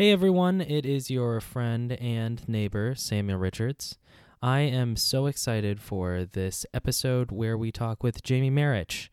Hey 0.00 0.12
everyone, 0.12 0.62
it 0.62 0.86
is 0.86 1.10
your 1.10 1.42
friend 1.42 1.92
and 1.92 2.48
neighbor, 2.48 2.94
Samuel 2.94 3.38
Richards. 3.38 3.98
I 4.40 4.60
am 4.60 4.96
so 4.96 5.26
excited 5.26 5.78
for 5.78 6.24
this 6.24 6.64
episode 6.72 7.30
where 7.30 7.58
we 7.58 7.70
talk 7.70 8.02
with 8.02 8.22
Jamie 8.22 8.50
Marich. 8.50 9.10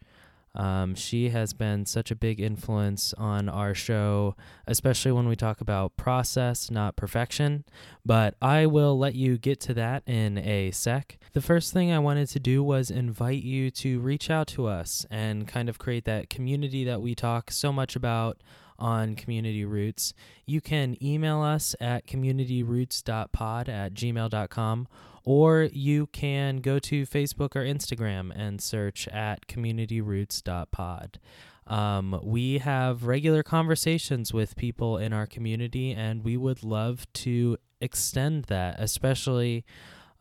Um, 0.55 0.95
she 0.95 1.27
has 1.31 1.51
been 1.51 1.85
such 1.85 2.09
a 2.09 2.15
big 2.15 2.39
influence 2.39 3.13
on 3.15 3.49
our 3.49 3.73
show, 3.73 4.37
especially 4.65 5.11
when 5.11 5.27
we 5.27 5.35
talk 5.35 5.59
about 5.59 5.97
process, 5.97 6.71
not 6.71 6.95
perfection. 6.95 7.65
But 8.05 8.35
I 8.41 8.65
will 8.65 8.97
let 8.97 9.13
you 9.13 9.37
get 9.37 9.59
to 9.61 9.73
that 9.73 10.03
in 10.07 10.37
a 10.37 10.71
sec. 10.71 11.17
The 11.33 11.41
first 11.41 11.73
thing 11.73 11.91
I 11.91 11.99
wanted 11.99 12.29
to 12.29 12.39
do 12.39 12.63
was 12.63 12.89
invite 12.89 13.43
you 13.43 13.71
to 13.71 13.99
reach 13.99 14.29
out 14.29 14.47
to 14.47 14.67
us 14.67 15.05
and 15.11 15.49
kind 15.49 15.67
of 15.67 15.79
create 15.79 16.05
that 16.05 16.29
community 16.29 16.85
that 16.85 17.01
we 17.01 17.13
talk 17.13 17.51
so 17.51 17.73
much 17.73 17.97
about 17.97 18.37
on 18.79 19.15
Community 19.15 19.65
Roots. 19.65 20.13
You 20.45 20.61
can 20.61 20.97
email 21.03 21.41
us 21.41 21.75
at 21.79 22.07
communityroots.pod 22.07 23.69
at 23.69 23.93
gmail.com 23.93 24.87
or 25.23 25.69
you 25.73 26.07
can 26.07 26.57
go 26.57 26.79
to 26.79 27.05
Facebook 27.05 27.55
or 27.55 27.65
Instagram 27.65 28.31
and 28.33 28.61
search 28.61 29.09
at 29.09 29.45
communityroots.pod. 29.47 31.19
Um, 31.67 32.21
we 32.23 32.59
have 32.59 33.03
regular 33.03 33.43
conversations 33.43 34.33
with 34.33 34.55
people 34.55 34.97
in 34.97 35.11
our 35.11 35.27
community, 35.27 35.91
and 35.91 36.23
we 36.23 36.37
would 36.37 36.63
love 36.63 37.05
to 37.13 37.57
extend 37.81 38.45
that, 38.45 38.77
especially 38.79 39.65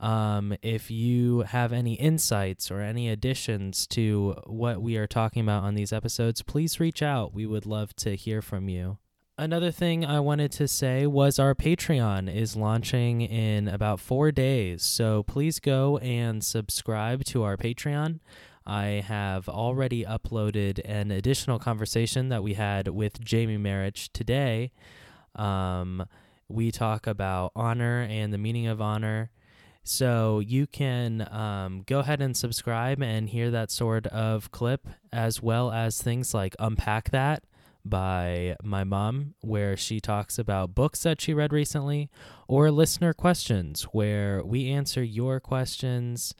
um, 0.00 0.54
if 0.62 0.90
you 0.90 1.40
have 1.40 1.72
any 1.72 1.94
insights 1.94 2.70
or 2.70 2.80
any 2.80 3.08
additions 3.08 3.86
to 3.88 4.34
what 4.46 4.82
we 4.82 4.96
are 4.96 5.06
talking 5.06 5.42
about 5.42 5.64
on 5.64 5.74
these 5.74 5.92
episodes, 5.92 6.42
please 6.42 6.78
reach 6.78 7.02
out. 7.02 7.32
We 7.32 7.46
would 7.46 7.66
love 7.66 7.94
to 7.96 8.14
hear 8.14 8.42
from 8.42 8.68
you. 8.68 8.98
Another 9.38 9.70
thing 9.70 10.04
I 10.04 10.20
wanted 10.20 10.50
to 10.52 10.66
say 10.66 11.06
was 11.06 11.38
our 11.38 11.54
Patreon 11.54 12.34
is 12.34 12.56
launching 12.56 13.20
in 13.20 13.68
about 13.68 14.00
four 14.00 14.32
days. 14.32 14.82
So 14.82 15.22
please 15.24 15.60
go 15.60 15.98
and 15.98 16.42
subscribe 16.42 17.22
to 17.24 17.42
our 17.42 17.58
Patreon. 17.58 18.20
I 18.66 19.04
have 19.06 19.48
already 19.48 20.04
uploaded 20.04 20.80
an 20.84 21.10
additional 21.10 21.58
conversation 21.58 22.30
that 22.30 22.42
we 22.42 22.54
had 22.54 22.88
with 22.88 23.20
Jamie 23.20 23.58
Marich 23.58 24.08
today. 24.12 24.72
Um, 25.34 26.06
we 26.48 26.72
talk 26.72 27.06
about 27.06 27.52
honor 27.54 28.06
and 28.08 28.32
the 28.32 28.38
meaning 28.38 28.66
of 28.66 28.80
honor. 28.80 29.30
So 29.88 30.40
you 30.40 30.66
can 30.66 31.28
um, 31.32 31.84
go 31.86 32.00
ahead 32.00 32.20
and 32.20 32.36
subscribe 32.36 33.00
and 33.00 33.28
hear 33.28 33.52
that 33.52 33.70
sort 33.70 34.08
of 34.08 34.50
clip, 34.50 34.88
as 35.12 35.40
well 35.40 35.70
as 35.70 36.02
things 36.02 36.34
like 36.34 36.56
Unpack 36.58 37.10
That 37.10 37.44
by 37.84 38.56
my 38.64 38.82
mom, 38.82 39.34
where 39.42 39.76
she 39.76 40.00
talks 40.00 40.40
about 40.40 40.74
books 40.74 41.04
that 41.04 41.20
she 41.20 41.32
read 41.32 41.52
recently, 41.52 42.10
or 42.48 42.72
listener 42.72 43.12
questions, 43.12 43.84
where 43.92 44.42
we 44.44 44.68
answer 44.68 45.04
your 45.04 45.38
questions 45.38 46.34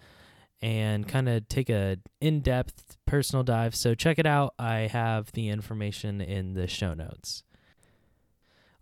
and 0.61 1.07
kind 1.07 1.29
of 1.29 1.47
take 1.49 1.71
a 1.71 1.99
in-depth 2.21 2.97
personal 3.07 3.45
dive. 3.45 3.77
So 3.77 3.95
check 3.95 4.19
it 4.19 4.27
out. 4.27 4.55
I 4.59 4.89
have 4.93 5.31
the 5.33 5.51
information 5.51 6.21
in 6.21 6.55
the 6.55 6.67
show 6.67 6.95
notes. 6.95 7.45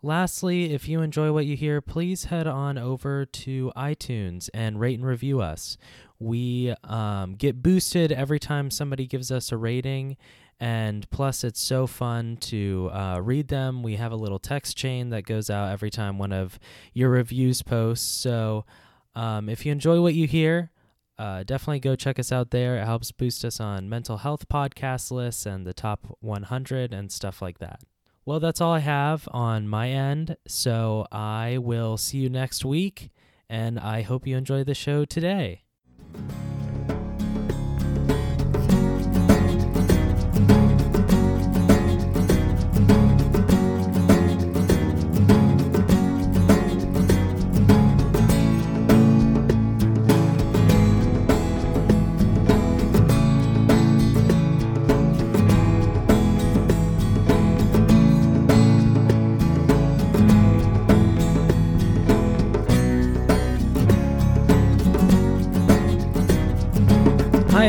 Lastly, 0.05 0.74
if 0.74 0.86
you 0.86 1.00
enjoy 1.00 1.33
what 1.33 1.47
you 1.47 1.56
hear, 1.56 1.80
please 1.80 2.24
head 2.24 2.47
on 2.47 2.77
over 2.77 3.24
to 3.24 3.72
iTunes 3.74 4.50
and 4.52 4.78
rate 4.78 4.98
and 4.98 5.08
review 5.08 5.41
us. 5.41 5.78
We 6.19 6.74
um, 6.84 7.36
get 7.36 7.62
boosted 7.62 8.12
every 8.12 8.38
time 8.38 8.70
somebody 8.70 9.06
gives 9.06 9.32
us 9.32 9.50
a 9.50 9.56
rating, 9.56 10.19
and 10.60 11.08
plus, 11.08 11.42
it's 11.42 11.58
so 11.58 11.86
fun 11.86 12.36
to 12.42 12.91
uh, 12.92 13.20
read 13.22 13.48
them. 13.48 13.82
We 13.82 13.97
have 13.97 14.12
a 14.12 14.16
little 14.16 14.38
text 14.38 14.77
chain 14.77 15.08
that 15.08 15.22
goes 15.22 15.48
out 15.48 15.72
every 15.72 15.91
time 15.91 16.19
one 16.19 16.32
of 16.34 16.58
your 16.92 17.08
reviews 17.08 17.62
posts. 17.62 18.06
So, 18.06 18.66
um, 19.14 19.48
if 19.48 19.64
you 19.64 19.72
enjoy 19.72 20.02
what 20.02 20.12
you 20.12 20.27
hear, 20.27 20.70
uh, 21.19 21.44
definitely 21.44 21.80
go 21.80 21.97
check 21.97 22.19
us 22.19 22.30
out 22.30 22.50
there. 22.50 22.77
It 22.77 22.84
helps 22.84 23.10
boost 23.10 23.43
us 23.43 23.59
on 23.59 23.88
mental 23.88 24.19
health 24.19 24.50
podcast 24.50 25.10
lists 25.10 25.47
and 25.47 25.66
the 25.66 25.72
top 25.72 26.19
100 26.20 26.93
and 26.93 27.10
stuff 27.10 27.41
like 27.41 27.59
that. 27.60 27.81
Well, 28.27 28.41
that's 28.41 28.61
all 28.61 28.73
I 28.73 28.79
have 28.79 29.29
on 29.33 29.69
my 29.69 29.91
end. 29.91 30.37
So 30.47 31.07
I 31.12 31.59
will 31.59 31.99
see 31.99 32.19
you 32.19 32.31
next 32.31 32.65
week, 32.65 33.11
and 33.51 33.79
I 33.79 34.03
hope 34.03 34.27
you 34.27 34.37
enjoy 34.37 34.65
the 34.65 34.75
show 34.75 35.05
today. 35.05 35.65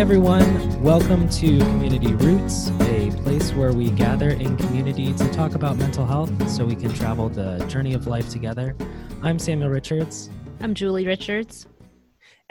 Everyone. 0.06 0.84
Welcome 0.84 1.28
to 1.30 1.58
Community 1.58 2.14
Roots, 2.14 2.70
a 2.82 3.10
place 3.24 3.54
where 3.54 3.74
we 3.74 3.90
gather 3.90 4.30
in 4.30 4.56
community 4.56 5.12
to 5.12 5.28
talk 5.30 5.56
about 5.56 5.78
mental 5.78 6.06
health 6.06 6.48
so 6.48 6.64
we 6.64 6.76
can 6.76 6.94
travel 6.94 7.28
the 7.28 7.58
journey 7.66 7.96
of 7.96 8.06
life 8.06 8.30
together. 8.30 8.76
I'm 9.24 9.40
Samuel 9.40 9.72
Richards. 9.72 10.30
I'm 10.60 10.76
Julie 10.76 11.08
Richards. 11.08 11.66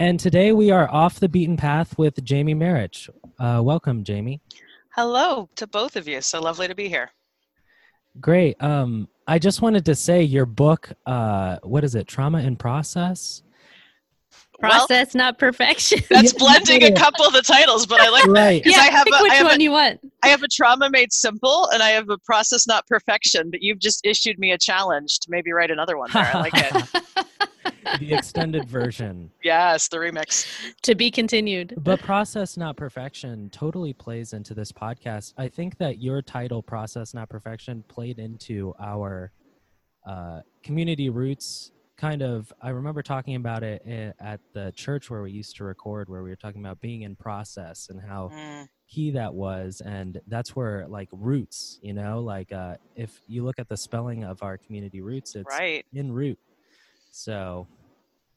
And 0.00 0.18
today 0.18 0.50
we 0.50 0.72
are 0.72 0.90
off 0.90 1.20
the 1.20 1.28
beaten 1.28 1.56
path 1.56 1.96
with 1.96 2.24
Jamie 2.24 2.56
Marich. 2.56 3.08
Uh, 3.38 3.60
welcome, 3.62 4.02
Jamie. 4.02 4.40
Hello 4.88 5.48
to 5.54 5.68
both 5.68 5.94
of 5.94 6.08
you. 6.08 6.22
So 6.22 6.40
lovely 6.40 6.66
to 6.66 6.74
be 6.74 6.88
here. 6.88 7.12
Great. 8.20 8.60
Um, 8.60 9.06
I 9.28 9.38
just 9.38 9.62
wanted 9.62 9.84
to 9.84 9.94
say 9.94 10.24
your 10.24 10.44
book, 10.44 10.90
uh, 11.06 11.58
what 11.62 11.84
is 11.84 11.94
it, 11.94 12.08
Trauma 12.08 12.40
in 12.40 12.56
Process? 12.56 13.44
Process, 14.60 15.14
well, 15.14 15.24
not 15.24 15.38
perfection. 15.38 16.00
That's 16.10 16.32
blending 16.32 16.84
a 16.84 16.92
couple 16.92 17.26
of 17.26 17.32
the 17.32 17.42
titles, 17.42 17.86
but 17.86 18.00
I 18.00 18.08
like 18.10 18.26
right. 18.26 18.62
Yeah, 18.64 18.78
I 18.78 18.90
have 18.90 19.04
pick 19.04 19.14
a, 19.14 19.22
which 19.22 19.32
I 19.32 19.36
have 19.36 19.46
one 19.46 19.60
a, 19.60 19.62
you 19.62 19.70
want. 19.70 20.00
I 20.22 20.28
have 20.28 20.42
a 20.42 20.48
trauma 20.48 20.88
made 20.90 21.12
simple, 21.12 21.68
and 21.72 21.82
I 21.82 21.90
have 21.90 22.08
a 22.08 22.18
process, 22.18 22.66
not 22.66 22.86
perfection. 22.86 23.50
But 23.50 23.62
you've 23.62 23.80
just 23.80 24.04
issued 24.04 24.38
me 24.38 24.52
a 24.52 24.58
challenge 24.58 25.18
to 25.20 25.30
maybe 25.30 25.52
write 25.52 25.70
another 25.70 25.98
one 25.98 26.10
there. 26.12 26.30
I 26.34 26.40
like 26.40 26.52
it. 26.54 27.04
the 28.00 28.14
extended 28.14 28.68
version. 28.68 29.30
Yes, 29.42 29.88
the 29.88 29.98
remix. 29.98 30.46
To 30.82 30.94
be 30.94 31.10
continued. 31.10 31.74
But 31.78 32.00
process, 32.00 32.56
not 32.56 32.76
perfection, 32.76 33.50
totally 33.50 33.92
plays 33.92 34.32
into 34.32 34.54
this 34.54 34.72
podcast. 34.72 35.34
I 35.36 35.48
think 35.48 35.78
that 35.78 36.00
your 36.00 36.22
title, 36.22 36.62
process, 36.62 37.14
not 37.14 37.28
perfection, 37.28 37.84
played 37.88 38.18
into 38.18 38.74
our 38.80 39.32
uh, 40.06 40.40
community 40.62 41.08
roots 41.08 41.72
kind 41.96 42.22
of 42.22 42.52
i 42.60 42.70
remember 42.70 43.02
talking 43.02 43.36
about 43.36 43.62
it 43.62 43.82
at 44.18 44.40
the 44.52 44.72
church 44.74 45.10
where 45.10 45.22
we 45.22 45.30
used 45.30 45.54
to 45.56 45.64
record 45.64 46.08
where 46.08 46.22
we 46.22 46.30
were 46.30 46.36
talking 46.36 46.60
about 46.60 46.80
being 46.80 47.02
in 47.02 47.14
process 47.14 47.88
and 47.88 48.00
how 48.00 48.30
Mm. 48.32 48.68
key 48.88 49.10
that 49.12 49.32
was 49.32 49.80
and 49.84 50.20
that's 50.26 50.54
where 50.56 50.86
like 50.88 51.08
roots 51.12 51.78
you 51.82 51.92
know 51.94 52.20
like 52.20 52.52
uh 52.52 52.74
if 52.96 53.20
you 53.28 53.44
look 53.44 53.58
at 53.58 53.68
the 53.68 53.76
spelling 53.76 54.24
of 54.24 54.42
our 54.42 54.58
community 54.58 55.00
roots 55.00 55.34
it's 55.36 55.56
Right. 55.58 55.86
in 55.92 56.12
root 56.12 56.38
so 57.12 57.66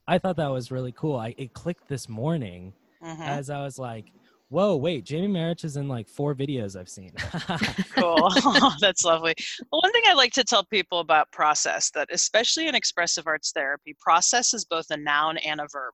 i 0.07 0.17
thought 0.17 0.37
that 0.37 0.47
was 0.51 0.71
really 0.71 0.91
cool 0.93 1.17
i 1.17 1.33
it 1.37 1.53
clicked 1.53 1.87
this 1.89 2.07
morning 2.07 2.73
Mhm. 3.01 3.27
as 3.27 3.49
i 3.49 3.59
was 3.61 3.77
like 3.79 4.05
whoa 4.49 4.75
wait 4.75 5.03
jamie 5.03 5.27
marich 5.27 5.63
is 5.63 5.77
in 5.77 5.87
like 5.87 6.07
four 6.07 6.33
videos 6.33 6.79
i've 6.79 6.89
seen 6.89 7.11
cool. 7.95 8.29
That's 8.81 9.03
lovely. 9.03 9.33
Well, 9.71 9.81
one 9.81 9.91
thing 9.91 10.03
I 10.07 10.13
like 10.13 10.33
to 10.33 10.43
tell 10.43 10.63
people 10.63 10.99
about 10.99 11.31
process 11.31 11.91
that, 11.91 12.09
especially 12.11 12.67
in 12.67 12.75
expressive 12.75 13.27
arts 13.27 13.51
therapy, 13.51 13.95
process 13.99 14.53
is 14.53 14.65
both 14.65 14.85
a 14.89 14.97
noun 14.97 15.37
and 15.37 15.59
a 15.59 15.67
verb. 15.71 15.93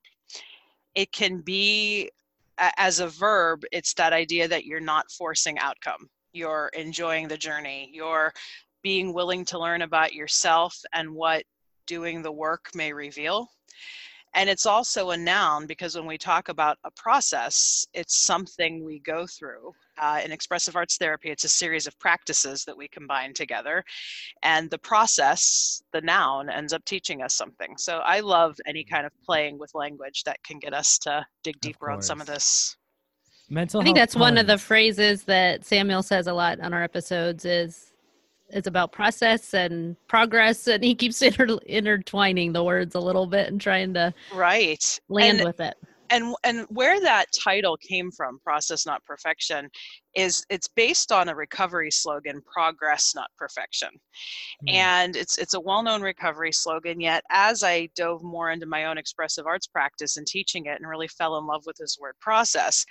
It 0.96 1.12
can 1.12 1.42
be, 1.42 2.10
as 2.78 3.00
a 3.00 3.08
verb, 3.08 3.64
it's 3.72 3.94
that 3.96 4.14
idea 4.14 4.48
that 4.48 4.66
you're 4.66 4.80
not 4.80 5.12
forcing 5.12 5.58
outcome. 5.60 6.08
You're 6.34 6.70
enjoying 6.74 7.28
the 7.28 7.38
journey. 7.38 7.90
You're 7.94 8.32
being 8.84 9.14
willing 9.14 9.46
to 9.46 9.60
learn 9.60 9.82
about 9.82 10.14
yourself 10.14 10.78
and 10.94 11.14
what 11.14 11.44
doing 11.88 12.22
the 12.22 12.32
work 12.32 12.70
may 12.76 12.94
reveal. 12.94 13.48
And 14.36 14.50
it's 14.50 14.66
also 14.66 15.12
a 15.12 15.18
noun 15.18 15.68
because 15.68 15.96
when 15.96 16.08
we 16.08 16.18
talk 16.18 16.50
about 16.50 16.78
a 16.84 16.92
process, 16.92 17.86
it's 17.94 18.18
something 18.18 18.84
we 18.84 19.00
go 19.00 19.28
through. 19.28 19.74
Uh, 20.02 20.22
in 20.26 20.32
expressive 20.32 20.76
arts 20.76 20.98
therapy, 20.98 21.30
it's 21.30 21.44
a 21.44 21.50
series 21.50 21.86
of 21.86 21.98
practices 22.00 22.66
that 22.66 22.76
we 22.76 22.88
combine 22.88 23.34
together. 23.34 23.84
And 24.42 24.72
the 24.72 24.80
process, 24.80 25.84
the 25.94 26.02
noun, 26.02 26.50
ends 26.50 26.74
up 26.74 26.84
teaching 26.84 27.22
us 27.22 27.36
something. 27.36 27.76
So 27.78 27.98
I 28.00 28.22
love 28.22 28.58
any 28.66 28.84
kind 28.84 29.06
of 29.06 29.12
playing 29.24 29.60
with 29.60 29.76
language 29.76 30.24
that 30.24 30.44
can 30.44 30.58
get 30.58 30.74
us 30.74 30.98
to 31.00 31.26
dig 31.44 31.60
deeper 31.62 31.92
on 31.92 32.02
some 32.02 32.20
of 32.20 32.26
this. 32.26 32.76
mental 33.50 33.82
I 33.82 33.84
think 33.84 33.98
health 33.98 34.10
that's 34.10 34.16
one 34.16 34.40
of 34.40 34.48
the 34.48 34.58
phrases 34.58 35.26
that 35.26 35.64
Samuel 35.64 36.02
says 36.02 36.26
a 36.26 36.34
lot 36.34 36.60
on 36.60 36.74
our 36.74 36.82
episodes 36.82 37.46
is 37.46 37.93
it's 38.54 38.68
about 38.68 38.92
process 38.92 39.54
and 39.54 39.96
progress, 40.08 40.68
and 40.68 40.84
he 40.84 40.96
keeps 40.96 41.22
inter- 41.22 41.60
intertwining 41.66 42.54
the 42.54 42.64
words 42.64 42.96
a 42.96 43.00
little 43.00 43.28
bit 43.28 43.50
and 43.50 43.60
trying 43.60 43.94
to 43.96 44.14
right 44.34 45.00
land 45.10 45.40
and, 45.40 45.48
with 45.48 45.60
it. 45.60 45.76
And 46.10 46.36
and 46.44 46.66
where 46.70 47.02
that 47.02 47.26
title 47.44 47.78
came 47.78 48.12
from, 48.12 48.40
process 48.44 48.86
not 48.86 49.04
perfection, 49.04 49.70
is 50.16 50.46
it's 50.50 50.68
based 50.68 51.12
on 51.12 51.30
a 51.30 51.36
recovery 51.36 51.90
slogan, 51.90 52.42
progress 52.42 53.14
not 53.16 53.30
perfection. 53.38 53.90
Mm. 54.68 54.74
And 54.74 55.16
it's 55.16 55.38
it's 55.38 55.56
a 55.56 55.60
well-known 55.60 56.02
recovery 56.02 56.52
slogan, 56.52 57.00
yet 57.00 57.24
as 57.32 57.64
I 57.64 57.90
dove 57.96 58.22
more 58.22 58.52
into 58.52 58.66
my 58.68 58.86
own 58.86 58.98
expressive 58.98 59.48
arts 59.48 59.68
practice 59.68 60.18
and 60.18 60.28
teaching 60.28 60.66
it 60.68 60.80
and 60.80 60.88
really 60.88 61.08
fell 61.08 61.38
in 61.38 61.48
love 61.48 61.64
with 61.66 61.78
this 61.78 61.98
word 62.00 62.16
process, 62.20 62.86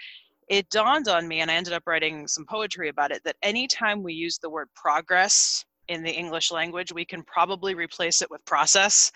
it 0.49 0.69
dawned 0.71 1.09
on 1.09 1.27
me, 1.29 1.41
and 1.41 1.51
I 1.51 1.55
ended 1.55 1.73
up 1.73 1.85
writing 1.87 2.27
some 2.27 2.45
poetry 2.45 2.89
about 2.89 3.11
it, 3.13 3.23
that 3.25 3.37
anytime 3.43 4.03
we 4.03 4.13
use 4.13 4.39
the 4.39 4.51
word 4.51 4.69
progress 4.75 5.65
in 5.89 6.03
the 6.03 6.13
English 6.13 6.51
language, 6.51 6.93
we 6.93 7.05
can 7.05 7.23
probably 7.23 7.75
replace 7.75 8.23
it 8.23 8.31
with 8.31 8.45
process, 8.45 9.11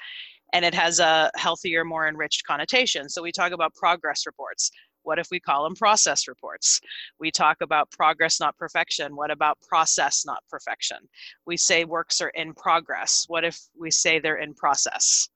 and 0.53 0.65
it 0.65 0.75
has 0.75 1.01
a 1.01 1.31
healthier, 1.37 1.85
more 1.85 2.09
enriched 2.09 2.45
connotation. 2.47 3.09
So 3.09 3.23
we 3.23 3.33
talk 3.33 3.53
about 3.53 3.75
progress 3.75 4.27
reports. 4.27 4.71
What 5.03 5.19
if 5.21 5.29
we 5.31 5.39
call 5.39 5.63
them 5.63 5.77
process 5.77 6.27
reports? 6.27 6.81
We 7.21 7.31
talk 7.31 7.59
about 7.61 7.91
progress, 7.93 8.41
not 8.41 8.57
perfection. 8.57 9.15
What 9.15 9.31
about 9.31 9.59
process, 9.61 10.25
not 10.27 10.43
perfection? 10.51 10.99
We 11.47 11.57
say 11.57 11.85
works 11.85 12.21
are 12.21 12.31
in 12.31 12.55
progress. 12.55 13.25
What 13.29 13.45
if 13.45 13.59
we 13.79 13.91
say 13.93 14.19
they're 14.19 14.39
in 14.39 14.55
process? 14.55 15.29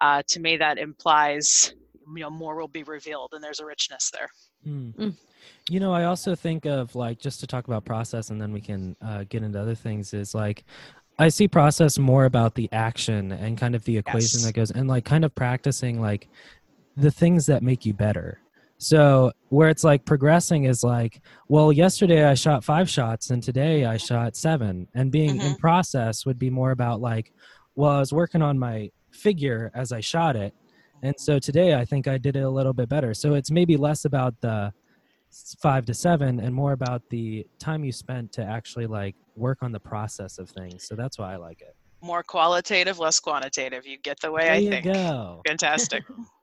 Uh, 0.00 0.22
to 0.28 0.40
me, 0.40 0.56
that 0.58 0.78
implies 0.78 1.74
you 2.14 2.20
know 2.20 2.30
more 2.30 2.56
will 2.56 2.68
be 2.68 2.82
revealed, 2.82 3.30
and 3.32 3.42
there's 3.42 3.60
a 3.60 3.66
richness 3.66 4.10
there. 4.10 4.28
Mm. 4.66 4.94
Mm. 4.94 5.14
You 5.68 5.80
know, 5.80 5.92
I 5.92 6.04
also 6.04 6.34
think 6.34 6.64
of 6.64 6.94
like 6.94 7.18
just 7.18 7.40
to 7.40 7.46
talk 7.46 7.66
about 7.66 7.84
process, 7.84 8.30
and 8.30 8.40
then 8.40 8.52
we 8.52 8.60
can 8.60 8.96
uh, 9.02 9.24
get 9.28 9.42
into 9.42 9.60
other 9.60 9.74
things. 9.74 10.14
Is 10.14 10.34
like 10.34 10.64
I 11.18 11.28
see 11.28 11.48
process 11.48 11.98
more 11.98 12.24
about 12.24 12.54
the 12.54 12.68
action 12.72 13.32
and 13.32 13.58
kind 13.58 13.74
of 13.74 13.84
the 13.84 13.96
equation 13.96 14.40
yes. 14.40 14.46
that 14.46 14.54
goes, 14.54 14.70
and 14.70 14.88
like 14.88 15.04
kind 15.04 15.24
of 15.24 15.34
practicing 15.34 16.00
like 16.00 16.28
the 16.96 17.10
things 17.10 17.46
that 17.46 17.62
make 17.62 17.84
you 17.84 17.92
better. 17.92 18.40
So 18.78 19.32
where 19.48 19.70
it's 19.70 19.84
like 19.84 20.04
progressing 20.04 20.64
is 20.64 20.84
like, 20.84 21.22
well, 21.48 21.72
yesterday 21.72 22.24
I 22.24 22.34
shot 22.34 22.62
five 22.62 22.90
shots 22.90 23.30
and 23.30 23.42
today 23.42 23.86
I 23.86 23.96
shot 23.96 24.36
seven, 24.36 24.88
and 24.94 25.10
being 25.10 25.38
mm-hmm. 25.38 25.46
in 25.46 25.56
process 25.56 26.26
would 26.26 26.38
be 26.38 26.50
more 26.50 26.72
about 26.72 27.00
like, 27.00 27.32
well, 27.74 27.92
I 27.92 27.98
was 28.00 28.12
working 28.12 28.42
on 28.42 28.58
my 28.58 28.90
figure 29.10 29.70
as 29.74 29.92
I 29.92 30.00
shot 30.00 30.36
it, 30.36 30.54
and 31.02 31.14
so 31.18 31.38
today 31.38 31.74
I 31.74 31.84
think 31.84 32.08
I 32.08 32.18
did 32.18 32.36
it 32.36 32.42
a 32.42 32.50
little 32.50 32.72
bit 32.72 32.88
better. 32.88 33.14
So 33.14 33.34
it's 33.34 33.50
maybe 33.50 33.76
less 33.76 34.04
about 34.04 34.34
the 34.40 34.72
five 35.58 35.84
to 35.86 35.94
seven 35.94 36.40
and 36.40 36.54
more 36.54 36.72
about 36.72 37.02
the 37.10 37.46
time 37.58 37.84
you 37.84 37.92
spent 37.92 38.32
to 38.32 38.42
actually 38.42 38.86
like 38.86 39.14
work 39.34 39.58
on 39.62 39.72
the 39.72 39.80
process 39.80 40.38
of 40.38 40.48
things. 40.48 40.86
So 40.86 40.94
that's 40.94 41.18
why 41.18 41.34
I 41.34 41.36
like 41.36 41.60
it. 41.60 41.74
More 42.00 42.22
qualitative, 42.22 42.98
less 42.98 43.20
quantitative. 43.20 43.86
You 43.86 43.98
get 43.98 44.20
the 44.20 44.30
way 44.30 44.44
there 44.44 44.52
I 44.52 44.56
you 44.56 44.70
think. 44.70 44.84
Go. 44.84 45.42
Fantastic. 45.46 46.04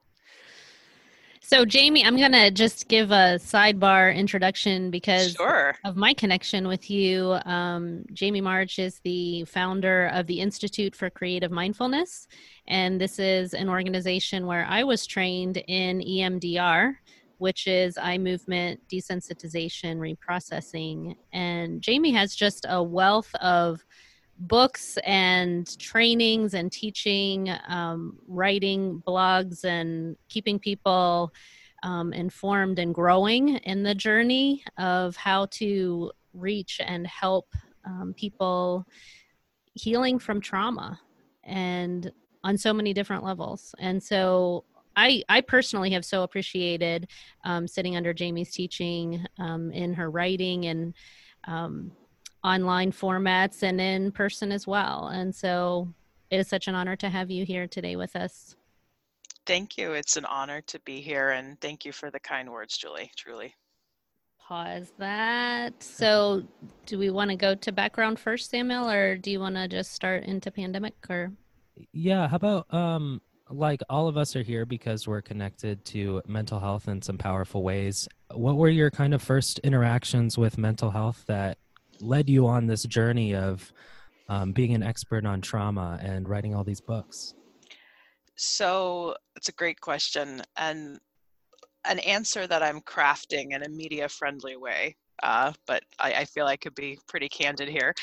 So, 1.54 1.66
Jamie, 1.66 2.04
I'm 2.04 2.18
going 2.18 2.32
to 2.32 2.50
just 2.50 2.88
give 2.88 3.12
a 3.12 3.38
sidebar 3.38 4.16
introduction 4.16 4.90
because 4.90 5.34
sure. 5.34 5.76
of 5.86 5.96
my 5.96 6.12
connection 6.16 6.68
with 6.68 6.90
you. 6.90 7.38
Um, 7.46 8.06
Jamie 8.12 8.42
Marich 8.42 8.80
is 8.80 9.00
the 9.04 9.46
founder 9.46 10.08
of 10.08 10.26
the 10.26 10.40
Institute 10.40 10.96
for 10.96 11.12
Creative 11.12 11.52
Mindfulness. 11.52 12.28
And 12.68 13.00
this 13.00 13.20
is 13.20 13.54
an 13.54 13.70
organization 13.70 14.48
where 14.48 14.66
I 14.68 14.84
was 14.84 15.06
trained 15.06 15.58
in 15.68 16.00
EMDR, 16.00 16.96
which 17.38 17.68
is 17.68 18.00
eye 18.00 18.18
movement 18.18 18.82
desensitization 18.92 19.98
reprocessing. 19.98 21.16
And 21.34 21.84
Jamie 21.84 22.14
has 22.14 22.34
just 22.34 22.66
a 22.68 22.82
wealth 22.82 23.30
of 23.36 23.86
books 24.40 24.98
and 25.06 25.78
trainings 25.80 26.54
and 26.54 26.72
teaching, 26.72 27.50
um, 27.68 28.18
writing 28.28 29.02
blogs, 29.06 29.64
and 29.64 30.16
keeping 30.30 30.60
people 30.60 31.32
um, 31.84 32.14
informed 32.14 32.80
and 32.80 32.96
growing 32.96 33.58
in 33.58 33.84
the 33.84 33.96
journey 33.96 34.64
of 34.78 35.16
how 35.16 35.46
to 35.48 36.12
reach 36.34 36.80
and 36.86 37.06
help 37.06 37.54
um, 37.86 38.14
people 38.18 38.86
healing 39.76 40.20
from 40.20 40.40
trauma 40.40 41.00
and 41.44 42.12
on 42.44 42.58
so 42.58 42.74
many 42.74 42.94
different 42.94 43.24
levels. 43.24 43.74
And 43.80 44.02
so 44.02 44.66
I, 44.96 45.24
I 45.28 45.42
personally 45.42 45.92
have 45.92 46.06
so 46.06 46.24
appreciated 46.24 47.10
um, 47.44 47.68
sitting 47.68 47.98
under 47.98 48.14
Jamie's 48.14 48.52
teaching 48.52 49.26
um, 49.40 49.72
in 49.72 49.94
her 49.94 50.10
writing 50.10 50.66
and 50.66 50.94
um, 51.46 51.92
online 52.44 52.92
formats 52.92 53.64
and 53.64 53.80
in 53.80 54.12
person 54.12 54.52
as 54.52 54.68
well. 54.68 55.08
And 55.08 55.34
so 55.34 55.94
it 56.30 56.40
is 56.40 56.48
such 56.48 56.68
an 56.68 56.76
honor 56.76 56.96
to 56.98 57.10
have 57.10 57.32
you 57.32 57.46
here 57.46 57.68
today 57.68 57.96
with 57.96 58.16
us. 58.16 58.56
Thank 59.46 59.78
you. 59.78 59.94
It's 59.94 60.18
an 60.18 60.26
honor 60.26 60.62
to 60.62 60.80
be 60.80 61.02
here. 61.02 61.32
And 61.32 61.60
thank 61.62 61.86
you 61.86 61.92
for 61.92 62.10
the 62.10 62.20
kind 62.20 62.50
words, 62.52 62.78
Julie, 62.78 63.12
truly. 63.16 63.54
Pause 64.40 64.92
that. 64.98 65.82
So, 65.82 66.44
do 66.86 67.00
we 67.00 67.10
want 67.10 67.30
to 67.32 67.38
go 67.38 67.56
to 67.56 67.72
background 67.72 68.20
first, 68.20 68.50
Samuel, 68.50 68.90
or 68.90 69.16
do 69.16 69.32
you 69.32 69.40
want 69.40 69.56
to 69.56 69.70
just 69.70 69.94
start 69.94 70.24
into 70.26 70.52
pandemic 70.52 70.96
or? 71.10 71.32
Yeah, 71.94 72.28
how 72.28 72.36
about 72.36 72.74
um 72.74 73.22
like 73.50 73.82
all 73.90 74.08
of 74.08 74.18
us 74.18 74.36
are 74.36 74.42
here 74.42 74.66
because 74.66 75.08
we're 75.08 75.22
connected 75.22 75.84
to 75.86 76.22
mental 76.28 76.60
health 76.60 76.88
in 76.88 77.02
some 77.02 77.18
powerful 77.18 77.64
ways. 77.64 78.08
What 78.34 78.58
were 78.58 78.70
your 78.70 78.90
kind 78.90 79.14
of 79.14 79.22
first 79.22 79.60
interactions 79.60 80.38
with 80.38 80.58
mental 80.58 80.92
health 80.92 81.24
that 81.28 81.58
led 82.04 82.30
you 82.30 82.48
on 82.48 82.68
this 82.68 82.84
journey 82.84 83.36
of 83.36 83.72
um, 84.30 84.52
being 84.52 84.74
an 84.74 84.84
expert 84.84 85.26
on 85.26 85.42
trauma 85.42 86.00
and 86.02 86.28
writing 86.28 86.56
all 86.56 86.64
these 86.64 86.82
books? 86.82 87.34
So 88.36 89.16
it's 89.36 89.50
a 89.50 89.54
great 89.54 89.80
question 89.80 90.42
and 90.58 91.00
an 91.86 92.00
answer 92.00 92.48
that 92.48 92.64
I'm 92.64 92.82
crafting 92.82 93.54
in 93.54 93.64
a 93.64 93.70
media 93.70 94.10
friendly 94.10 94.56
way. 94.56 94.96
Uh, 95.22 95.54
but 95.68 95.84
I, 96.00 96.14
I 96.14 96.26
feel 96.26 96.48
I 96.48 96.58
could 96.58 96.76
be 96.76 96.98
pretty 97.08 97.30
candid 97.30 97.70
here. 97.70 97.94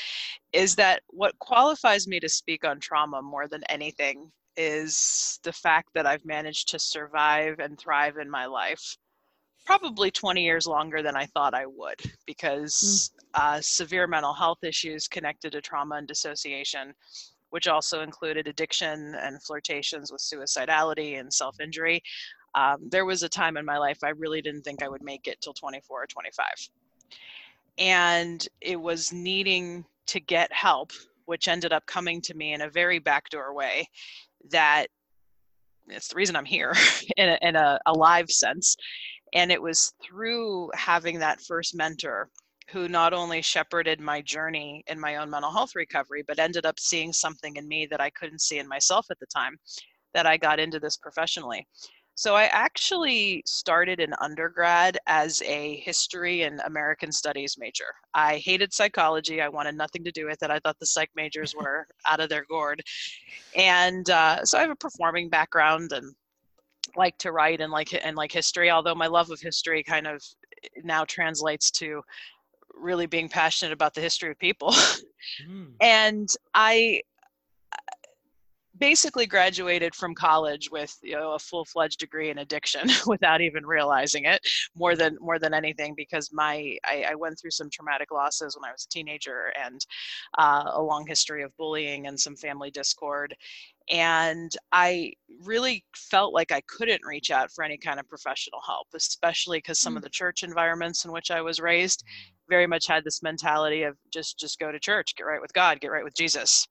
Is 0.53 0.75
that 0.75 1.01
what 1.07 1.37
qualifies 1.39 2.07
me 2.07 2.19
to 2.19 2.29
speak 2.29 2.65
on 2.65 2.79
trauma 2.79 3.21
more 3.21 3.47
than 3.47 3.63
anything 3.69 4.31
is 4.57 5.39
the 5.43 5.53
fact 5.53 5.89
that 5.93 6.05
I've 6.05 6.25
managed 6.25 6.69
to 6.69 6.79
survive 6.79 7.59
and 7.59 7.77
thrive 7.77 8.17
in 8.17 8.29
my 8.29 8.45
life 8.45 8.97
probably 9.65 10.11
20 10.11 10.43
years 10.43 10.65
longer 10.67 11.01
than 11.01 11.15
I 11.15 11.25
thought 11.27 11.53
I 11.53 11.65
would 11.65 11.99
because 12.25 13.11
mm. 13.35 13.39
uh, 13.39 13.61
severe 13.61 14.07
mental 14.07 14.33
health 14.33 14.63
issues 14.63 15.07
connected 15.07 15.51
to 15.53 15.61
trauma 15.61 15.95
and 15.95 16.07
dissociation, 16.07 16.93
which 17.51 17.67
also 17.67 18.01
included 18.01 18.47
addiction 18.47 19.15
and 19.15 19.41
flirtations 19.43 20.11
with 20.11 20.21
suicidality 20.21 21.19
and 21.19 21.31
self 21.31 21.59
injury. 21.59 22.01
Um, 22.55 22.77
there 22.89 23.05
was 23.05 23.23
a 23.23 23.29
time 23.29 23.55
in 23.57 23.65
my 23.65 23.77
life 23.77 23.99
I 24.03 24.09
really 24.09 24.41
didn't 24.41 24.63
think 24.63 24.83
I 24.83 24.89
would 24.89 25.03
make 25.03 25.27
it 25.27 25.39
till 25.41 25.53
24 25.53 26.03
or 26.03 26.07
25. 26.07 26.45
And 27.77 28.45
it 28.59 28.79
was 28.79 29.13
needing 29.13 29.85
to 30.07 30.19
get 30.19 30.51
help, 30.51 30.91
which 31.25 31.47
ended 31.47 31.71
up 31.71 31.85
coming 31.85 32.19
to 32.21 32.33
me 32.33 32.53
in 32.53 32.61
a 32.61 32.69
very 32.69 32.99
backdoor 32.99 33.53
way 33.53 33.87
that 34.49 34.87
it's 35.87 36.07
the 36.07 36.15
reason 36.15 36.35
I'm 36.35 36.45
here 36.45 36.73
in 37.17 37.29
a, 37.29 37.37
in 37.41 37.55
a, 37.55 37.79
a 37.85 37.93
live 37.93 38.29
sense. 38.29 38.75
And 39.33 39.51
it 39.51 39.61
was 39.61 39.93
through 40.03 40.69
having 40.75 41.19
that 41.19 41.41
first 41.41 41.75
mentor 41.75 42.29
who 42.69 42.87
not 42.87 43.13
only 43.13 43.41
shepherded 43.41 43.99
my 43.99 44.21
journey 44.21 44.83
in 44.87 44.99
my 44.99 45.17
own 45.17 45.29
mental 45.29 45.51
health 45.51 45.75
recovery, 45.75 46.23
but 46.25 46.39
ended 46.39 46.65
up 46.65 46.79
seeing 46.79 47.11
something 47.11 47.55
in 47.57 47.67
me 47.67 47.85
that 47.85 48.01
I 48.01 48.09
couldn't 48.11 48.41
see 48.41 48.59
in 48.59 48.67
myself 48.67 49.07
at 49.09 49.19
the 49.19 49.25
time 49.27 49.57
that 50.13 50.25
I 50.25 50.37
got 50.37 50.59
into 50.59 50.79
this 50.79 50.97
professionally. 50.97 51.67
So 52.15 52.35
I 52.35 52.43
actually 52.43 53.41
started 53.45 53.99
in 53.99 54.13
undergrad 54.21 54.97
as 55.07 55.41
a 55.43 55.77
history 55.77 56.43
and 56.43 56.59
American 56.65 57.11
studies 57.11 57.55
major. 57.57 57.85
I 58.13 58.37
hated 58.37 58.73
psychology. 58.73 59.41
I 59.41 59.47
wanted 59.47 59.75
nothing 59.75 60.03
to 60.03 60.11
do 60.11 60.25
with 60.27 60.43
it. 60.43 60.51
I 60.51 60.59
thought 60.59 60.77
the 60.79 60.85
psych 60.85 61.09
majors 61.15 61.55
were 61.59 61.87
out 62.07 62.19
of 62.19 62.29
their 62.29 62.45
gourd. 62.45 62.81
And 63.55 64.09
uh, 64.09 64.45
so 64.45 64.57
I 64.57 64.61
have 64.61 64.71
a 64.71 64.75
performing 64.75 65.29
background 65.29 65.93
and 65.93 66.13
like 66.95 67.17
to 67.19 67.31
write 67.31 67.61
and 67.61 67.71
like 67.71 67.93
and 67.93 68.15
like 68.15 68.31
history, 68.31 68.69
although 68.69 68.95
my 68.95 69.07
love 69.07 69.29
of 69.31 69.39
history 69.39 69.83
kind 69.83 70.07
of 70.07 70.23
now 70.83 71.05
translates 71.05 71.71
to 71.71 72.01
really 72.73 73.05
being 73.05 73.29
passionate 73.29 73.73
about 73.73 73.93
the 73.93 74.01
history 74.01 74.31
of 74.31 74.39
people. 74.39 74.73
Mm. 75.47 75.73
and 75.79 76.27
I 76.55 77.01
basically 78.81 79.27
graduated 79.27 79.93
from 79.93 80.15
college 80.15 80.71
with 80.71 80.97
you 81.03 81.13
know 81.13 81.33
a 81.33 81.39
full-fledged 81.39 81.99
degree 81.99 82.31
in 82.31 82.39
addiction 82.39 82.89
without 83.05 83.39
even 83.39 83.63
realizing 83.63 84.25
it 84.25 84.41
more 84.75 84.95
than 84.95 85.15
more 85.21 85.37
than 85.37 85.53
anything 85.53 85.93
because 85.95 86.31
my 86.33 86.75
I, 86.83 87.05
I 87.09 87.15
went 87.15 87.39
through 87.39 87.51
some 87.51 87.69
traumatic 87.69 88.11
losses 88.11 88.57
when 88.57 88.67
I 88.67 88.73
was 88.73 88.85
a 88.85 88.89
teenager 88.89 89.53
and 89.63 89.85
uh, 90.39 90.71
a 90.73 90.81
long 90.81 91.05
history 91.05 91.43
of 91.43 91.55
bullying 91.57 92.07
and 92.07 92.19
some 92.19 92.35
family 92.35 92.71
discord 92.71 93.35
and 93.91 94.55
I 94.71 95.11
really 95.43 95.83
felt 95.93 96.33
like 96.33 96.51
I 96.51 96.61
couldn't 96.61 97.05
reach 97.05 97.29
out 97.29 97.51
for 97.51 97.63
any 97.63 97.77
kind 97.77 97.99
of 97.99 98.07
professional 98.07 98.61
help, 98.65 98.87
especially 98.95 99.57
because 99.57 99.79
some 99.79 99.97
of 99.97 100.01
mm. 100.01 100.05
the 100.05 100.09
church 100.09 100.43
environments 100.43 101.03
in 101.03 101.11
which 101.11 101.29
I 101.29 101.41
was 101.41 101.59
raised 101.59 102.03
very 102.49 102.67
much 102.67 102.87
had 102.87 103.03
this 103.03 103.21
mentality 103.21 103.83
of 103.83 103.97
just 104.11 104.39
just 104.39 104.59
go 104.59 104.71
to 104.71 104.79
church, 104.79 105.15
get 105.15 105.23
right 105.23 105.41
with 105.41 105.53
God, 105.53 105.81
get 105.81 105.91
right 105.91 106.03
with 106.03 106.15
Jesus. 106.15 106.67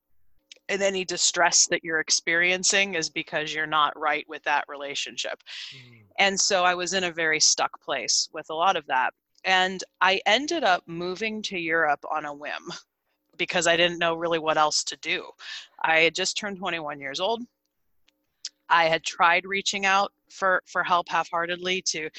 And 0.69 0.83
any 0.83 1.05
distress 1.05 1.67
that 1.67 1.83
you're 1.83 2.01
experiencing 2.01 2.95
is 2.95 3.11
because 3.11 3.53
you're 3.53 3.67
not 3.67 3.99
right 3.99 4.25
with 4.29 4.43
that 4.45 4.65
relationship. 4.69 5.43
Mm. 5.75 6.03
And 6.19 6.41
so 6.41 6.65
I 6.65 6.75
was 6.75 6.95
in 6.95 7.05
a 7.05 7.13
very 7.13 7.41
stuck 7.41 7.81
place 7.83 8.29
with 8.33 8.47
a 8.51 8.55
lot 8.55 8.77
of 8.77 8.87
that. 8.87 9.13
And 9.45 9.83
I 10.01 10.21
ended 10.27 10.65
up 10.65 10.85
moving 10.87 11.43
to 11.43 11.59
Europe 11.59 12.05
on 12.11 12.25
a 12.25 12.33
whim 12.33 12.73
because 13.41 13.67
I 13.67 13.75
didn't 13.75 13.99
know 13.99 14.15
really 14.15 14.39
what 14.39 14.59
else 14.59 14.85
to 14.85 14.97
do. 14.99 15.25
I 15.83 16.01
had 16.01 16.15
just 16.15 16.37
turned 16.37 16.59
21 16.59 17.01
years 17.01 17.21
old. 17.21 17.41
I 18.69 18.85
had 18.85 19.03
tried 19.03 19.47
reaching 19.47 19.87
out 19.87 20.13
for 20.31 20.63
for 20.67 20.85
help 20.85 21.09
half-heartedly 21.09 21.83
to 21.87 22.11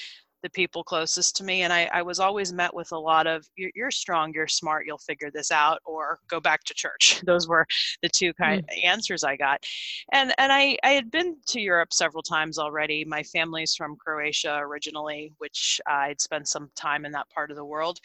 the 0.43 0.49
people 0.49 0.83
closest 0.83 1.35
to 1.35 1.43
me 1.43 1.61
and 1.61 1.71
I, 1.71 1.87
I 1.93 2.01
was 2.01 2.19
always 2.19 2.51
met 2.51 2.73
with 2.73 2.91
a 2.91 2.97
lot 2.97 3.27
of 3.27 3.47
you're, 3.55 3.69
you're, 3.75 3.91
strong 3.91 4.33
you're 4.33 4.47
smart 4.47 4.87
you'll 4.87 4.97
figure 4.97 5.29
this 5.31 5.51
out 5.51 5.79
or 5.85 6.17
go 6.27 6.39
back 6.39 6.63
to 6.63 6.73
church 6.73 7.21
those 7.27 7.47
were 7.47 7.65
the 8.01 8.09
two 8.09 8.33
kind 8.33 8.67
mm. 8.67 8.83
answers 8.83 9.23
i 9.23 9.35
got 9.35 9.63
and 10.13 10.33
and 10.39 10.51
I, 10.51 10.77
I 10.83 10.89
had 10.89 11.11
been 11.11 11.37
to 11.49 11.61
europe 11.61 11.93
several 11.93 12.23
times 12.23 12.57
already 12.57 13.05
my 13.05 13.21
family's 13.21 13.75
from 13.75 13.95
croatia 13.95 14.57
originally 14.57 15.31
which 15.37 15.79
i'd 15.85 16.19
spent 16.19 16.47
some 16.47 16.71
time 16.75 17.05
in 17.05 17.11
that 17.11 17.29
part 17.29 17.51
of 17.51 17.55
the 17.57 17.65
world 17.65 17.99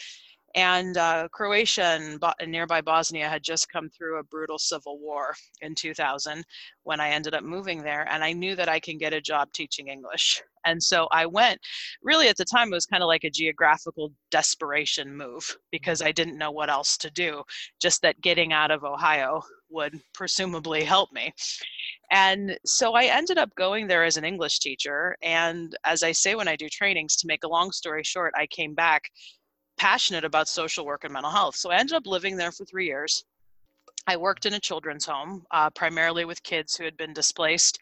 and 0.57 0.97
uh, 0.97 1.29
Croatia 1.33 1.99
and, 2.01 2.19
Bo- 2.19 2.33
and, 2.41 2.51
nearby 2.51 2.81
Bosnia 2.81 3.29
had 3.29 3.43
just 3.43 3.71
come 3.71 3.91
through 3.91 4.19
a 4.19 4.25
brutal 4.25 4.59
civil 4.59 4.99
war 4.99 5.35
in 5.61 5.75
2000 5.75 6.43
when 6.85 6.99
I 6.99 7.11
ended 7.11 7.35
up 7.35 7.45
moving 7.45 7.83
there. 7.83 8.09
And 8.11 8.25
I 8.25 8.33
knew 8.33 8.57
that 8.57 8.69
I 8.69 8.81
can 8.81 8.97
get 8.97 9.13
a 9.13 9.21
job 9.21 9.53
teaching 9.53 9.89
English. 9.89 10.43
And 10.65 10.83
so 10.83 11.09
I 11.13 11.27
went, 11.27 11.61
really 12.03 12.29
at 12.29 12.39
the 12.39 12.45
time, 12.45 12.69
it 12.69 12.75
was 12.75 12.87
kind 12.87 13.03
of 13.03 13.07
like 13.07 13.25
a 13.25 13.31
geographical 13.31 14.13
desperation 14.31 15.15
move 15.15 15.57
because 15.71 16.01
I 16.01 16.11
didn't 16.11 16.39
know 16.39 16.51
what 16.51 16.71
else 16.71 16.97
to 16.99 17.11
do, 17.11 17.43
just 17.81 18.01
that 18.03 18.21
getting 18.23 18.53
out 18.53 18.71
of 18.71 18.83
Ohio 18.83 19.43
would 19.69 20.01
presumably 20.15 20.83
help 20.83 21.13
me. 21.13 21.33
And 22.11 22.59
so 22.65 22.95
I 22.95 23.05
ended 23.05 23.37
up 23.37 23.55
going 23.57 23.89
there 23.89 24.05
as 24.05 24.17
an 24.17 24.25
English 24.25 24.61
teacher. 24.61 25.17
And 25.23 25.77
as 25.85 26.03
I 26.03 26.13
say 26.13 26.35
when 26.35 26.49
I 26.49 26.57
do 26.57 26.69
trainings, 26.69 27.17
to 27.17 27.27
make 27.27 27.45
a 27.45 27.49
long 27.49 27.73
story 27.73 28.03
short, 28.05 28.33
I 28.37 28.47
came 28.47 28.75
back 28.75 29.03
passionate 29.77 30.25
about 30.25 30.49
social 30.49 30.85
work 30.85 31.05
and 31.05 31.13
mental 31.13 31.31
health. 31.31 31.57
So 31.57 31.71
I 31.71 31.77
ended 31.77 31.95
up 31.95 32.07
living 32.07 32.37
there 32.37 32.53
for 32.53 32.65
three 32.65 32.87
years. 32.87 33.25
I 34.07 34.17
worked 34.17 34.47
in 34.47 34.55
a 34.55 34.61
children's 34.61 35.05
home, 35.05 35.45
uh, 35.51 35.71
primarily 35.71 36.25
with 36.25 36.43
kids 36.43 36.77
who 36.77 36.85
had 36.85 36.97
been 36.97 37.13
displaced 37.13 37.79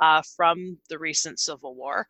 uh, 0.00 0.22
from 0.36 0.78
the 0.88 0.98
recent 0.98 1.38
Civil 1.38 1.74
War. 1.74 2.06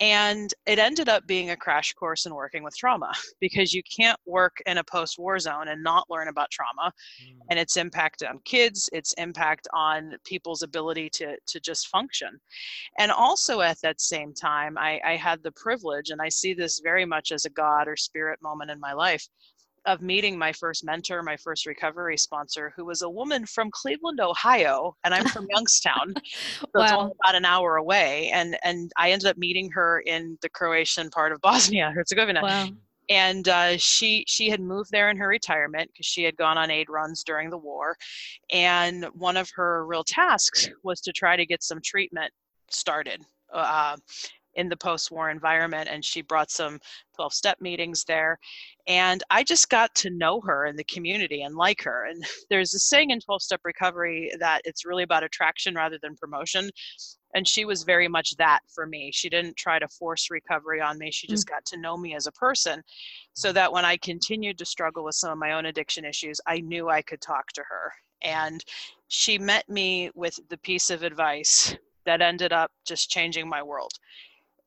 And 0.00 0.52
it 0.66 0.78
ended 0.78 1.08
up 1.08 1.26
being 1.26 1.50
a 1.50 1.56
crash 1.56 1.92
course 1.92 2.26
in 2.26 2.34
working 2.34 2.62
with 2.62 2.76
trauma 2.76 3.12
because 3.40 3.72
you 3.72 3.82
can't 3.82 4.18
work 4.26 4.56
in 4.66 4.78
a 4.78 4.84
post 4.84 5.18
war 5.18 5.38
zone 5.38 5.68
and 5.68 5.82
not 5.82 6.08
learn 6.08 6.28
about 6.28 6.50
trauma 6.50 6.92
mm. 7.22 7.36
and 7.50 7.58
its 7.58 7.76
impact 7.76 8.22
on 8.22 8.40
kids, 8.44 8.88
its 8.92 9.12
impact 9.14 9.68
on 9.74 10.14
people's 10.24 10.62
ability 10.62 11.10
to, 11.10 11.36
to 11.46 11.60
just 11.60 11.88
function. 11.88 12.40
And 12.98 13.10
also 13.10 13.60
at 13.60 13.80
that 13.82 14.00
same 14.00 14.32
time, 14.32 14.78
I, 14.78 15.00
I 15.04 15.16
had 15.16 15.42
the 15.42 15.52
privilege, 15.52 16.10
and 16.10 16.20
I 16.20 16.28
see 16.28 16.54
this 16.54 16.80
very 16.80 17.04
much 17.04 17.32
as 17.32 17.44
a 17.44 17.50
God 17.50 17.88
or 17.88 17.96
spirit 17.96 18.40
moment 18.42 18.70
in 18.70 18.80
my 18.80 18.92
life 18.92 19.26
of 19.86 20.02
meeting 20.02 20.38
my 20.38 20.52
first 20.52 20.84
mentor, 20.84 21.22
my 21.22 21.36
first 21.36 21.66
recovery 21.66 22.16
sponsor, 22.16 22.72
who 22.76 22.84
was 22.84 23.02
a 23.02 23.08
woman 23.08 23.46
from 23.46 23.70
Cleveland, 23.72 24.20
Ohio, 24.20 24.94
and 25.04 25.14
I'm 25.14 25.26
from 25.26 25.46
Youngstown, 25.50 26.14
so 26.60 26.66
wow. 26.74 26.82
it's 26.82 26.92
only 26.92 27.12
about 27.24 27.34
an 27.34 27.44
hour 27.44 27.76
away. 27.76 28.30
And 28.30 28.58
and 28.64 28.90
I 28.96 29.12
ended 29.12 29.28
up 29.28 29.38
meeting 29.38 29.70
her 29.70 30.00
in 30.00 30.38
the 30.42 30.48
Croatian 30.48 31.10
part 31.10 31.32
of 31.32 31.40
Bosnia 31.42 31.92
Herzegovina. 31.94 32.42
Wow. 32.42 32.68
And 33.08 33.48
uh, 33.48 33.76
she 33.76 34.24
she 34.28 34.50
had 34.50 34.60
moved 34.60 34.90
there 34.92 35.10
in 35.10 35.16
her 35.16 35.26
retirement 35.26 35.90
because 35.92 36.06
she 36.06 36.22
had 36.22 36.36
gone 36.36 36.58
on 36.58 36.70
aid 36.70 36.88
runs 36.88 37.24
during 37.24 37.50
the 37.50 37.58
war, 37.58 37.96
and 38.52 39.06
one 39.14 39.36
of 39.36 39.50
her 39.54 39.86
real 39.86 40.04
tasks 40.04 40.68
was 40.84 41.00
to 41.00 41.12
try 41.12 41.36
to 41.36 41.46
get 41.46 41.62
some 41.62 41.80
treatment 41.84 42.32
started. 42.70 43.24
Uh, 43.52 43.96
in 44.60 44.68
the 44.68 44.76
post-war 44.76 45.30
environment 45.30 45.88
and 45.90 46.04
she 46.04 46.20
brought 46.20 46.50
some 46.50 46.78
12 47.16 47.32
step 47.32 47.60
meetings 47.60 48.04
there. 48.04 48.38
And 48.86 49.22
i 49.30 49.42
just 49.42 49.70
got 49.70 49.94
to 49.96 50.10
know 50.10 50.40
her 50.42 50.66
in 50.66 50.76
the 50.76 50.84
community 50.84 51.42
and 51.42 51.56
like 51.56 51.82
her. 51.82 52.06
And 52.06 52.22
there's 52.50 52.74
a 52.74 52.78
saying 52.78 53.10
in 53.10 53.20
12 53.20 53.42
step 53.42 53.60
recovery 53.64 54.30
that 54.38 54.60
it's 54.64 54.84
really 54.84 55.02
about 55.02 55.24
attraction 55.24 55.74
rather 55.74 55.98
than 56.02 56.14
promotion. 56.16 56.70
And 57.34 57.46
she 57.46 57.64
was 57.64 57.84
very 57.84 58.08
much 58.08 58.36
that 58.36 58.60
for 58.74 58.86
me. 58.86 59.10
She 59.14 59.28
didn't 59.30 59.56
try 59.56 59.78
to 59.78 59.88
force 59.88 60.30
recovery 60.30 60.80
on 60.80 60.98
me. 60.98 61.10
She 61.10 61.26
just 61.26 61.46
mm-hmm. 61.46 61.54
got 61.54 61.64
to 61.66 61.80
know 61.80 61.96
me 61.96 62.14
as 62.14 62.26
a 62.26 62.32
person 62.32 62.82
so 63.32 63.52
that 63.52 63.72
when 63.72 63.84
i 63.84 63.96
continued 63.96 64.58
to 64.58 64.64
struggle 64.64 65.04
with 65.04 65.14
some 65.14 65.32
of 65.32 65.38
my 65.38 65.52
own 65.52 65.66
addiction 65.66 66.04
issues 66.04 66.40
i 66.46 66.58
knew 66.60 66.88
i 66.88 67.00
could 67.02 67.20
talk 67.20 67.46
to 67.54 67.62
her. 67.68 67.92
And 68.22 68.62
she 69.08 69.38
met 69.38 69.68
me 69.68 70.10
with 70.14 70.38
the 70.50 70.58
piece 70.58 70.90
of 70.90 71.02
advice 71.02 71.74
that 72.04 72.20
ended 72.20 72.52
up 72.52 72.70
just 72.84 73.10
changing 73.10 73.48
my 73.48 73.62
world 73.62 73.92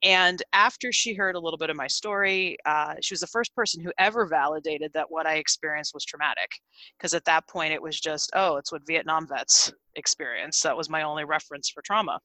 and 0.04 0.44
after 0.52 0.92
she 0.92 1.14
heard 1.14 1.36
a 1.36 1.40
little 1.40 1.58
bit 1.58 1.70
of 1.70 1.78
my 1.78 1.88
story, 1.88 2.58
uh, 2.66 2.96
she 3.02 3.14
was 3.14 3.22
the 3.22 3.28
first 3.28 3.56
person 3.56 3.82
who 3.82 3.92
ever 3.98 4.26
validated 4.26 4.92
that 4.94 5.10
what 5.10 5.26
I 5.26 5.36
experienced 5.36 5.94
was 5.94 6.04
traumatic. 6.04 6.52
Because 6.98 7.14
at 7.14 7.24
that 7.26 7.48
point, 7.48 7.74
it 7.74 7.82
was 7.82 8.00
just, 8.00 8.30
oh, 8.34 8.58
it's 8.58 8.72
what 8.72 8.86
Vietnam 8.86 9.26
vets 9.28 9.72
experience. 9.96 10.60
That 10.62 10.76
was 10.76 10.90
my 10.90 11.04
only 11.04 11.24
reference 11.24 11.70
for 11.70 11.82
trauma. 11.82 12.20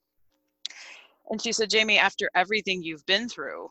And 1.31 1.41
she 1.41 1.53
said, 1.53 1.71
Jamie, 1.71 1.99
after 1.99 2.29
everything 2.35 2.83
you've 2.83 3.07
been 3.07 3.29
through, 3.29 3.69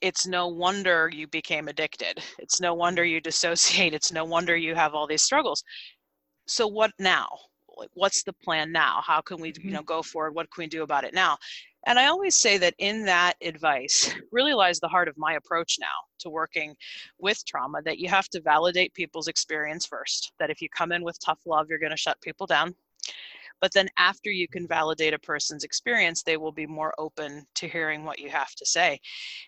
it's 0.00 0.26
no 0.26 0.48
wonder 0.48 1.10
you 1.12 1.26
became 1.28 1.68
addicted. 1.68 2.22
It's 2.38 2.60
no 2.60 2.72
wonder 2.72 3.04
you 3.04 3.20
dissociate. 3.20 3.92
It's 3.92 4.12
no 4.12 4.24
wonder 4.24 4.56
you 4.56 4.74
have 4.74 4.94
all 4.94 5.06
these 5.06 5.22
struggles. 5.22 5.62
So, 6.46 6.66
what 6.66 6.90
now? 6.98 7.28
What's 7.94 8.22
the 8.22 8.32
plan 8.32 8.72
now? 8.72 9.00
How 9.04 9.20
can 9.20 9.40
we, 9.40 9.48
you 9.48 9.54
mm-hmm. 9.54 9.72
know, 9.72 9.82
go 9.82 10.02
forward? 10.02 10.34
What 10.34 10.50
can 10.52 10.62
we 10.62 10.68
do 10.68 10.82
about 10.82 11.04
it 11.04 11.14
now? 11.14 11.38
And 11.86 11.98
I 11.98 12.06
always 12.06 12.36
say 12.36 12.58
that 12.58 12.74
in 12.78 13.04
that 13.06 13.34
advice 13.42 14.14
really 14.32 14.54
lies 14.54 14.80
the 14.80 14.88
heart 14.88 15.08
of 15.08 15.18
my 15.18 15.34
approach 15.34 15.78
now 15.80 15.86
to 16.20 16.30
working 16.30 16.76
with 17.18 17.44
trauma 17.44 17.82
that 17.82 17.98
you 17.98 18.08
have 18.08 18.28
to 18.30 18.40
validate 18.40 18.94
people's 18.94 19.28
experience 19.28 19.86
first. 19.86 20.32
That 20.38 20.50
if 20.50 20.62
you 20.62 20.68
come 20.68 20.92
in 20.92 21.02
with 21.02 21.18
tough 21.20 21.40
love, 21.46 21.66
you're 21.68 21.78
going 21.78 21.90
to 21.90 21.96
shut 21.96 22.20
people 22.20 22.46
down. 22.46 22.74
But 23.60 23.72
then 23.72 23.88
after 23.96 24.30
you 24.30 24.48
can 24.48 24.66
validate 24.66 25.14
a 25.14 25.18
person's 25.20 25.62
experience, 25.62 26.22
they 26.22 26.36
will 26.36 26.50
be 26.50 26.66
more 26.66 26.92
open 26.98 27.46
to 27.54 27.68
hearing 27.68 28.04
what 28.04 28.18
you 28.18 28.28
have 28.28 28.52
to 28.56 28.66
say. 28.66 29.00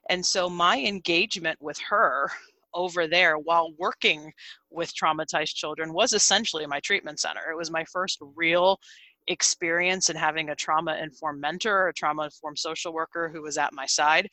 And 0.09 0.25
so 0.25 0.49
my 0.49 0.79
engagement 0.79 1.61
with 1.61 1.79
her 1.81 2.31
over 2.75 3.07
there 3.07 3.39
while 3.39 3.73
working 3.79 4.33
with 4.71 4.95
traumatized 4.95 5.55
children 5.55 5.93
was 5.93 6.13
essentially 6.13 6.67
my 6.67 6.81
treatment 6.81 7.21
center. 7.21 7.51
It 7.51 7.57
was 7.57 7.71
my 7.71 7.85
first 7.85 8.19
real 8.37 8.79
experience 9.27 10.11
in 10.11 10.17
having 10.17 10.51
a 10.51 10.55
trauma 10.57 10.97
informed 11.03 11.41
mentor, 11.41 11.89
a 11.89 11.95
trauma 11.95 12.25
informed 12.25 12.59
social 12.59 12.93
worker 12.93 13.31
who 13.33 13.43
was 13.43 13.59
at 13.59 13.73
my 13.73 13.87
side. 13.87 14.29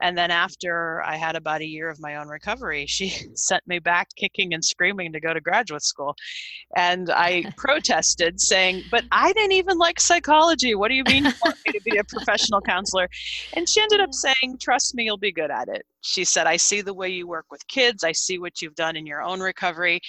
And 0.00 0.16
then 0.16 0.30
after 0.30 1.02
I 1.02 1.16
had 1.16 1.36
about 1.36 1.62
a 1.62 1.66
year 1.66 1.88
of 1.88 2.00
my 2.00 2.16
own 2.16 2.28
recovery, 2.28 2.86
she 2.86 3.08
sent 3.34 3.66
me 3.66 3.78
back 3.78 4.08
kicking 4.16 4.54
and 4.54 4.64
screaming 4.64 5.12
to 5.12 5.20
go 5.20 5.32
to 5.32 5.40
graduate 5.40 5.82
school. 5.82 6.14
And 6.76 7.10
I 7.10 7.50
protested, 7.56 8.40
saying, 8.40 8.84
But 8.90 9.04
I 9.10 9.32
didn't 9.32 9.52
even 9.52 9.78
like 9.78 10.00
psychology. 10.00 10.74
What 10.74 10.88
do 10.88 10.94
you 10.94 11.04
mean 11.04 11.24
you 11.24 11.32
want 11.42 11.56
me 11.66 11.72
to 11.72 11.80
be 11.84 11.96
a 11.96 12.04
professional 12.04 12.60
counselor? 12.60 13.08
And 13.54 13.68
she 13.68 13.80
ended 13.80 14.00
up 14.00 14.12
saying, 14.12 14.58
Trust 14.60 14.94
me, 14.94 15.04
you'll 15.04 15.16
be 15.16 15.32
good 15.32 15.50
at 15.50 15.68
it. 15.68 15.84
She 16.02 16.24
said, 16.24 16.46
I 16.46 16.56
see 16.56 16.82
the 16.82 16.94
way 16.94 17.08
you 17.08 17.26
work 17.26 17.46
with 17.50 17.66
kids. 17.66 18.04
I 18.04 18.12
see 18.12 18.38
what 18.38 18.62
you've 18.62 18.74
done 18.74 18.96
in 18.96 19.06
your 19.06 19.22
own 19.22 19.40
recovery. 19.40 20.00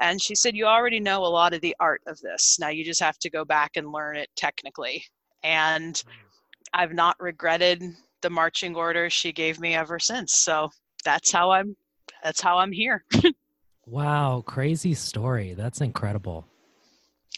And 0.00 0.20
she 0.20 0.34
said, 0.34 0.54
You 0.54 0.66
already 0.66 1.00
know 1.00 1.24
a 1.24 1.26
lot 1.26 1.54
of 1.54 1.60
the 1.62 1.74
art 1.80 2.02
of 2.06 2.20
this. 2.20 2.58
Now 2.60 2.68
you 2.68 2.84
just 2.84 3.00
have 3.00 3.18
to 3.18 3.30
go 3.30 3.44
back 3.44 3.72
and 3.76 3.92
learn 3.92 4.16
it 4.16 4.28
technically. 4.36 5.04
And 5.42 5.94
mm. 5.94 6.04
I've 6.74 6.92
not 6.92 7.16
regretted 7.18 7.82
the 8.22 8.30
marching 8.30 8.74
orders 8.74 9.12
she 9.12 9.32
gave 9.32 9.60
me 9.60 9.74
ever 9.74 9.98
since. 9.98 10.32
So 10.38 10.70
that's 11.04 11.30
how 11.30 11.50
I'm 11.50 11.76
that's 12.22 12.40
how 12.40 12.58
I'm 12.58 12.72
here. 12.72 13.04
wow, 13.86 14.42
crazy 14.46 14.94
story. 14.94 15.54
That's 15.54 15.80
incredible. 15.80 16.46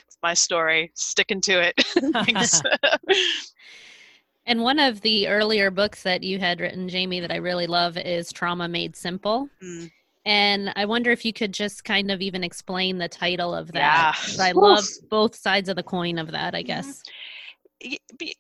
It's 0.07 0.19
my 0.23 0.35
story. 0.35 0.93
Sticking 0.95 1.41
to 1.43 1.73
it. 1.73 1.85
and 4.47 4.61
one 4.61 4.79
of 4.79 5.01
the 5.01 5.29
earlier 5.29 5.71
books 5.71 6.03
that 6.03 6.23
you 6.23 6.39
had 6.39 6.61
written, 6.61 6.89
Jamie, 6.89 7.21
that 7.21 7.33
I 7.33 7.37
really 7.37 7.67
love 7.67 7.97
is 7.97 8.31
Trauma 8.33 8.69
Made 8.69 8.95
Simple. 8.95 9.49
Mm. 9.63 9.91
And 10.27 10.73
I 10.77 10.87
wonder 10.87 11.11
if 11.11 11.25
you 11.25 11.35
could 11.35 11.53
just 11.53 11.85
kind 11.85 12.11
of 12.11 12.23
even 12.23 12.45
explain 12.45 12.97
the 12.97 13.09
title 13.09 13.55
of 13.55 13.73
that. 13.73 14.19
Yeah. 14.37 14.45
I 14.45 14.53
love 14.53 14.85
both 15.11 15.35
sides 15.35 15.69
of 15.69 15.77
the 15.77 15.83
coin 15.83 16.19
of 16.19 16.31
that, 16.33 16.55
I 16.55 16.63
guess. 16.63 16.87
Mm-hmm 16.87 17.11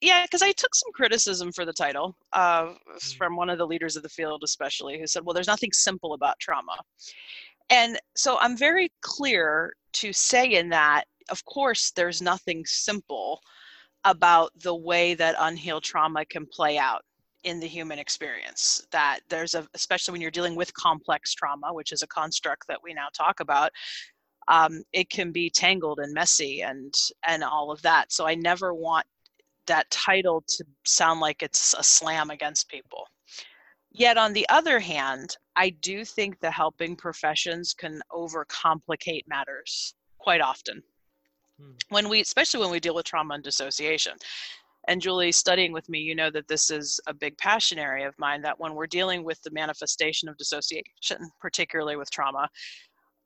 yeah 0.00 0.24
because 0.24 0.42
i 0.42 0.52
took 0.52 0.74
some 0.74 0.92
criticism 0.92 1.52
for 1.52 1.64
the 1.64 1.72
title 1.72 2.16
uh, 2.32 2.64
mm. 2.64 3.16
from 3.16 3.36
one 3.36 3.50
of 3.50 3.58
the 3.58 3.66
leaders 3.66 3.96
of 3.96 4.02
the 4.02 4.08
field 4.08 4.42
especially 4.44 4.98
who 4.98 5.06
said 5.06 5.24
well 5.24 5.34
there's 5.34 5.46
nothing 5.46 5.72
simple 5.72 6.14
about 6.14 6.38
trauma 6.38 6.76
and 7.70 7.98
so 8.16 8.38
i'm 8.40 8.56
very 8.56 8.90
clear 9.00 9.72
to 9.92 10.12
say 10.12 10.54
in 10.54 10.68
that 10.68 11.04
of 11.30 11.44
course 11.44 11.92
there's 11.92 12.20
nothing 12.20 12.64
simple 12.66 13.40
about 14.04 14.50
the 14.62 14.74
way 14.74 15.14
that 15.14 15.34
unhealed 15.38 15.82
trauma 15.82 16.24
can 16.26 16.46
play 16.46 16.76
out 16.78 17.02
in 17.44 17.60
the 17.60 17.66
human 17.66 17.98
experience 17.98 18.86
that 18.90 19.20
there's 19.28 19.54
a 19.54 19.66
especially 19.74 20.12
when 20.12 20.20
you're 20.20 20.30
dealing 20.30 20.56
with 20.56 20.72
complex 20.74 21.34
trauma 21.34 21.72
which 21.72 21.92
is 21.92 22.02
a 22.02 22.06
construct 22.06 22.66
that 22.66 22.82
we 22.82 22.94
now 22.94 23.06
talk 23.12 23.40
about 23.40 23.70
um, 24.48 24.82
it 24.92 25.08
can 25.08 25.32
be 25.32 25.48
tangled 25.48 26.00
and 26.00 26.12
messy 26.12 26.62
and 26.62 26.94
and 27.26 27.42
all 27.44 27.70
of 27.70 27.80
that 27.82 28.12
so 28.12 28.26
i 28.26 28.34
never 28.34 28.74
want 28.74 29.06
that 29.66 29.90
title 29.90 30.42
to 30.46 30.64
sound 30.84 31.20
like 31.20 31.42
it's 31.42 31.74
a 31.78 31.82
slam 31.82 32.30
against 32.30 32.68
people 32.68 33.06
yet 33.90 34.16
on 34.16 34.32
the 34.32 34.48
other 34.48 34.78
hand 34.78 35.36
i 35.56 35.70
do 35.70 36.04
think 36.04 36.38
the 36.40 36.50
helping 36.50 36.96
professions 36.96 37.74
can 37.74 38.00
overcomplicate 38.12 39.26
matters 39.26 39.94
quite 40.18 40.40
often 40.40 40.82
hmm. 41.60 41.72
when 41.88 42.08
we 42.08 42.20
especially 42.20 42.60
when 42.60 42.70
we 42.70 42.80
deal 42.80 42.94
with 42.94 43.06
trauma 43.06 43.34
and 43.34 43.44
dissociation 43.44 44.14
and 44.86 45.00
Julie, 45.00 45.32
studying 45.32 45.72
with 45.72 45.88
me, 45.88 45.98
you 46.00 46.14
know 46.14 46.30
that 46.30 46.48
this 46.48 46.70
is 46.70 47.00
a 47.06 47.14
big 47.14 47.38
passion 47.38 47.78
area 47.78 48.06
of 48.06 48.18
mine. 48.18 48.42
That 48.42 48.60
when 48.60 48.74
we're 48.74 48.86
dealing 48.86 49.24
with 49.24 49.40
the 49.42 49.50
manifestation 49.50 50.28
of 50.28 50.36
dissociation, 50.36 51.30
particularly 51.40 51.96
with 51.96 52.10
trauma, 52.10 52.48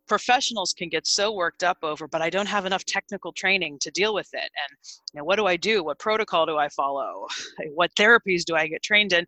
professionals 0.09 0.73
can 0.73 0.88
get 0.88 1.07
so 1.07 1.33
worked 1.33 1.62
up 1.62 1.79
over 1.83 2.09
but 2.09 2.23
i 2.23 2.31
don't 2.31 2.47
have 2.47 2.67
enough 2.67 2.85
technical 2.85 3.33
training 3.33 3.79
to 3.81 3.91
deal 3.91 4.15
with 4.15 4.29
it 4.33 4.41
and 4.41 4.79
you 5.12 5.19
know, 5.19 5.25
what 5.25 5.37
do 5.37 5.47
i 5.47 5.57
do 5.57 5.85
what 5.85 5.99
protocol 5.99 6.47
do 6.47 6.57
i 6.57 6.69
follow 6.71 7.27
what 7.75 7.95
therapies 7.95 8.45
do 8.45 8.55
i 8.55 8.67
get 8.67 8.83
trained 8.83 9.12
in 9.12 9.27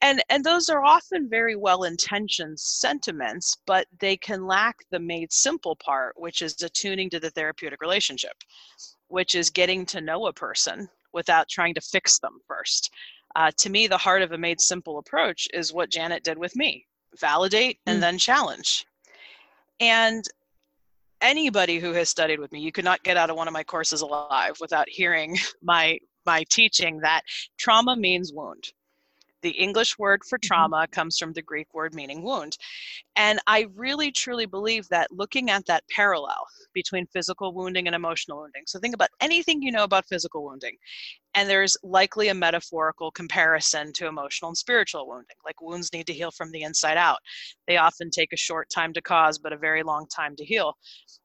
and 0.00 0.22
and 0.30 0.44
those 0.44 0.68
are 0.68 0.84
often 0.84 1.28
very 1.28 1.56
well 1.56 1.84
intentioned 1.84 2.58
sentiments 2.58 3.56
but 3.66 3.86
they 4.00 4.16
can 4.16 4.46
lack 4.46 4.76
the 4.90 5.00
made 5.00 5.32
simple 5.32 5.76
part 5.76 6.14
which 6.16 6.42
is 6.42 6.60
attuning 6.62 7.10
to 7.10 7.18
the 7.18 7.30
therapeutic 7.30 7.80
relationship 7.80 8.34
which 9.08 9.34
is 9.34 9.50
getting 9.50 9.84
to 9.84 10.00
know 10.00 10.26
a 10.26 10.32
person 10.32 10.88
without 11.12 11.48
trying 11.48 11.74
to 11.74 11.80
fix 11.80 12.18
them 12.18 12.38
first. 12.48 12.90
Uh, 13.36 13.50
to 13.58 13.70
me, 13.70 13.86
the 13.86 13.98
heart 13.98 14.22
of 14.22 14.32
a 14.32 14.38
made 14.38 14.60
simple 14.60 14.98
approach 14.98 15.46
is 15.52 15.72
what 15.72 15.90
Janet 15.90 16.24
did 16.24 16.38
with 16.38 16.56
me 16.56 16.86
validate 17.20 17.78
and 17.86 17.98
mm. 17.98 18.00
then 18.00 18.16
challenge. 18.16 18.86
And 19.82 20.24
anybody 21.20 21.80
who 21.80 21.92
has 21.92 22.08
studied 22.08 22.38
with 22.38 22.52
me, 22.52 22.60
you 22.60 22.70
could 22.70 22.84
not 22.84 23.02
get 23.02 23.16
out 23.16 23.30
of 23.30 23.36
one 23.36 23.48
of 23.48 23.52
my 23.52 23.64
courses 23.64 24.00
alive 24.00 24.56
without 24.60 24.88
hearing 24.88 25.36
my 25.62 25.98
my 26.24 26.44
teaching 26.50 27.00
that 27.00 27.22
trauma 27.58 27.96
means 27.96 28.32
wound. 28.32 28.62
The 29.42 29.50
English 29.50 29.98
word 29.98 30.20
for 30.24 30.38
mm-hmm. 30.38 30.46
trauma 30.46 30.86
comes 30.92 31.18
from 31.18 31.32
the 31.32 31.42
Greek 31.42 31.74
word 31.74 31.96
meaning 31.96 32.22
wound. 32.22 32.56
And 33.16 33.40
I 33.48 33.66
really 33.74 34.12
truly 34.12 34.46
believe 34.46 34.86
that 34.90 35.10
looking 35.10 35.50
at 35.50 35.66
that 35.66 35.82
parallel 35.90 36.46
between 36.74 37.06
physical 37.06 37.52
wounding 37.52 37.88
and 37.88 37.96
emotional 37.96 38.38
wounding. 38.38 38.62
So 38.68 38.78
think 38.78 38.94
about 38.94 39.10
anything 39.20 39.62
you 39.62 39.72
know 39.72 39.82
about 39.82 40.06
physical 40.06 40.44
wounding. 40.44 40.76
And 41.34 41.48
there's 41.48 41.76
likely 41.82 42.28
a 42.28 42.34
metaphorical 42.34 43.10
comparison 43.10 43.92
to 43.94 44.06
emotional 44.06 44.50
and 44.50 44.56
spiritual 44.56 45.08
wounding. 45.08 45.36
Like 45.44 45.62
wounds 45.62 45.92
need 45.92 46.06
to 46.08 46.12
heal 46.12 46.30
from 46.30 46.50
the 46.50 46.62
inside 46.62 46.98
out. 46.98 47.18
They 47.66 47.78
often 47.78 48.10
take 48.10 48.32
a 48.32 48.36
short 48.36 48.68
time 48.68 48.92
to 48.92 49.00
cause, 49.00 49.38
but 49.38 49.52
a 49.52 49.56
very 49.56 49.82
long 49.82 50.06
time 50.08 50.36
to 50.36 50.44
heal. 50.44 50.76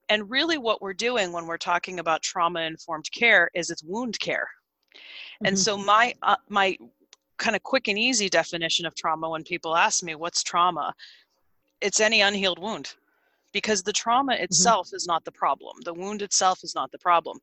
And 0.09 0.29
really, 0.29 0.57
what 0.57 0.81
we're 0.81 0.93
doing 0.93 1.33
when 1.33 1.45
we're 1.45 1.57
talking 1.57 1.99
about 1.99 2.23
trauma 2.23 2.61
informed 2.61 3.11
care 3.11 3.49
is 3.53 3.69
it's 3.69 3.83
wound 3.83 4.17
care. 4.19 4.47
And 5.43 5.55
mm-hmm. 5.55 5.61
so 5.61 5.77
my 5.77 6.13
uh, 6.23 6.37
my 6.47 6.77
kind 7.37 7.55
of 7.55 7.63
quick 7.63 7.87
and 7.87 7.97
easy 7.97 8.29
definition 8.29 8.85
of 8.85 8.95
trauma 8.95 9.29
when 9.29 9.43
people 9.43 9.75
ask 9.75 10.03
me 10.03 10.15
what's 10.15 10.43
trauma 10.43 10.93
it's 11.81 11.99
any 11.99 12.21
unhealed 12.21 12.59
wound 12.59 12.93
because 13.53 13.83
the 13.83 13.93
trauma 13.93 14.33
mm-hmm. 14.33 14.43
itself 14.43 14.87
mm-hmm. 14.87 14.95
is 14.95 15.07
not 15.07 15.23
the 15.23 15.31
problem 15.31 15.75
the 15.85 15.93
wound 15.93 16.21
itself 16.21 16.63
is 16.63 16.75
not 16.75 16.91
the 16.91 16.99
problem 16.99 17.37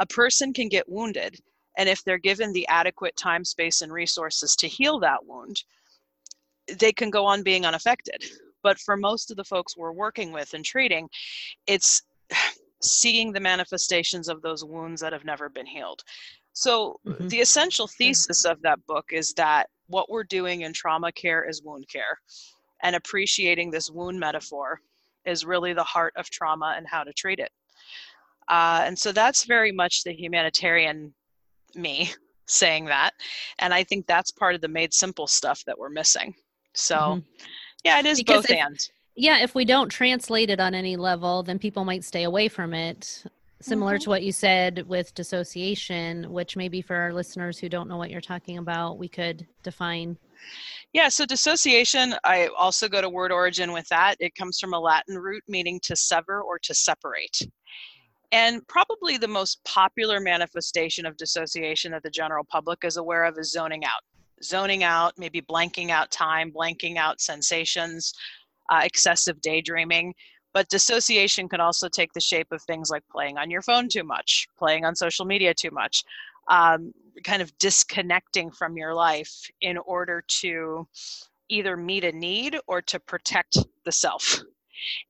a 0.00 0.06
person 0.06 0.52
can 0.52 0.68
get 0.68 0.88
wounded 0.88 1.38
and 1.76 1.88
if 1.88 2.02
they're 2.04 2.18
given 2.18 2.52
the 2.52 2.66
adequate 2.68 3.16
time 3.16 3.44
space 3.44 3.82
and 3.82 3.92
resources 3.92 4.56
to 4.56 4.68
heal 4.68 4.98
that 4.98 5.24
wound 5.24 5.62
they 6.78 6.92
can 6.92 7.10
go 7.10 7.24
on 7.24 7.42
being 7.42 7.64
unaffected 7.64 8.24
but 8.62 8.78
for 8.78 8.96
most 8.96 9.30
of 9.30 9.36
the 9.36 9.44
folks 9.44 9.76
we're 9.76 9.92
working 9.92 10.32
with 10.32 10.54
and 10.54 10.64
treating 10.64 11.08
it's 11.66 12.02
seeing 12.82 13.32
the 13.32 13.40
manifestations 13.40 14.28
of 14.28 14.42
those 14.42 14.64
wounds 14.64 15.00
that 15.00 15.12
have 15.12 15.24
never 15.24 15.48
been 15.48 15.66
healed 15.66 16.02
so, 16.56 16.98
mm-hmm. 17.06 17.28
the 17.28 17.40
essential 17.40 17.86
thesis 17.86 18.46
of 18.46 18.62
that 18.62 18.78
book 18.86 19.10
is 19.12 19.34
that 19.34 19.68
what 19.88 20.08
we're 20.08 20.24
doing 20.24 20.62
in 20.62 20.72
trauma 20.72 21.12
care 21.12 21.46
is 21.46 21.62
wound 21.62 21.86
care, 21.92 22.18
and 22.82 22.96
appreciating 22.96 23.70
this 23.70 23.90
wound 23.90 24.18
metaphor 24.18 24.80
is 25.26 25.44
really 25.44 25.74
the 25.74 25.84
heart 25.84 26.14
of 26.16 26.30
trauma 26.30 26.72
and 26.74 26.86
how 26.88 27.04
to 27.04 27.12
treat 27.12 27.40
it. 27.40 27.50
Uh, 28.48 28.84
and 28.86 28.98
so, 28.98 29.12
that's 29.12 29.44
very 29.44 29.70
much 29.70 30.02
the 30.02 30.14
humanitarian 30.14 31.12
me 31.76 32.10
saying 32.46 32.86
that. 32.86 33.12
And 33.58 33.74
I 33.74 33.84
think 33.84 34.06
that's 34.06 34.30
part 34.30 34.54
of 34.54 34.60
the 34.60 34.68
made 34.68 34.94
simple 34.94 35.26
stuff 35.26 35.64
that 35.66 35.78
we're 35.78 35.90
missing. 35.90 36.34
So, 36.74 36.96
mm-hmm. 36.96 37.44
yeah, 37.84 37.98
it 37.98 38.06
is 38.06 38.18
because 38.18 38.42
both 38.42 38.50
if, 38.50 38.56
and. 38.56 38.88
Yeah, 39.14 39.42
if 39.42 39.54
we 39.54 39.64
don't 39.64 39.88
translate 39.88 40.50
it 40.50 40.60
on 40.60 40.74
any 40.74 40.96
level, 40.96 41.42
then 41.42 41.58
people 41.58 41.84
might 41.84 42.04
stay 42.04 42.24
away 42.24 42.48
from 42.48 42.74
it 42.74 43.24
similar 43.60 43.94
mm-hmm. 43.94 44.04
to 44.04 44.10
what 44.10 44.22
you 44.22 44.32
said 44.32 44.86
with 44.86 45.14
dissociation 45.14 46.30
which 46.30 46.56
maybe 46.56 46.82
for 46.82 46.96
our 46.96 47.12
listeners 47.12 47.58
who 47.58 47.68
don't 47.68 47.88
know 47.88 47.96
what 47.96 48.10
you're 48.10 48.20
talking 48.20 48.58
about 48.58 48.98
we 48.98 49.08
could 49.08 49.46
define 49.62 50.16
yeah 50.92 51.08
so 51.08 51.24
dissociation 51.24 52.14
i 52.24 52.48
also 52.56 52.88
go 52.88 53.00
to 53.00 53.08
word 53.08 53.32
origin 53.32 53.72
with 53.72 53.88
that 53.88 54.14
it 54.20 54.34
comes 54.34 54.58
from 54.60 54.74
a 54.74 54.78
latin 54.78 55.16
root 55.16 55.42
meaning 55.48 55.80
to 55.82 55.96
sever 55.96 56.42
or 56.42 56.58
to 56.58 56.74
separate 56.74 57.40
and 58.32 58.66
probably 58.68 59.16
the 59.16 59.28
most 59.28 59.62
popular 59.64 60.20
manifestation 60.20 61.06
of 61.06 61.16
dissociation 61.16 61.92
that 61.92 62.02
the 62.02 62.10
general 62.10 62.44
public 62.44 62.80
is 62.84 62.96
aware 62.96 63.24
of 63.24 63.38
is 63.38 63.52
zoning 63.52 63.84
out 63.84 64.00
zoning 64.42 64.82
out 64.82 65.12
maybe 65.16 65.40
blanking 65.40 65.90
out 65.90 66.10
time 66.10 66.52
blanking 66.52 66.96
out 66.96 67.20
sensations 67.20 68.12
uh, 68.70 68.80
excessive 68.84 69.40
daydreaming 69.40 70.12
but 70.56 70.70
dissociation 70.70 71.50
can 71.50 71.60
also 71.60 71.86
take 71.86 72.14
the 72.14 72.20
shape 72.20 72.50
of 72.50 72.62
things 72.62 72.88
like 72.88 73.02
playing 73.10 73.36
on 73.36 73.50
your 73.50 73.60
phone 73.60 73.90
too 73.90 74.02
much, 74.02 74.48
playing 74.56 74.86
on 74.86 74.96
social 74.96 75.26
media 75.26 75.52
too 75.52 75.68
much, 75.70 76.02
um, 76.48 76.94
kind 77.24 77.42
of 77.42 77.52
disconnecting 77.58 78.50
from 78.50 78.74
your 78.74 78.94
life 78.94 79.50
in 79.60 79.76
order 79.76 80.24
to 80.40 80.88
either 81.50 81.76
meet 81.76 82.04
a 82.04 82.12
need 82.12 82.56
or 82.66 82.80
to 82.80 82.98
protect 82.98 83.58
the 83.84 83.92
self. 83.92 84.40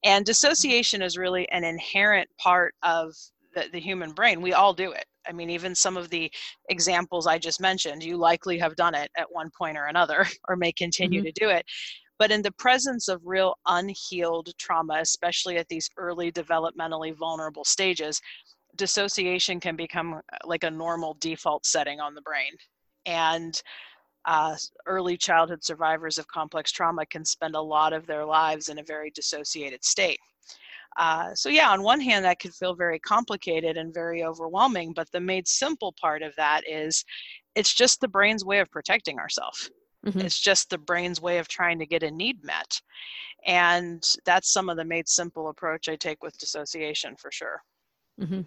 And 0.04 0.24
dissociation 0.24 1.02
is 1.02 1.16
really 1.16 1.48
an 1.50 1.64
inherent 1.64 2.28
part 2.38 2.74
of 2.82 3.14
the, 3.54 3.68
the 3.72 3.80
human 3.80 4.12
brain. 4.12 4.40
We 4.42 4.52
all 4.52 4.72
do 4.72 4.92
it. 4.92 5.04
I 5.28 5.32
mean, 5.32 5.50
even 5.50 5.74
some 5.74 5.96
of 5.96 6.08
the 6.10 6.30
examples 6.68 7.26
I 7.26 7.38
just 7.38 7.60
mentioned, 7.60 8.02
you 8.02 8.16
likely 8.16 8.58
have 8.58 8.76
done 8.76 8.94
it 8.94 9.10
at 9.16 9.26
one 9.30 9.50
point 9.56 9.76
or 9.76 9.86
another, 9.86 10.26
or 10.48 10.56
may 10.56 10.72
continue 10.72 11.20
mm-hmm. 11.20 11.26
to 11.26 11.32
do 11.32 11.48
it. 11.50 11.64
But 12.18 12.30
in 12.30 12.42
the 12.42 12.52
presence 12.52 13.08
of 13.08 13.20
real 13.24 13.56
unhealed 13.66 14.50
trauma, 14.58 14.98
especially 15.00 15.58
at 15.58 15.68
these 15.68 15.90
early 15.98 16.32
developmentally 16.32 17.14
vulnerable 17.14 17.64
stages, 17.64 18.20
dissociation 18.76 19.60
can 19.60 19.76
become 19.76 20.14
uh, 20.14 20.20
like 20.44 20.64
a 20.64 20.70
normal 20.70 21.16
default 21.20 21.66
setting 21.66 22.00
on 22.00 22.14
the 22.14 22.22
brain. 22.22 22.52
And 23.04 23.60
uh, 24.26 24.56
early 24.86 25.16
childhood 25.16 25.64
survivors 25.64 26.18
of 26.18 26.26
complex 26.28 26.70
trauma 26.72 27.06
can 27.06 27.24
spend 27.24 27.54
a 27.54 27.60
lot 27.60 27.92
of 27.92 28.06
their 28.06 28.24
lives 28.24 28.68
in 28.68 28.78
a 28.78 28.84
very 28.84 29.10
dissociated 29.10 29.84
state. 29.84 30.18
Uh, 30.96 31.34
so, 31.34 31.48
yeah, 31.48 31.70
on 31.70 31.82
one 31.82 32.00
hand, 32.00 32.24
that 32.24 32.40
could 32.40 32.54
feel 32.54 32.74
very 32.74 32.98
complicated 32.98 33.76
and 33.76 33.92
very 33.92 34.24
overwhelming, 34.24 34.92
but 34.94 35.10
the 35.12 35.20
made 35.20 35.46
simple 35.46 35.94
part 36.00 36.22
of 36.22 36.34
that 36.36 36.62
is 36.68 37.04
it's 37.54 37.74
just 37.74 38.00
the 38.00 38.08
brain's 38.08 38.44
way 38.44 38.60
of 38.60 38.70
protecting 38.70 39.18
ourselves. 39.18 39.70
Mm-hmm. 40.06 40.20
It's 40.20 40.38
just 40.38 40.70
the 40.70 40.78
brain's 40.78 41.20
way 41.20 41.38
of 41.38 41.48
trying 41.48 41.78
to 41.78 41.86
get 41.86 42.02
a 42.02 42.10
need 42.10 42.42
met. 42.44 42.80
And 43.44 44.02
that's 44.24 44.52
some 44.52 44.68
of 44.68 44.76
the 44.76 44.84
made 44.84 45.08
simple 45.08 45.48
approach 45.48 45.88
I 45.88 45.96
take 45.96 46.22
with 46.22 46.38
dissociation 46.38 47.14
for 47.16 47.30
sure. 47.30 47.62
Mm-hmm. 48.20 48.42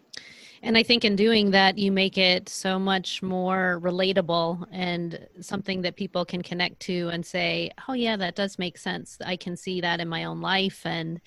And 0.61 0.77
I 0.77 0.83
think 0.83 1.05
in 1.05 1.15
doing 1.15 1.51
that, 1.51 1.77
you 1.77 1.91
make 1.91 2.17
it 2.17 2.49
so 2.49 2.77
much 2.77 3.23
more 3.23 3.79
relatable 3.81 4.65
and 4.71 5.25
something 5.39 5.81
that 5.83 5.95
people 5.95 6.25
can 6.25 6.41
connect 6.41 6.81
to 6.81 7.09
and 7.09 7.25
say, 7.25 7.71
"Oh 7.87 7.93
yeah, 7.93 8.17
that 8.17 8.35
does 8.35 8.59
make 8.59 8.77
sense. 8.77 9.17
I 9.25 9.37
can 9.37 9.55
see 9.55 9.79
that 9.79 10.01
in 10.01 10.09
my 10.09 10.25
own 10.25 10.41
life," 10.41 10.85
and 10.85 11.21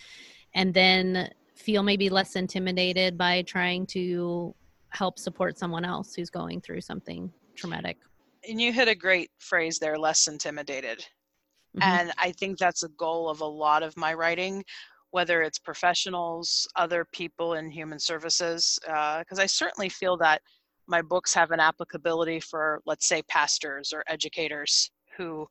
and 0.55 0.75
then 0.75 1.31
feel 1.55 1.83
maybe 1.83 2.11
less 2.11 2.37
intimidated 2.37 3.17
by 3.17 3.43
trying 3.43 3.87
to 3.87 4.55
help 4.91 5.19
support 5.19 5.59
someone 5.59 5.85
else 5.85 6.15
who's 6.15 6.31
going 6.31 6.61
through 6.61 6.81
something 6.81 7.33
traumatic 7.55 7.97
and 8.49 8.61
you 8.61 8.73
hit 8.73 8.89
a 8.89 8.95
great 8.95 9.31
phrase 9.39 9.79
there 9.79 9.99
less 9.99 10.27
intimidated 10.27 10.99
mm-hmm. 11.77 11.83
and 11.83 12.13
i 12.19 12.33
think 12.33 12.59
that's 12.59 12.83
a 12.83 12.89
goal 12.91 13.29
of 13.29 13.41
a 13.41 13.47
lot 13.47 13.83
of 13.83 13.97
my 13.97 14.13
writing 14.13 14.63
whether 15.13 15.43
it's 15.43 15.59
professionals 15.59 16.67
other 16.77 17.07
people 17.13 17.55
in 17.55 17.71
human 17.71 17.99
services 17.99 18.79
because 18.83 19.39
uh, 19.39 19.43
i 19.43 19.47
certainly 19.47 19.89
feel 19.89 20.17
that 20.17 20.43
my 20.89 21.01
books 21.01 21.33
have 21.33 21.53
an 21.53 21.61
applicability 21.61 22.41
for 22.41 22.83
let's 22.87 23.07
say 23.07 23.23
pastors 23.23 23.93
or 23.93 24.03
educators 24.09 24.91
who 25.17 25.47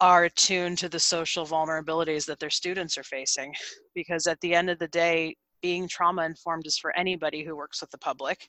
are 0.00 0.24
attuned 0.24 0.78
to 0.78 0.88
the 0.88 0.98
social 0.98 1.46
vulnerabilities 1.46 2.26
that 2.26 2.38
their 2.38 2.50
students 2.50 2.98
are 2.98 3.04
facing 3.04 3.54
because 3.94 4.26
at 4.26 4.40
the 4.40 4.54
end 4.54 4.70
of 4.70 4.78
the 4.78 4.88
day 4.88 5.36
being 5.62 5.88
trauma 5.88 6.24
informed 6.24 6.66
is 6.66 6.78
for 6.78 6.96
anybody 6.96 7.44
who 7.44 7.56
works 7.56 7.80
with 7.80 7.90
the 7.90 7.98
public 7.98 8.48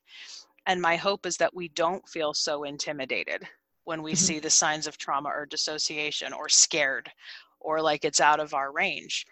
and 0.66 0.82
my 0.82 0.96
hope 0.96 1.26
is 1.26 1.38
that 1.38 1.54
we 1.56 1.70
don't 1.70 2.08
feel 2.08 2.34
so 2.34 2.64
intimidated 2.64 3.48
when 3.86 4.04
we 4.04 4.14
Mhm. 4.14 4.18
see 4.18 4.40
the 4.40 4.50
signs 4.50 4.86
of 4.86 4.98
trauma 4.98 5.30
or 5.30 5.46
dissociation 5.46 6.32
or 6.32 6.48
scared 6.48 7.12
or 7.60 7.82
like 7.82 8.06
it's 8.06 8.20
out 8.20 8.40
of 8.40 8.54
our 8.54 8.72
range. 8.72 9.26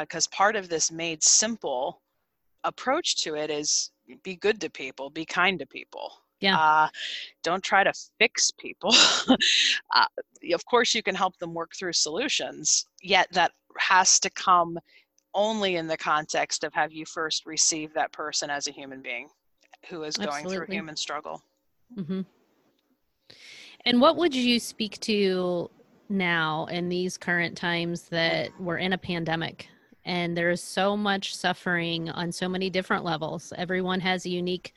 Because 0.00 0.26
part 0.28 0.56
of 0.56 0.68
this 0.68 0.90
made 0.90 1.22
simple 1.22 2.00
approach 2.64 3.16
to 3.22 3.34
it 3.34 3.50
is 3.50 3.90
be 4.22 4.36
good 4.36 4.60
to 4.60 4.70
people, 4.70 5.10
be 5.10 5.24
kind 5.24 5.58
to 5.58 5.66
people. 5.66 6.12
Yeah. 6.40 6.58
Uh, 6.58 6.88
don't 7.42 7.62
try 7.62 7.84
to 7.84 7.92
fix 8.18 8.50
people. 8.50 8.94
uh, 9.94 10.06
of 10.52 10.66
course, 10.66 10.94
you 10.94 11.02
can 11.02 11.14
help 11.14 11.38
them 11.38 11.54
work 11.54 11.72
through 11.78 11.92
solutions, 11.92 12.86
yet 13.02 13.28
that 13.32 13.52
has 13.78 14.18
to 14.20 14.30
come 14.30 14.78
only 15.34 15.76
in 15.76 15.86
the 15.86 15.96
context 15.96 16.64
of 16.64 16.72
have 16.74 16.92
you 16.92 17.04
first 17.06 17.46
received 17.46 17.94
that 17.94 18.12
person 18.12 18.50
as 18.50 18.68
a 18.68 18.70
human 18.70 19.02
being 19.02 19.28
who 19.88 20.04
is 20.04 20.16
going 20.16 20.30
through 20.30 20.52
Absolutely. 20.52 20.76
human 20.76 20.96
struggle. 20.96 21.42
hmm 21.94 22.20
And 23.84 24.00
what 24.00 24.16
would 24.16 24.34
you 24.34 24.58
speak 24.60 25.00
to 25.00 25.70
now 26.08 26.66
in 26.66 26.88
these 26.88 27.16
current 27.16 27.56
times 27.56 28.02
that 28.10 28.50
we're 28.60 28.78
in 28.78 28.92
a 28.92 28.98
pandemic 28.98 29.68
and 30.04 30.36
there's 30.36 30.62
so 30.62 30.96
much 30.96 31.34
suffering 31.36 32.10
on 32.10 32.32
so 32.32 32.48
many 32.48 32.70
different 32.70 33.04
levels? 33.04 33.52
Everyone 33.56 34.00
has 34.00 34.26
a 34.26 34.30
unique 34.30 34.74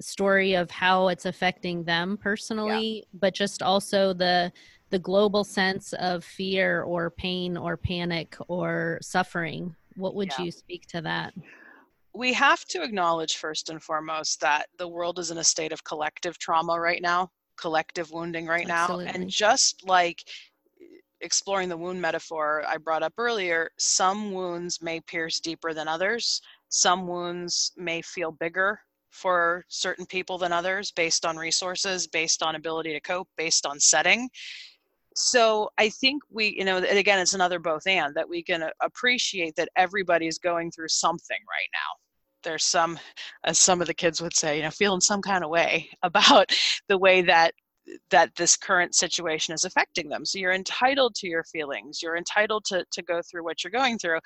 story 0.00 0.54
of 0.54 0.70
how 0.70 1.08
it's 1.08 1.26
affecting 1.26 1.84
them 1.84 2.16
personally, 2.16 3.04
but 3.12 3.34
just 3.34 3.62
also 3.62 4.12
the 4.12 4.52
the 4.90 4.98
global 4.98 5.44
sense 5.44 5.92
of 5.94 6.24
fear 6.24 6.82
or 6.82 7.10
pain 7.10 7.56
or 7.58 7.76
panic 7.76 8.36
or 8.48 8.98
suffering. 9.02 9.74
What 9.96 10.14
would 10.14 10.28
Yeah. 10.38 10.44
you 10.44 10.50
speak 10.50 10.86
to 10.88 11.02
that? 11.02 11.34
we 12.14 12.32
have 12.32 12.64
to 12.64 12.82
acknowledge 12.82 13.36
first 13.36 13.70
and 13.70 13.82
foremost 13.82 14.40
that 14.40 14.66
the 14.78 14.88
world 14.88 15.18
is 15.20 15.30
in 15.30 15.38
a 15.38 15.44
state 15.44 15.72
of 15.72 15.84
collective 15.84 16.36
trauma 16.38 16.78
right 16.78 17.00
now, 17.00 17.30
collective 17.56 18.10
wounding 18.10 18.46
right 18.46 18.66
now. 18.66 18.98
And 18.98 19.30
just 19.30 19.86
like 19.86 20.24
exploring 21.20 21.68
the 21.68 21.76
wound 21.76 22.00
metaphor 22.00 22.64
I 22.66 22.76
brought 22.76 23.02
up 23.02 23.14
earlier, 23.18 23.70
some 23.78 24.32
wounds 24.32 24.80
may 24.82 25.00
pierce 25.00 25.40
deeper 25.40 25.74
than 25.74 25.88
others. 25.88 26.40
Some 26.68 27.06
wounds 27.06 27.72
may 27.76 28.02
feel 28.02 28.32
bigger 28.32 28.80
for 29.10 29.64
certain 29.68 30.06
people 30.06 30.38
than 30.38 30.52
others 30.52 30.92
based 30.92 31.24
on 31.24 31.36
resources, 31.36 32.06
based 32.06 32.42
on 32.42 32.54
ability 32.54 32.92
to 32.92 33.00
cope, 33.00 33.28
based 33.36 33.66
on 33.66 33.80
setting. 33.80 34.28
So 35.14 35.70
I 35.78 35.88
think 35.88 36.22
we, 36.30 36.54
you 36.56 36.64
know, 36.64 36.76
and 36.76 36.98
again, 36.98 37.18
it's 37.18 37.34
another 37.34 37.58
both 37.58 37.86
and 37.86 38.14
that 38.14 38.28
we 38.28 38.42
can 38.42 38.70
appreciate 38.80 39.56
that 39.56 39.70
everybody's 39.76 40.38
going 40.38 40.70
through 40.70 40.88
something 40.88 41.38
right 41.50 41.68
now. 41.72 42.00
There's 42.44 42.64
some, 42.64 42.98
as 43.44 43.58
some 43.58 43.80
of 43.80 43.88
the 43.88 43.94
kids 43.94 44.22
would 44.22 44.36
say, 44.36 44.58
you 44.58 44.62
know, 44.62 44.70
feeling 44.70 45.00
some 45.00 45.20
kind 45.20 45.42
of 45.42 45.50
way 45.50 45.90
about 46.02 46.52
the 46.88 46.98
way 46.98 47.22
that 47.22 47.52
that 48.10 48.34
this 48.36 48.56
current 48.56 48.94
situation 48.94 49.54
is 49.54 49.64
affecting 49.64 50.08
them. 50.08 50.24
So 50.24 50.38
you're 50.38 50.52
entitled 50.52 51.14
to 51.16 51.28
your 51.28 51.44
feelings. 51.44 52.02
You're 52.02 52.16
entitled 52.16 52.64
to 52.66 52.84
to 52.90 53.02
go 53.02 53.20
through 53.22 53.44
what 53.44 53.62
you're 53.62 53.70
going 53.70 53.98
through. 53.98 54.20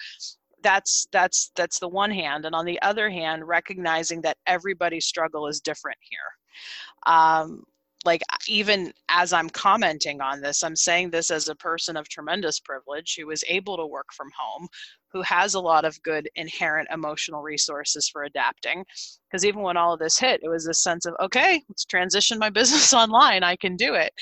That's 0.63 1.07
that's 1.13 1.51
that's 1.57 1.79
the 1.79 1.89
one 1.89 2.11
hand, 2.11 2.45
and 2.45 2.55
on 2.55 2.65
the 2.65 2.81
other 2.83 3.11
hand, 3.11 3.47
recognizing 3.47 4.21
that 4.23 4.37
everybody's 4.47 5.07
struggle 5.07 5.49
is 5.49 5.61
different 5.61 5.99
here. 6.01 7.15
Um, 7.15 7.65
like 8.05 8.23
even 8.49 8.93
as 9.09 9.33
I'm 9.33 9.51
commenting 9.51 10.21
on 10.21 10.41
this, 10.41 10.63
I'm 10.63 10.77
saying 10.77 11.11
this 11.11 11.31
as 11.31 11.49
a 11.49 11.55
person 11.55 11.97
of 11.97 12.09
tremendous 12.09 12.61
privilege 12.61 13.17
who 13.19 13.31
is 13.31 13.45
able 13.49 13.77
to 13.77 13.87
work 13.87 14.13
from 14.13 14.31
home, 14.37 14.69
who 15.13 15.23
has 15.23 15.55
a 15.55 15.61
lot 15.61 15.85
of 15.85 16.03
good 16.03 16.29
inherent 16.35 16.89
emotional 16.93 17.43
resources 17.43 18.09
for 18.09 18.25
adapting. 18.25 18.85
Because 19.31 19.45
even 19.45 19.63
when 19.63 19.77
all 19.77 19.95
of 19.95 20.01
this 20.01 20.19
hit, 20.19 20.41
it 20.43 20.49
was 20.49 20.67
a 20.67 20.75
sense 20.75 21.07
of, 21.07 21.15
okay, 21.21 21.63
let's 21.69 21.85
transition 21.85 22.39
my 22.39 22.51
business 22.63 22.93
online. 22.93 23.43
I 23.43 23.57
can 23.57 23.77
do 23.77 23.95
it. 23.95 24.13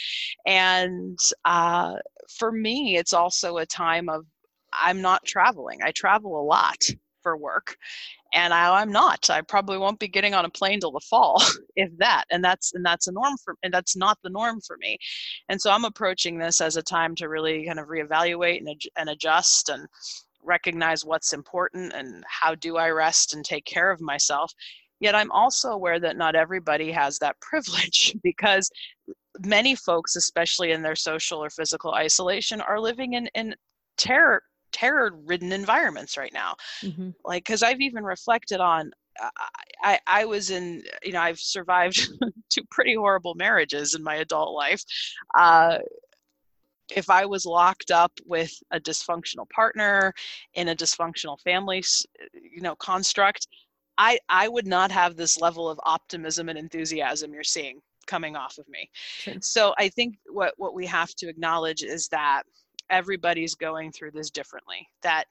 And 0.46 1.18
uh, 1.44 1.94
for 2.28 2.52
me, 2.52 2.96
it's 2.96 3.12
also 3.12 3.58
a 3.58 3.66
time 3.66 4.08
of 4.08 4.24
I'm 4.72 5.00
not 5.00 5.24
traveling. 5.24 5.80
I 5.82 5.90
travel 5.90 6.40
a 6.40 6.44
lot 6.44 6.78
for 7.22 7.36
work 7.36 7.76
and 8.32 8.54
I, 8.54 8.80
I'm 8.80 8.92
not. 8.92 9.28
I 9.28 9.40
probably 9.40 9.78
won't 9.78 9.98
be 9.98 10.08
getting 10.08 10.34
on 10.34 10.44
a 10.44 10.50
plane 10.50 10.80
till 10.80 10.92
the 10.92 11.00
fall, 11.00 11.42
if 11.76 11.90
that. 11.98 12.24
And 12.30 12.44
that's 12.44 12.74
and 12.74 12.84
that's 12.84 13.08
a 13.08 13.12
norm 13.12 13.36
for 13.44 13.56
and 13.62 13.72
that's 13.72 13.96
not 13.96 14.18
the 14.22 14.30
norm 14.30 14.60
for 14.60 14.76
me. 14.78 14.98
And 15.48 15.60
so 15.60 15.70
I'm 15.70 15.84
approaching 15.84 16.38
this 16.38 16.60
as 16.60 16.76
a 16.76 16.82
time 16.82 17.14
to 17.16 17.28
really 17.28 17.66
kind 17.66 17.78
of 17.78 17.88
reevaluate 17.88 18.58
and, 18.58 18.68
and 18.96 19.08
adjust 19.08 19.68
and 19.68 19.86
recognize 20.42 21.04
what's 21.04 21.32
important 21.32 21.92
and 21.92 22.24
how 22.26 22.54
do 22.54 22.76
I 22.76 22.90
rest 22.90 23.34
and 23.34 23.44
take 23.44 23.64
care 23.64 23.90
of 23.90 24.00
myself. 24.00 24.52
Yet 25.00 25.14
I'm 25.14 25.32
also 25.32 25.70
aware 25.70 25.98
that 26.00 26.16
not 26.16 26.36
everybody 26.36 26.92
has 26.92 27.18
that 27.18 27.38
privilege 27.40 28.14
because 28.22 28.70
many 29.44 29.74
folks, 29.74 30.16
especially 30.16 30.72
in 30.72 30.82
their 30.82 30.96
social 30.96 31.42
or 31.42 31.50
physical 31.50 31.92
isolation, 31.92 32.60
are 32.60 32.80
living 32.80 33.14
in, 33.14 33.28
in 33.34 33.54
terror 33.96 34.42
terror 34.72 35.12
ridden 35.24 35.52
environments 35.52 36.16
right 36.16 36.32
now. 36.32 36.54
Hmm 36.80 37.10
like 37.24 37.44
because 37.44 37.62
i've 37.62 37.80
even 37.80 38.04
reflected 38.04 38.60
on 38.60 38.90
I, 39.20 39.48
I 39.82 39.98
i 40.06 40.24
was 40.24 40.50
in 40.50 40.82
you 41.02 41.12
know 41.12 41.20
i've 41.20 41.40
survived 41.40 42.08
two 42.50 42.62
pretty 42.70 42.94
horrible 42.94 43.34
marriages 43.34 43.94
in 43.94 44.02
my 44.02 44.16
adult 44.16 44.54
life. 44.54 44.82
Uh 45.36 45.78
if 46.90 47.08
i 47.08 47.24
was 47.24 47.46
locked 47.46 47.90
up 47.90 48.12
with 48.26 48.52
a 48.72 48.80
dysfunctional 48.80 49.48
partner 49.50 50.12
in 50.54 50.68
a 50.68 50.76
dysfunctional 50.76 51.38
family 51.40 51.84
you 52.34 52.60
know 52.60 52.74
construct 52.76 53.46
i 53.98 54.18
i 54.28 54.48
would 54.48 54.66
not 54.66 54.90
have 54.90 55.16
this 55.16 55.40
level 55.40 55.68
of 55.68 55.78
optimism 55.84 56.48
and 56.48 56.58
enthusiasm 56.58 57.32
you're 57.32 57.44
seeing 57.44 57.80
coming 58.06 58.34
off 58.34 58.58
of 58.58 58.68
me. 58.68 58.90
Sure. 59.18 59.34
so 59.40 59.72
i 59.78 59.88
think 59.88 60.16
what 60.26 60.54
what 60.56 60.74
we 60.74 60.84
have 60.84 61.14
to 61.14 61.28
acknowledge 61.28 61.84
is 61.84 62.08
that 62.08 62.42
everybody's 62.90 63.54
going 63.54 63.90
through 63.92 64.10
this 64.10 64.30
differently 64.30 64.86
that 65.02 65.24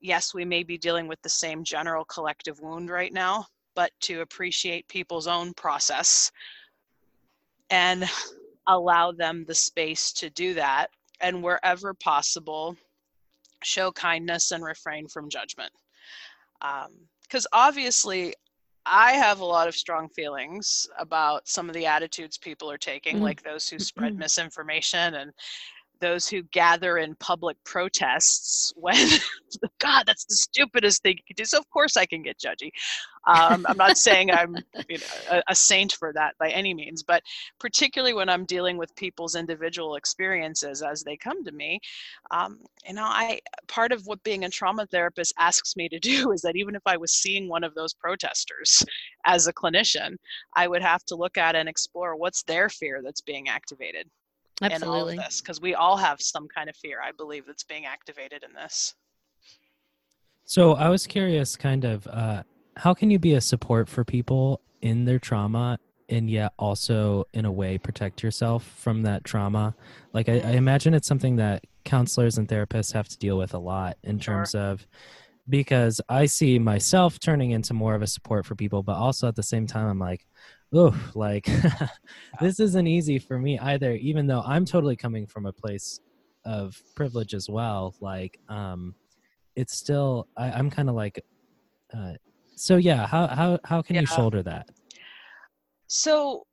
yes 0.00 0.34
we 0.34 0.44
may 0.44 0.62
be 0.62 0.78
dealing 0.78 1.08
with 1.08 1.20
the 1.22 1.28
same 1.28 1.64
general 1.64 2.04
collective 2.04 2.60
wound 2.60 2.90
right 2.90 3.12
now 3.12 3.44
but 3.74 3.90
to 4.00 4.20
appreciate 4.20 4.86
people's 4.88 5.26
own 5.26 5.52
process 5.54 6.30
and 7.70 8.08
allow 8.68 9.12
them 9.12 9.44
the 9.46 9.54
space 9.54 10.12
to 10.12 10.30
do 10.30 10.54
that 10.54 10.88
and 11.20 11.42
wherever 11.42 11.94
possible 11.94 12.76
show 13.62 13.90
kindness 13.92 14.50
and 14.52 14.64
refrain 14.64 15.08
from 15.08 15.28
judgment 15.28 15.72
because 17.22 17.46
obviously 17.52 18.34
i 18.84 19.12
have 19.12 19.40
a 19.40 19.44
lot 19.44 19.66
of 19.66 19.74
strong 19.74 20.08
feelings 20.10 20.86
about 20.98 21.46
some 21.48 21.68
of 21.68 21.74
the 21.74 21.86
attitudes 21.86 22.38
people 22.38 22.70
are 22.70 22.78
taking 22.78 23.16
Mhm. 23.16 23.22
like 23.22 23.42
those 23.42 23.68
who 23.68 23.78
spread 23.78 24.16
misinformation 24.16 25.14
and 25.14 25.32
those 26.00 26.28
who 26.28 26.42
gather 26.44 26.98
in 26.98 27.14
public 27.16 27.56
protests 27.64 28.72
when 28.76 28.96
god 29.78 30.04
that's 30.06 30.24
the 30.24 30.34
stupidest 30.34 31.02
thing 31.02 31.16
you 31.16 31.22
could 31.26 31.36
do. 31.36 31.44
So 31.44 31.58
of 31.58 31.68
course 31.70 31.96
i 31.96 32.06
can 32.06 32.22
get 32.22 32.38
judgy. 32.38 32.70
Um, 33.26 33.66
i'm 33.68 33.76
not 33.76 33.98
saying 33.98 34.30
i'm 34.30 34.56
you 34.88 34.98
know, 34.98 35.04
a, 35.30 35.42
a 35.48 35.54
saint 35.54 35.92
for 35.92 36.12
that 36.12 36.34
by 36.38 36.50
any 36.50 36.74
means 36.74 37.02
but 37.02 37.22
particularly 37.58 38.14
when 38.14 38.28
i'm 38.28 38.44
dealing 38.44 38.76
with 38.76 38.94
people's 38.96 39.34
individual 39.34 39.96
experiences 39.96 40.82
as 40.82 41.02
they 41.02 41.16
come 41.16 41.44
to 41.44 41.52
me 41.52 41.80
um, 42.30 42.58
you 42.86 42.94
know 42.94 43.04
i 43.04 43.40
part 43.66 43.92
of 43.92 44.06
what 44.06 44.22
being 44.22 44.44
a 44.44 44.48
trauma 44.48 44.86
therapist 44.86 45.34
asks 45.38 45.76
me 45.76 45.88
to 45.88 45.98
do 46.06 46.32
is 46.32 46.42
that 46.42 46.56
even 46.56 46.74
if 46.74 46.82
i 46.86 46.96
was 46.96 47.12
seeing 47.12 47.48
one 47.48 47.64
of 47.64 47.74
those 47.74 47.94
protesters 47.94 48.84
as 49.24 49.46
a 49.46 49.52
clinician 49.52 50.16
i 50.54 50.68
would 50.68 50.82
have 50.82 51.04
to 51.04 51.16
look 51.16 51.36
at 51.36 51.56
and 51.56 51.68
explore 51.68 52.16
what's 52.16 52.42
their 52.44 52.68
fear 52.68 53.00
that's 53.02 53.20
being 53.20 53.48
activated 53.48 54.08
in 54.60 54.82
all 54.82 55.08
Absolutely. 55.08 55.18
of 55.18 55.24
this 55.24 55.40
because 55.40 55.60
we 55.60 55.74
all 55.74 55.96
have 55.96 56.20
some 56.20 56.48
kind 56.48 56.68
of 56.68 56.76
fear 56.76 57.00
i 57.02 57.12
believe 57.12 57.46
that's 57.46 57.64
being 57.64 57.86
activated 57.86 58.42
in 58.42 58.52
this 58.54 58.94
So 60.44 60.74
I 60.74 60.88
was 60.88 61.06
curious, 61.06 61.56
kind 61.56 61.84
of, 61.84 62.06
uh, 62.06 62.42
how 62.76 62.94
can 62.94 63.10
you 63.10 63.18
be 63.18 63.34
a 63.34 63.40
support 63.40 63.88
for 63.88 64.04
people 64.04 64.60
in 64.82 65.04
their 65.04 65.18
trauma 65.18 65.78
and 66.08 66.30
yet 66.30 66.52
also, 66.58 67.24
in 67.32 67.44
a 67.44 67.50
way, 67.52 67.78
protect 67.78 68.22
yourself 68.22 68.64
from 68.64 69.02
that 69.02 69.24
trauma? 69.24 69.74
Like, 70.12 70.28
I, 70.28 70.34
I 70.40 70.50
imagine 70.52 70.94
it's 70.94 71.08
something 71.08 71.36
that 71.36 71.64
counselors 71.84 72.38
and 72.38 72.48
therapists 72.48 72.92
have 72.92 73.08
to 73.08 73.18
deal 73.18 73.38
with 73.38 73.54
a 73.54 73.58
lot 73.58 73.96
in 74.04 74.18
Sure. 74.18 74.20
terms 74.20 74.54
of 74.54 74.86
because 75.48 76.00
I 76.08 76.26
see 76.26 76.58
myself 76.58 77.20
turning 77.20 77.52
into 77.52 77.74
more 77.74 77.94
of 77.94 78.02
a 78.02 78.06
support 78.06 78.46
for 78.46 78.54
people, 78.56 78.82
but 78.82 78.96
also 78.96 79.28
at 79.28 79.36
the 79.36 79.42
same 79.44 79.66
time, 79.66 79.88
I'm 79.88 79.98
like, 79.98 80.26
oh, 80.74 80.94
like 81.14 81.48
this 82.40 82.60
isn't 82.60 82.86
easy 82.86 83.18
for 83.18 83.38
me 83.38 83.58
either, 83.58 83.92
even 83.94 84.26
though 84.26 84.42
I'm 84.42 84.64
totally 84.64 84.96
coming 84.96 85.26
from 85.26 85.46
a 85.46 85.52
place 85.52 86.00
of 86.44 86.80
privilege 86.94 87.34
as 87.34 87.48
well. 87.48 87.94
Like, 88.00 88.38
um, 88.48 88.94
it's 89.54 89.76
still 89.76 90.28
I, 90.36 90.50
I'm 90.50 90.70
kind 90.70 90.88
of 90.88 90.94
like, 90.94 91.22
uh, 91.94 92.12
so 92.54 92.76
yeah. 92.76 93.06
How 93.06 93.26
how 93.26 93.58
how 93.64 93.82
can 93.82 93.96
you 93.96 94.06
shoulder 94.06 94.42
that? 94.42 94.68
So 95.88 96.44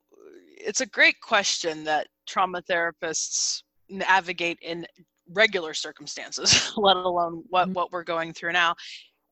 it's 0.56 0.80
a 0.80 0.86
great 0.86 1.20
question 1.20 1.84
that 1.84 2.06
trauma 2.26 2.62
therapists 2.62 3.62
navigate 3.88 4.58
in 4.62 4.86
regular 5.32 5.74
circumstances, 5.74 6.72
let 6.76 6.96
alone 6.96 7.42
what, 7.48 7.68
Mhm. 7.68 7.74
what 7.74 7.92
we're 7.92 8.04
going 8.04 8.32
through 8.32 8.52
now. 8.52 8.74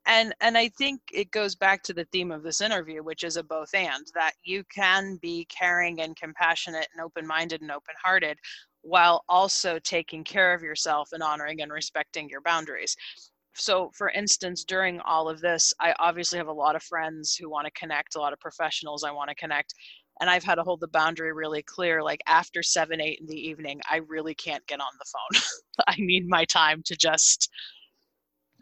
And 0.07 0.35
and 0.41 0.57
i 0.57 0.69
think 0.69 1.01
it 1.13 1.31
goes 1.31 1.55
back 1.55 1.83
to 1.83 1.93
the 1.93 2.05
theme 2.07 2.33
of 2.33 2.43
this 2.43 2.61
interview 2.61 3.03
which 3.03 3.25
is 3.25 3.37
a 3.37 3.43
both 3.43 3.73
and 3.75 4.07
that 4.15 4.33
you 4.45 4.65
can 4.65 5.17
be 5.23 5.47
caring 5.47 6.01
and 6.01 6.17
compassionate 6.17 6.89
and 6.93 7.05
open-minded 7.05 7.61
and 7.61 7.71
open-hearted 7.71 8.39
while 8.83 9.25
also 9.29 9.79
taking 9.79 10.25
care 10.25 10.53
of 10.53 10.63
yourself 10.63 11.11
and 11.13 11.23
honoring 11.23 11.63
and 11.63 11.73
respecting 11.73 12.29
your 12.29 12.41
boundaries. 12.41 12.97
So 13.55 13.91
for 13.95 14.11
instance 14.11 14.65
during 14.65 14.99
all 15.01 15.29
of 15.29 15.41
this 15.41 15.75
i 15.79 15.95
obviously 15.99 16.39
have 16.39 16.49
a 16.49 16.53
lot 16.53 16.75
of 16.75 16.83
friends 16.83 17.37
who 17.37 17.51
want 17.51 17.67
to 17.67 17.71
connect 17.73 18.17
a 18.17 18.19
lot 18.19 18.33
of 18.33 18.41
professionals 18.41 19.05
i 19.05 19.11
want 19.11 19.29
to 19.29 19.35
connect 19.35 19.75
and 20.21 20.31
i've 20.31 20.43
had 20.43 20.55
to 20.55 20.63
hold 20.63 20.81
the 20.81 20.89
boundary 20.89 21.35
really 21.35 21.63
clear 21.63 22.03
like 22.03 22.23
after 22.27 22.63
7 22.63 22.99
8 22.99 23.19
in 23.21 23.27
the 23.27 23.37
evening 23.37 23.79
i 23.91 23.99
really 24.09 24.35
can't 24.35 24.67
get 24.67 24.81
on 24.81 24.87
the 24.99 25.05
phone. 25.05 25.43
I 25.87 25.95
need 25.99 26.27
my 26.27 26.47
time 26.47 26.83
to 26.87 26.97
just 26.97 27.51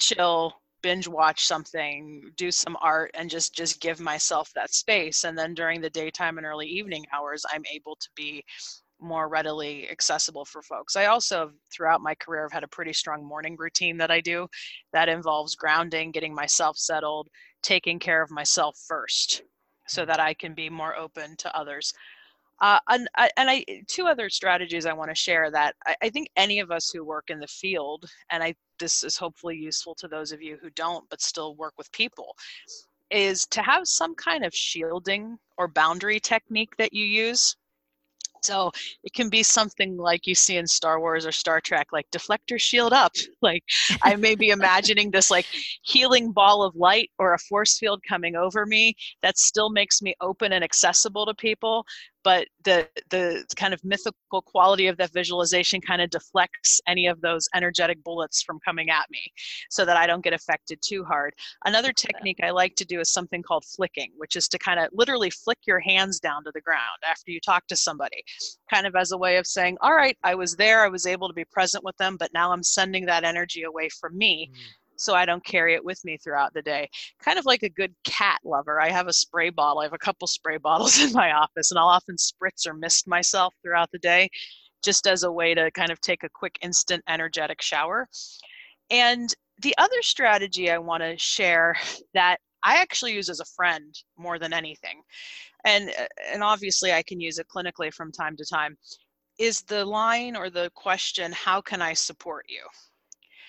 chill 0.00 0.59
binge 0.82 1.08
watch 1.08 1.44
something 1.44 2.22
do 2.36 2.50
some 2.50 2.76
art 2.80 3.10
and 3.14 3.30
just 3.30 3.54
just 3.54 3.80
give 3.80 4.00
myself 4.00 4.50
that 4.54 4.72
space 4.72 5.24
and 5.24 5.36
then 5.36 5.54
during 5.54 5.80
the 5.80 5.90
daytime 5.90 6.38
and 6.38 6.46
early 6.46 6.66
evening 6.66 7.04
hours 7.12 7.44
i'm 7.52 7.64
able 7.72 7.96
to 7.96 8.08
be 8.16 8.44
more 9.00 9.28
readily 9.28 9.88
accessible 9.90 10.44
for 10.44 10.62
folks. 10.62 10.96
I 10.96 11.06
also, 11.06 11.52
throughout 11.72 12.00
my 12.00 12.14
career, 12.14 12.42
have 12.42 12.52
had 12.52 12.64
a 12.64 12.68
pretty 12.68 12.92
strong 12.92 13.24
morning 13.24 13.56
routine 13.58 13.96
that 13.98 14.10
I 14.10 14.20
do 14.20 14.46
that 14.92 15.08
involves 15.08 15.54
grounding, 15.54 16.12
getting 16.12 16.34
myself 16.34 16.76
settled, 16.76 17.28
taking 17.62 17.98
care 17.98 18.22
of 18.22 18.30
myself 18.30 18.76
first 18.86 19.42
so 19.88 20.04
that 20.04 20.20
I 20.20 20.34
can 20.34 20.54
be 20.54 20.70
more 20.70 20.96
open 20.96 21.36
to 21.38 21.56
others. 21.56 21.92
Uh, 22.60 22.78
and, 22.88 23.08
and 23.36 23.50
I, 23.50 23.64
two 23.86 24.06
other 24.06 24.28
strategies 24.28 24.86
I 24.86 24.92
want 24.92 25.10
to 25.10 25.14
share 25.14 25.50
that 25.50 25.74
I, 25.86 25.96
I 26.02 26.10
think 26.10 26.28
any 26.36 26.60
of 26.60 26.70
us 26.70 26.90
who 26.90 27.04
work 27.04 27.30
in 27.30 27.40
the 27.40 27.46
field, 27.46 28.04
and 28.30 28.42
I, 28.42 28.54
this 28.78 29.02
is 29.02 29.16
hopefully 29.16 29.56
useful 29.56 29.94
to 29.96 30.08
those 30.08 30.32
of 30.32 30.42
you 30.42 30.58
who 30.60 30.70
don't, 30.70 31.08
but 31.08 31.20
still 31.20 31.54
work 31.54 31.74
with 31.78 31.90
people, 31.92 32.36
is 33.10 33.46
to 33.46 33.62
have 33.62 33.86
some 33.86 34.14
kind 34.14 34.44
of 34.44 34.54
shielding 34.54 35.38
or 35.56 35.68
boundary 35.68 36.20
technique 36.20 36.76
that 36.76 36.92
you 36.92 37.04
use 37.04 37.56
so 38.42 38.70
it 39.04 39.12
can 39.12 39.28
be 39.28 39.42
something 39.42 39.96
like 39.96 40.26
you 40.26 40.34
see 40.34 40.56
in 40.56 40.66
Star 40.66 41.00
Wars 41.00 41.26
or 41.26 41.32
Star 41.32 41.60
Trek, 41.60 41.88
like 41.92 42.10
deflector 42.10 42.58
shield 42.58 42.92
up. 42.92 43.12
Like 43.42 43.64
I 44.02 44.16
may 44.16 44.34
be 44.34 44.50
imagining 44.50 45.10
this 45.10 45.30
like 45.30 45.46
healing 45.82 46.30
ball 46.30 46.62
of 46.62 46.76
light 46.76 47.10
or 47.18 47.32
a 47.32 47.38
force 47.38 47.78
field 47.78 48.02
coming 48.06 48.36
over 48.36 48.66
me 48.66 48.94
that 49.22 49.38
still 49.38 49.70
makes 49.70 50.02
me 50.02 50.14
open 50.20 50.52
and 50.52 50.62
accessible 50.62 51.24
to 51.24 51.34
people, 51.34 51.86
but 52.22 52.46
the 52.64 52.88
the 53.10 53.44
kind 53.56 53.72
of 53.72 53.82
mythical 53.84 54.42
quality 54.42 54.86
of 54.86 54.96
that 54.98 55.12
visualization 55.12 55.80
kind 55.80 56.02
of 56.02 56.10
deflects 56.10 56.80
any 56.86 57.06
of 57.06 57.20
those 57.20 57.48
energetic 57.54 58.02
bullets 58.04 58.42
from 58.42 58.60
coming 58.64 58.90
at 58.90 59.06
me 59.10 59.20
so 59.70 59.84
that 59.84 59.96
I 59.96 60.06
don't 60.06 60.22
get 60.24 60.32
affected 60.32 60.80
too 60.82 61.04
hard. 61.04 61.34
Another 61.64 61.92
technique 61.92 62.40
I 62.42 62.50
like 62.50 62.74
to 62.76 62.84
do 62.84 63.00
is 63.00 63.12
something 63.12 63.42
called 63.42 63.64
flicking, 63.64 64.12
which 64.16 64.36
is 64.36 64.48
to 64.48 64.58
kind 64.58 64.80
of 64.80 64.88
literally 64.92 65.30
flick 65.30 65.58
your 65.66 65.80
hands 65.80 66.20
down 66.20 66.44
to 66.44 66.52
the 66.54 66.60
ground 66.60 66.80
after 67.08 67.30
you 67.30 67.40
talk 67.40 67.66
to 67.68 67.76
somebody, 67.76 68.22
kind 68.72 68.86
of 68.86 68.94
as 68.96 69.12
a 69.12 69.18
way 69.18 69.36
of 69.36 69.46
saying, 69.46 69.76
All 69.80 69.94
right, 69.94 70.16
I 70.22 70.34
was 70.34 70.56
there, 70.56 70.84
I 70.84 70.88
was 70.88 71.06
able 71.06 71.28
to 71.28 71.34
be 71.34 71.44
present 71.44 71.84
with 71.84 71.96
them, 71.96 72.16
but 72.18 72.32
now 72.34 72.52
I'm 72.52 72.62
sending 72.62 73.06
that 73.06 73.24
energy 73.24 73.62
away 73.62 73.88
from 73.88 74.16
me. 74.16 74.50
Mm 74.52 74.56
so 75.00 75.14
I 75.14 75.24
don't 75.24 75.44
carry 75.44 75.74
it 75.74 75.84
with 75.84 76.04
me 76.04 76.18
throughout 76.18 76.52
the 76.54 76.62
day. 76.62 76.88
Kind 77.22 77.38
of 77.38 77.46
like 77.46 77.62
a 77.62 77.68
good 77.68 77.94
cat 78.04 78.38
lover. 78.44 78.80
I 78.80 78.90
have 78.90 79.08
a 79.08 79.12
spray 79.12 79.50
bottle. 79.50 79.80
I 79.80 79.84
have 79.84 79.92
a 79.92 79.98
couple 79.98 80.26
spray 80.26 80.56
bottles 80.62 81.00
in 81.02 81.12
my 81.12 81.32
office, 81.32 81.70
and 81.70 81.78
I'll 81.78 81.88
often 81.88 82.16
spritz 82.16 82.66
or 82.66 82.74
mist 82.74 83.08
myself 83.08 83.54
throughout 83.62 83.90
the 83.92 83.98
day 83.98 84.28
just 84.82 85.06
as 85.06 85.24
a 85.24 85.32
way 85.32 85.54
to 85.54 85.70
kind 85.72 85.90
of 85.90 86.00
take 86.00 86.22
a 86.22 86.28
quick, 86.28 86.58
instant, 86.62 87.02
energetic 87.08 87.60
shower. 87.60 88.08
And 88.90 89.34
the 89.60 89.74
other 89.78 90.00
strategy 90.02 90.70
I 90.70 90.78
want 90.78 91.02
to 91.02 91.18
share 91.18 91.76
that 92.14 92.38
I 92.62 92.76
actually 92.76 93.14
use 93.14 93.28
as 93.28 93.40
a 93.40 93.44
friend 93.56 93.94
more 94.18 94.38
than 94.38 94.52
anything, 94.52 95.02
and 95.64 95.90
and 96.32 96.42
obviously 96.42 96.92
I 96.92 97.02
can 97.02 97.20
use 97.20 97.38
it 97.38 97.46
clinically 97.54 97.92
from 97.92 98.12
time 98.12 98.36
to 98.36 98.44
time, 98.44 98.76
is 99.38 99.62
the 99.62 99.84
line 99.84 100.36
or 100.36 100.50
the 100.50 100.70
question, 100.74 101.32
"How 101.32 101.60
can 101.60 101.80
I 101.82 101.94
support 101.94 102.44
you?" 102.48 102.66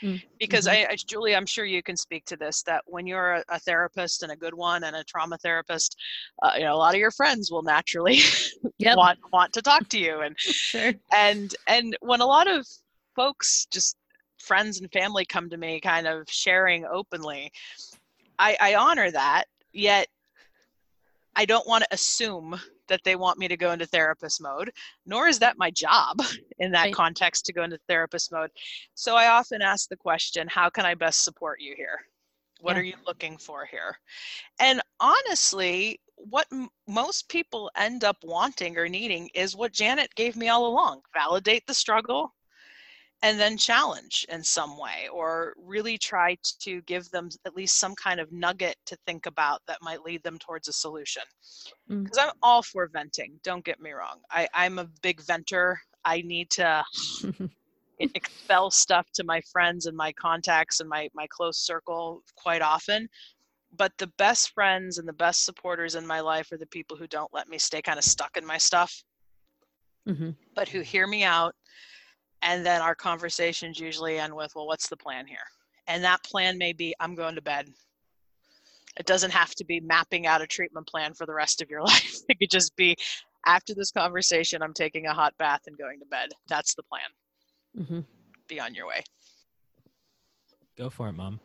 Mm, 0.02 0.22
because 0.40 0.68
mm-hmm. 0.68 0.90
I, 0.90 0.94
I, 0.94 0.96
Julie, 0.96 1.36
I'm 1.36 1.46
sure 1.46 1.66
you 1.66 1.84
can 1.84 1.96
speak 1.96 2.26
to 2.26 2.38
this. 2.38 2.64
That 2.64 2.84
when 2.86 3.06
you're 3.06 3.34
a, 3.34 3.44
a 3.50 3.60
therapist 3.60 4.24
and 4.24 4.32
a 4.32 4.36
good 4.36 4.54
one 4.54 4.84
and 4.84 4.96
a 4.96 5.04
trauma 5.04 5.38
therapist, 5.38 5.96
uh, 6.42 6.54
you 6.56 6.64
know 6.64 6.76
a 6.76 6.78
lot 6.78 6.94
of 6.94 7.00
your 7.00 7.12
friends 7.12 7.52
will 7.52 7.64
naturally 7.64 8.20
yep. 8.78 8.98
want 8.98 9.20
want 9.32 9.54
to 9.54 9.62
talk 9.62 9.88
to 9.90 10.00
you, 10.00 10.22
and 10.22 10.38
sure. 10.40 10.94
and 11.14 11.56
and 11.68 11.96
when 12.02 12.22
a 12.22 12.26
lot 12.26 12.50
of 12.50 12.66
folks 13.16 13.68
just 13.72 13.96
friends 14.40 14.82
and 14.82 14.92
family 14.92 15.26
come 15.26 15.50
to 15.50 15.58
me, 15.58 15.80
kind 15.80 16.08
of 16.08 16.28
sharing 16.30 16.86
openly, 16.86 17.52
I, 18.40 18.58
I 18.60 18.76
honor 18.76 19.12
that. 19.12 19.46
Yet 19.74 20.08
I 21.36 21.46
don't 21.46 21.68
want 21.68 21.84
to 21.84 21.94
assume 21.94 22.60
that 22.88 23.02
they 23.04 23.16
want 23.16 23.40
me 23.40 23.48
to 23.48 23.58
go 23.58 23.72
into 23.72 23.86
therapist 23.86 24.42
mode, 24.42 24.72
nor 25.06 25.28
is 25.28 25.40
that 25.40 25.58
my 25.58 25.72
job 25.72 26.22
in 26.60 26.72
that 26.72 26.86
right. 26.86 26.94
context 26.94 27.46
to 27.46 27.54
go 27.54 27.64
into 27.64 27.80
therapist 27.88 28.32
mode. 28.32 28.52
So 28.96 29.16
I 29.16 29.28
often 29.28 29.62
ask 29.62 29.88
the 29.90 29.96
question, 29.98 30.48
how 30.48 30.70
can 30.70 30.86
I 30.86 30.94
best 30.94 31.24
support 31.24 31.62
you 31.62 31.74
here? 31.76 32.00
What 32.60 32.76
yeah. 32.76 32.82
are 32.82 32.86
you 32.86 32.96
looking 33.08 33.38
for 33.38 33.66
here? 33.66 33.98
And 34.60 34.82
honestly, 35.00 36.00
what 36.16 36.48
m- 36.52 36.70
most 36.88 37.30
people 37.30 37.72
end 37.76 38.04
up 38.04 38.18
wanting 38.24 38.78
or 38.78 38.88
needing 38.88 39.30
is 39.34 39.56
what 39.56 39.74
Janet 39.74 40.14
gave 40.16 40.36
me 40.36 40.50
all 40.50 40.68
along 40.68 41.02
validate 41.14 41.66
the 41.66 41.74
struggle, 41.74 42.34
and 43.24 43.40
then 43.40 43.56
challenge 43.58 44.26
in 44.30 44.44
some 44.44 44.78
way 44.78 45.08
or 45.12 45.54
really 45.64 45.98
try 45.98 46.36
to 46.60 46.82
give 46.82 47.10
them 47.12 47.30
at 47.46 47.56
least 47.56 47.80
some 47.80 47.94
kind 47.96 48.20
of 48.20 48.32
nugget 48.32 48.76
to 48.86 48.98
think 49.06 49.26
about 49.26 49.62
that 49.68 49.78
might 49.82 50.04
lead 50.04 50.24
them 50.24 50.38
towards 50.40 50.68
a 50.68 50.74
solution 50.74 51.24
because 51.88 52.18
mm. 52.18 52.24
i'm 52.24 52.32
all 52.42 52.62
for 52.62 52.88
venting 52.88 53.40
don't 53.44 53.66
get 53.66 53.80
me 53.80 53.92
wrong 53.92 54.20
I, 54.30 54.48
i'm 54.54 54.80
a 54.80 54.90
big 55.02 55.22
venter 55.22 55.80
i 56.06 56.22
need 56.22 56.50
to 56.52 56.84
expel 58.00 58.72
stuff 58.72 59.08
to 59.14 59.24
my 59.24 59.42
friends 59.52 59.86
and 59.86 59.96
my 59.96 60.12
contacts 60.14 60.80
and 60.80 60.90
my, 60.90 61.10
my 61.14 61.28
close 61.30 61.60
circle 61.60 62.24
quite 62.36 62.62
often 62.62 63.08
but 63.78 63.94
the 64.00 64.12
best 64.18 64.52
friends 64.54 64.98
and 64.98 65.08
the 65.08 65.14
best 65.14 65.46
supporters 65.46 65.96
in 65.96 66.06
my 66.06 66.20
life 66.20 66.52
are 66.52 66.58
the 66.58 66.66
people 66.66 66.98
who 66.98 67.08
don't 67.08 67.34
let 67.34 67.48
me 67.48 67.58
stay 67.58 67.82
kind 67.82 68.00
of 68.00 68.04
stuck 68.04 68.36
in 68.38 68.46
my 68.46 68.58
stuff 68.58 69.04
mm-hmm. 70.10 70.32
but 70.56 70.68
who 70.68 70.82
hear 70.82 71.06
me 71.06 71.24
out 71.24 71.54
and 72.42 72.66
then 72.66 72.82
our 72.82 72.96
conversations 72.96 73.80
usually 73.80 74.20
end 74.20 74.34
with 74.34 74.52
well 74.56 74.68
what's 74.68 74.90
the 74.90 74.98
plan 74.98 75.26
here 75.28 75.38
and 75.88 76.04
that 76.04 76.24
plan 76.24 76.58
may 76.58 76.74
be 76.74 76.94
i'm 77.00 77.16
going 77.16 77.36
to 77.36 77.42
bed 77.42 77.68
it 79.00 79.06
doesn't 79.06 79.32
have 79.32 79.56
to 79.56 79.64
be 79.64 79.80
mapping 79.80 80.28
out 80.28 80.42
a 80.42 80.48
treatment 80.48 80.88
plan 80.88 81.14
for 81.14 81.26
the 81.26 81.34
rest 81.34 81.62
of 81.62 81.70
your 81.70 81.82
life 81.92 82.18
it 82.30 82.40
could 82.40 82.52
just 82.52 82.76
be 82.76 82.96
after 83.46 83.74
this 83.74 83.92
conversation 83.92 84.62
i'm 84.62 84.74
taking 84.74 85.08
a 85.08 85.14
hot 85.14 85.34
bath 85.38 85.62
and 85.68 85.78
going 85.78 86.00
to 86.00 86.06
bed 86.06 86.30
that's 86.48 86.76
the 86.76 86.84
plan 86.84 87.86
mm-hmm. 87.86 88.00
be 88.48 88.60
on 88.60 88.74
your 88.74 88.88
way 88.88 89.04
go 90.78 90.90
for 90.90 91.08
it 91.10 91.14
mom 91.14 91.40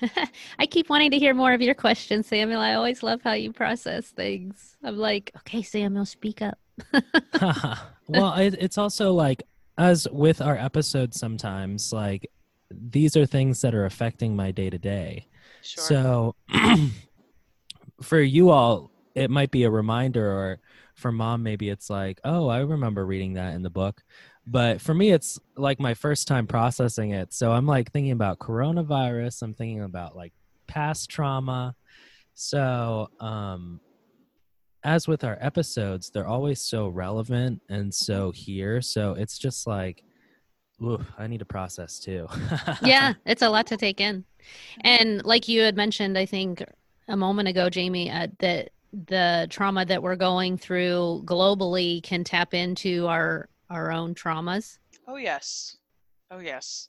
I 0.58 0.66
keep 0.66 0.88
wanting 0.88 1.10
to 1.10 1.18
hear 1.18 1.34
more 1.34 1.52
of 1.52 1.60
your 1.60 1.74
questions, 1.74 2.26
Samuel. 2.26 2.60
I 2.60 2.74
always 2.74 3.02
love 3.02 3.20
how 3.22 3.32
you 3.32 3.52
process 3.52 4.06
things. 4.06 4.76
I'm 4.82 4.96
like, 4.96 5.32
okay, 5.38 5.62
Samuel, 5.62 6.06
speak 6.06 6.40
up. 6.40 6.58
well, 8.08 8.34
it, 8.34 8.56
it's 8.58 8.78
also 8.78 9.12
like 9.12 9.42
as 9.78 10.06
with 10.10 10.40
our 10.40 10.56
episodes 10.56 11.18
sometimes 11.18 11.92
like 11.92 12.28
these 12.70 13.16
are 13.16 13.26
things 13.26 13.60
that 13.60 13.74
are 13.74 13.84
affecting 13.84 14.34
my 14.34 14.50
day 14.50 14.70
to 14.70 14.78
day 14.78 15.26
so 15.62 16.34
for 18.02 18.20
you 18.20 18.50
all 18.50 18.90
it 19.14 19.30
might 19.30 19.50
be 19.50 19.64
a 19.64 19.70
reminder 19.70 20.30
or 20.30 20.58
for 20.94 21.12
mom 21.12 21.42
maybe 21.42 21.68
it's 21.68 21.90
like 21.90 22.20
oh 22.24 22.48
i 22.48 22.60
remember 22.60 23.04
reading 23.04 23.34
that 23.34 23.54
in 23.54 23.62
the 23.62 23.70
book. 23.70 24.02
But 24.46 24.80
for 24.80 24.92
me 24.92 25.12
it's 25.12 25.38
like 25.56 25.78
my 25.78 25.94
first 25.94 26.26
time 26.26 26.46
processing 26.46 27.10
it. 27.10 27.32
So 27.32 27.52
i'm 27.52 27.66
like 27.66 27.92
thinking 27.92 28.12
about 28.12 28.38
coronavirus. 28.40 29.42
I'm 29.42 29.54
thinking 29.54 29.82
about 29.82 30.16
like 30.16 30.32
past 30.66 31.10
trauma. 31.10 31.74
So 32.34 33.08
um 33.20 33.80
as 34.84 35.06
with 35.06 35.24
our 35.24 35.38
episodes, 35.40 36.10
they're 36.10 36.26
always 36.26 36.60
so 36.60 36.88
relevant 36.88 37.60
and 37.68 37.92
so 37.92 38.30
here. 38.32 38.80
So 38.80 39.12
it's 39.14 39.38
just 39.38 39.66
like, 39.66 40.02
ooh, 40.82 41.04
I 41.18 41.26
need 41.26 41.38
to 41.38 41.44
process 41.44 41.98
too. 41.98 42.26
yeah, 42.82 43.14
it's 43.26 43.42
a 43.42 43.50
lot 43.50 43.66
to 43.68 43.76
take 43.76 44.00
in. 44.00 44.24
And 44.82 45.24
like 45.24 45.48
you 45.48 45.60
had 45.60 45.76
mentioned, 45.76 46.18
I 46.18 46.26
think 46.26 46.64
a 47.08 47.16
moment 47.16 47.48
ago, 47.48 47.70
Jamie, 47.70 48.10
uh, 48.10 48.28
that 48.40 48.70
the 48.92 49.46
trauma 49.50 49.84
that 49.86 50.02
we're 50.02 50.16
going 50.16 50.58
through 50.58 51.22
globally 51.24 52.02
can 52.02 52.24
tap 52.24 52.54
into 52.54 53.06
our 53.06 53.48
our 53.70 53.90
own 53.90 54.14
traumas. 54.14 54.78
Oh 55.08 55.16
yes. 55.16 55.76
Oh 56.30 56.40
yes. 56.40 56.88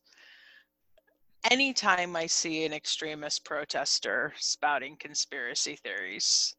Anytime 1.49 2.15
I 2.15 2.25
see 2.25 2.65
an 2.65 2.73
extremist 2.73 3.43
protester 3.45 4.33
spouting 4.37 4.97
conspiracy 4.97 5.77
theories, 5.77 6.55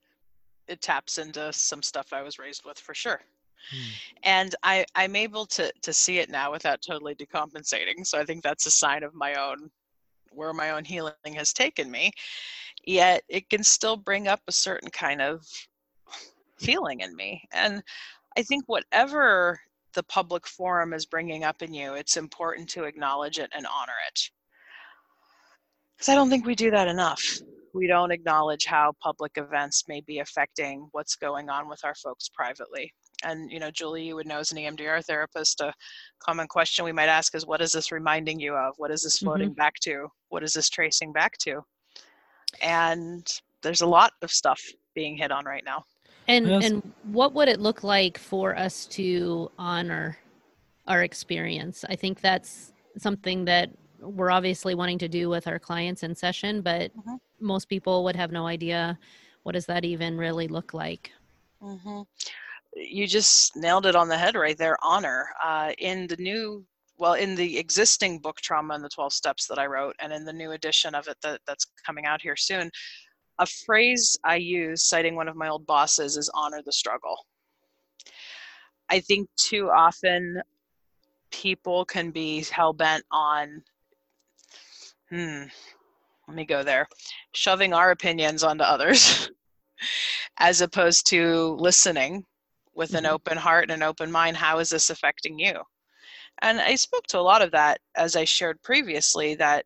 it 0.68 0.80
taps 0.80 1.18
into 1.18 1.52
some 1.52 1.82
stuff 1.82 2.12
I 2.12 2.22
was 2.22 2.38
raised 2.38 2.64
with 2.64 2.78
for 2.78 2.94
sure. 2.94 3.20
Hmm. 3.70 3.90
And 4.22 4.54
I, 4.62 4.84
I'm 4.94 5.16
able 5.16 5.46
to 5.46 5.72
to 5.82 5.92
see 5.92 6.18
it 6.18 6.30
now 6.30 6.52
without 6.52 6.82
totally 6.82 7.14
decompensating. 7.14 8.06
So 8.06 8.18
I 8.18 8.24
think 8.24 8.42
that's 8.42 8.66
a 8.66 8.70
sign 8.70 9.02
of 9.02 9.14
my 9.14 9.34
own 9.34 9.70
where 10.30 10.52
my 10.52 10.70
own 10.70 10.84
healing 10.84 11.34
has 11.34 11.52
taken 11.52 11.90
me 11.90 12.10
yet 12.86 13.22
it 13.28 13.48
can 13.48 13.62
still 13.62 13.96
bring 13.96 14.28
up 14.28 14.40
a 14.46 14.52
certain 14.52 14.90
kind 14.90 15.22
of 15.22 15.46
feeling 16.58 17.00
in 17.00 17.14
me 17.16 17.42
and 17.52 17.82
i 18.36 18.42
think 18.42 18.64
whatever 18.66 19.58
the 19.94 20.02
public 20.04 20.46
forum 20.46 20.92
is 20.92 21.06
bringing 21.06 21.44
up 21.44 21.62
in 21.62 21.72
you 21.72 21.94
it's 21.94 22.16
important 22.16 22.68
to 22.68 22.84
acknowledge 22.84 23.38
it 23.38 23.50
and 23.54 23.66
honor 23.66 23.92
it 24.08 24.30
because 25.96 26.08
i 26.08 26.14
don't 26.14 26.30
think 26.30 26.46
we 26.46 26.54
do 26.54 26.70
that 26.70 26.88
enough 26.88 27.38
we 27.74 27.88
don't 27.88 28.12
acknowledge 28.12 28.64
how 28.64 28.92
public 29.02 29.32
events 29.36 29.84
may 29.88 30.00
be 30.00 30.20
affecting 30.20 30.88
what's 30.92 31.16
going 31.16 31.50
on 31.50 31.68
with 31.68 31.84
our 31.84 31.94
folks 31.96 32.30
privately 32.32 32.90
and 33.24 33.50
you 33.50 33.58
know 33.58 33.70
julie 33.70 34.04
you 34.04 34.14
would 34.14 34.26
know 34.26 34.38
as 34.38 34.52
an 34.52 34.58
emdr 34.58 35.04
therapist 35.04 35.60
a 35.60 35.72
common 36.20 36.46
question 36.46 36.84
we 36.84 36.92
might 36.92 37.08
ask 37.08 37.34
is 37.34 37.46
what 37.46 37.60
is 37.60 37.72
this 37.72 37.92
reminding 37.92 38.40
you 38.40 38.54
of 38.54 38.74
what 38.78 38.90
is 38.90 39.02
this 39.02 39.18
floating 39.18 39.50
mm-hmm. 39.50 39.56
back 39.56 39.74
to 39.74 40.06
what 40.28 40.42
is 40.42 40.52
this 40.52 40.70
tracing 40.70 41.12
back 41.12 41.36
to 41.38 41.60
and 42.62 43.26
there's 43.62 43.82
a 43.82 43.86
lot 43.86 44.12
of 44.22 44.30
stuff 44.30 44.62
being 44.94 45.16
hit 45.16 45.32
on 45.32 45.44
right 45.44 45.64
now 45.64 45.82
and 46.28 46.46
yes. 46.46 46.64
and 46.64 46.92
what 47.04 47.34
would 47.34 47.48
it 47.48 47.60
look 47.60 47.82
like 47.82 48.16
for 48.16 48.56
us 48.56 48.86
to 48.86 49.50
honor 49.58 50.16
our 50.86 51.02
experience 51.02 51.84
i 51.88 51.96
think 51.96 52.20
that's 52.20 52.72
something 52.96 53.44
that 53.44 53.70
we're 54.00 54.30
obviously 54.30 54.74
wanting 54.74 54.98
to 54.98 55.08
do 55.08 55.28
with 55.28 55.48
our 55.48 55.58
clients 55.58 56.02
in 56.02 56.14
session 56.14 56.60
but 56.60 56.96
mm-hmm. 56.96 57.14
Most 57.40 57.68
people 57.68 58.04
would 58.04 58.16
have 58.16 58.32
no 58.32 58.46
idea 58.46 58.98
what 59.42 59.52
does 59.52 59.66
that 59.66 59.84
even 59.84 60.16
really 60.16 60.48
look 60.48 60.72
like? 60.72 61.12
Mm-hmm. 61.62 62.02
You 62.76 63.06
just 63.06 63.54
nailed 63.56 63.86
it 63.86 63.94
on 63.94 64.08
the 64.08 64.16
head 64.16 64.34
right 64.34 64.56
there 64.56 64.78
honor. 64.82 65.28
Uh, 65.44 65.72
in 65.78 66.06
the 66.06 66.16
new 66.16 66.64
well 66.96 67.14
in 67.14 67.34
the 67.34 67.58
existing 67.58 68.20
book 68.20 68.36
trauma 68.40 68.74
and 68.74 68.84
the 68.84 68.88
12 68.88 69.12
steps 69.12 69.48
that 69.48 69.58
i 69.58 69.66
wrote 69.66 69.96
and 70.00 70.12
in 70.12 70.24
the 70.24 70.32
new 70.32 70.52
edition 70.52 70.94
of 70.94 71.08
it 71.08 71.16
that, 71.22 71.40
that's 71.44 71.66
coming 71.84 72.06
out 72.06 72.22
here 72.22 72.36
soon 72.36 72.70
a 73.40 73.46
phrase 73.66 74.16
i 74.24 74.36
use 74.36 74.84
citing 74.88 75.16
one 75.16 75.26
of 75.26 75.34
my 75.34 75.48
old 75.48 75.66
bosses 75.66 76.16
is 76.16 76.30
honor 76.34 76.62
the 76.64 76.72
struggle. 76.72 77.16
I 78.90 79.00
think 79.00 79.28
too 79.36 79.70
often 79.70 80.40
people 81.32 81.84
can 81.84 82.10
be 82.10 82.44
hell-bent 82.44 83.04
on 83.10 83.62
hmm 85.10 85.44
let 86.28 86.36
me 86.36 86.44
go 86.44 86.62
there. 86.62 86.88
Shoving 87.32 87.72
our 87.72 87.90
opinions 87.90 88.42
onto 88.42 88.64
others 88.64 89.30
as 90.38 90.60
opposed 90.60 91.06
to 91.08 91.56
listening 91.58 92.24
with 92.74 92.94
an 92.94 93.04
mm-hmm. 93.04 93.14
open 93.14 93.36
heart 93.36 93.64
and 93.64 93.72
an 93.72 93.82
open 93.82 94.10
mind. 94.10 94.36
How 94.36 94.58
is 94.58 94.70
this 94.70 94.90
affecting 94.90 95.38
you? 95.38 95.60
And 96.42 96.60
i 96.60 96.74
spoke 96.74 97.06
to 97.08 97.18
a 97.18 97.20
lot 97.20 97.42
of 97.42 97.52
that 97.52 97.78
as 97.94 98.16
i 98.16 98.24
shared 98.24 98.60
previously 98.62 99.36
that 99.36 99.64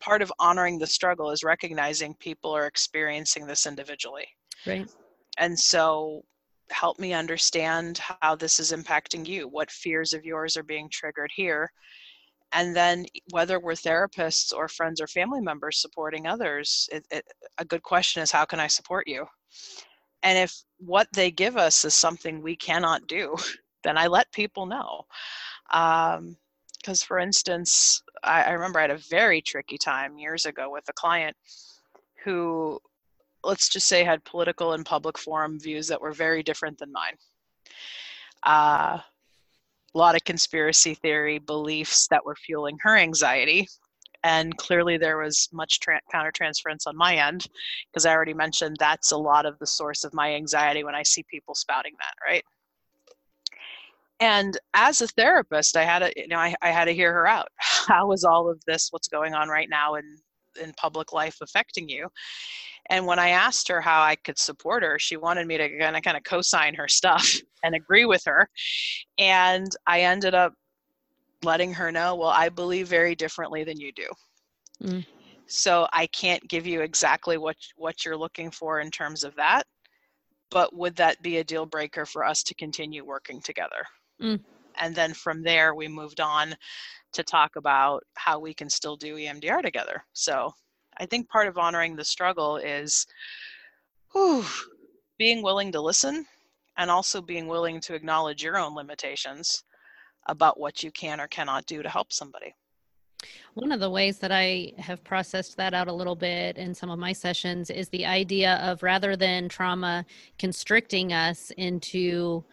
part 0.00 0.22
of 0.22 0.32
honoring 0.38 0.78
the 0.78 0.86
struggle 0.86 1.30
is 1.30 1.42
recognizing 1.42 2.14
people 2.14 2.54
are 2.54 2.66
experiencing 2.66 3.46
this 3.46 3.66
individually. 3.66 4.26
Right. 4.66 4.88
And 5.38 5.58
so 5.58 6.22
help 6.70 6.98
me 6.98 7.12
understand 7.12 7.98
how 8.20 8.34
this 8.34 8.58
is 8.58 8.72
impacting 8.72 9.26
you. 9.26 9.48
What 9.48 9.70
fears 9.70 10.12
of 10.12 10.24
yours 10.24 10.56
are 10.56 10.62
being 10.62 10.88
triggered 10.90 11.30
here 11.34 11.70
and 12.52 12.74
then 12.74 13.06
whether 13.30 13.58
we're 13.58 13.72
therapists 13.72 14.52
or 14.54 14.68
friends 14.68 15.00
or 15.00 15.06
family 15.06 15.40
members 15.40 15.80
supporting 15.80 16.26
others 16.26 16.88
it, 16.92 17.04
it, 17.10 17.24
a 17.58 17.64
good 17.64 17.82
question 17.82 18.22
is 18.22 18.30
how 18.30 18.44
can 18.44 18.60
i 18.60 18.66
support 18.66 19.06
you 19.06 19.26
and 20.26 20.38
if 20.38 20.64
what 20.78 21.08
they 21.12 21.30
give 21.30 21.56
us 21.56 21.84
is 21.84 21.94
something 21.94 22.42
we 22.42 22.56
cannot 22.56 23.06
do, 23.06 23.36
then 23.84 23.96
I 23.96 24.08
let 24.08 24.32
people 24.32 24.66
know. 24.66 25.06
Because, 25.68 26.18
um, 27.02 27.06
for 27.06 27.20
instance, 27.20 28.02
I, 28.22 28.42
I 28.42 28.50
remember 28.50 28.78
I 28.78 28.82
had 28.82 28.90
a 28.90 28.96
very 28.96 29.40
tricky 29.40 29.78
time 29.78 30.18
years 30.18 30.44
ago 30.44 30.70
with 30.70 30.84
a 30.88 30.92
client 30.92 31.36
who, 32.24 32.80
let's 33.44 33.68
just 33.68 33.86
say, 33.86 34.02
had 34.02 34.24
political 34.24 34.72
and 34.72 34.84
public 34.84 35.16
forum 35.16 35.60
views 35.60 35.86
that 35.88 36.00
were 36.00 36.12
very 36.12 36.42
different 36.42 36.78
than 36.78 36.90
mine. 36.92 37.14
Uh, 38.42 38.98
a 39.96 39.98
lot 39.98 40.14
of 40.14 40.22
conspiracy 40.24 40.94
theory 40.94 41.38
beliefs 41.38 42.06
that 42.08 42.24
were 42.24 42.36
fueling 42.36 42.76
her 42.82 42.98
anxiety. 42.98 43.66
And 44.22 44.54
clearly 44.58 44.98
there 44.98 45.16
was 45.16 45.48
much 45.54 45.80
tra- 45.80 46.02
countertransference 46.14 46.86
on 46.86 46.96
my 46.96 47.16
end 47.16 47.46
because 47.90 48.04
i 48.04 48.12
already 48.12 48.34
mentioned 48.34 48.76
that's 48.78 49.12
a 49.12 49.16
lot 49.16 49.46
of 49.46 49.58
the 49.58 49.66
source 49.66 50.04
of 50.04 50.12
my 50.12 50.34
anxiety 50.34 50.84
when 50.84 50.94
i 50.94 51.02
see 51.02 51.24
people 51.30 51.54
spouting 51.54 51.92
that 51.98 52.14
right? 52.28 52.44
And 54.18 54.58
as 54.74 55.00
a 55.00 55.06
therapist 55.06 55.76
i 55.76 55.84
had 55.84 56.00
to 56.00 56.12
you 56.16 56.28
know 56.28 56.38
I, 56.38 56.54
I 56.60 56.70
had 56.70 56.86
to 56.86 56.94
hear 56.94 57.12
her 57.12 57.26
out. 57.26 57.48
How 57.56 58.12
is 58.12 58.24
all 58.24 58.50
of 58.50 58.60
this 58.66 58.88
what's 58.90 59.08
going 59.08 59.34
on 59.34 59.48
right 59.48 59.70
now 59.70 59.94
in 59.94 60.04
in 60.60 60.72
public 60.74 61.12
life 61.12 61.36
affecting 61.40 61.88
you 61.88 62.08
and 62.90 63.06
when 63.06 63.18
i 63.18 63.30
asked 63.30 63.68
her 63.68 63.80
how 63.80 64.02
i 64.02 64.14
could 64.16 64.38
support 64.38 64.82
her 64.82 64.98
she 64.98 65.16
wanted 65.16 65.46
me 65.46 65.56
to 65.56 65.78
kind 65.78 65.96
of 65.96 66.02
kind 66.02 66.16
of 66.16 66.22
co-sign 66.24 66.74
her 66.74 66.88
stuff 66.88 67.34
and 67.62 67.74
agree 67.74 68.04
with 68.04 68.22
her 68.24 68.48
and 69.18 69.72
i 69.86 70.00
ended 70.00 70.34
up 70.34 70.52
letting 71.42 71.72
her 71.74 71.92
know, 71.92 72.14
well, 72.14 72.28
I 72.28 72.48
believe 72.48 72.88
very 72.88 73.14
differently 73.14 73.64
than 73.64 73.80
you 73.80 73.92
do. 73.92 74.08
Mm. 74.82 75.06
So 75.46 75.86
I 75.92 76.06
can't 76.08 76.46
give 76.48 76.66
you 76.66 76.80
exactly 76.80 77.38
what 77.38 77.56
what 77.76 78.04
you're 78.04 78.16
looking 78.16 78.50
for 78.50 78.80
in 78.80 78.90
terms 78.90 79.24
of 79.24 79.34
that. 79.36 79.62
But 80.50 80.74
would 80.74 80.96
that 80.96 81.22
be 81.22 81.38
a 81.38 81.44
deal 81.44 81.66
breaker 81.66 82.04
for 82.04 82.24
us 82.24 82.42
to 82.44 82.54
continue 82.54 83.04
working 83.04 83.40
together? 83.40 83.86
Mm. 84.20 84.40
And 84.78 84.94
then 84.94 85.14
from 85.14 85.42
there, 85.42 85.74
we 85.74 85.88
moved 85.88 86.20
on 86.20 86.54
to 87.12 87.22
talk 87.22 87.56
about 87.56 88.02
how 88.14 88.38
we 88.38 88.52
can 88.52 88.68
still 88.68 88.96
do 88.96 89.16
EMDR 89.16 89.62
together. 89.62 90.04
So 90.12 90.52
I 90.98 91.06
think 91.06 91.28
part 91.28 91.48
of 91.48 91.58
honoring 91.58 91.96
the 91.96 92.04
struggle 92.04 92.56
is 92.56 93.06
whew, 94.12 94.44
being 95.18 95.42
willing 95.42 95.72
to 95.72 95.80
listen 95.80 96.26
and 96.76 96.90
also 96.90 97.20
being 97.20 97.46
willing 97.46 97.80
to 97.80 97.94
acknowledge 97.94 98.42
your 98.42 98.58
own 98.58 98.74
limitations 98.74 99.64
about 100.26 100.58
what 100.58 100.82
you 100.82 100.90
can 100.90 101.20
or 101.20 101.28
cannot 101.28 101.66
do 101.66 101.82
to 101.82 101.88
help 101.88 102.12
somebody. 102.12 102.54
One 103.54 103.72
of 103.72 103.80
the 103.80 103.88
ways 103.88 104.18
that 104.18 104.30
I 104.30 104.72
have 104.78 105.02
processed 105.02 105.56
that 105.56 105.72
out 105.72 105.88
a 105.88 105.92
little 105.92 106.14
bit 106.14 106.58
in 106.58 106.74
some 106.74 106.90
of 106.90 106.98
my 106.98 107.12
sessions 107.12 107.70
is 107.70 107.88
the 107.88 108.04
idea 108.04 108.56
of 108.56 108.82
rather 108.82 109.16
than 109.16 109.48
trauma 109.48 110.04
constricting 110.38 111.12
us 111.12 111.50
into 111.56 112.44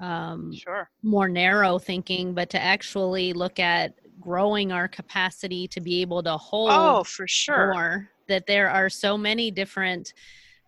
um, 0.00 0.52
sure. 0.54 0.90
more 1.02 1.28
narrow 1.28 1.78
thinking, 1.78 2.34
but 2.34 2.50
to 2.50 2.62
actually 2.62 3.32
look 3.32 3.58
at 3.58 3.94
growing 4.20 4.72
our 4.72 4.88
capacity 4.88 5.66
to 5.68 5.80
be 5.80 6.00
able 6.00 6.22
to 6.22 6.36
hold 6.36 6.70
oh, 6.72 7.04
for 7.04 7.26
sure. 7.26 7.72
more. 7.72 8.10
That 8.28 8.46
there 8.46 8.70
are 8.70 8.88
so 8.88 9.18
many 9.18 9.50
different 9.50 10.12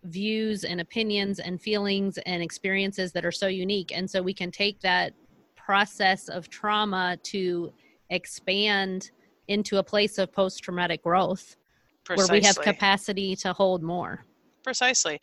views 0.04 0.64
and 0.64 0.80
opinions 0.80 1.38
and 1.38 1.60
feelings 1.60 2.18
and 2.26 2.42
experiences 2.42 3.12
that 3.12 3.24
are 3.24 3.32
so 3.32 3.46
unique. 3.46 3.92
And 3.94 4.10
so 4.10 4.20
we 4.20 4.34
can 4.34 4.50
take 4.50 4.80
that 4.80 5.14
process 5.54 6.28
of 6.28 6.48
trauma 6.48 7.16
to 7.22 7.72
expand 8.10 9.10
into 9.48 9.78
a 9.78 9.82
place 9.82 10.18
of 10.18 10.32
post 10.32 10.62
traumatic 10.62 11.02
growth 11.02 11.56
Precisely. 12.04 12.32
where 12.32 12.40
we 12.40 12.46
have 12.46 12.60
capacity 12.60 13.36
to 13.36 13.52
hold 13.52 13.82
more. 13.82 14.24
Precisely. 14.64 15.20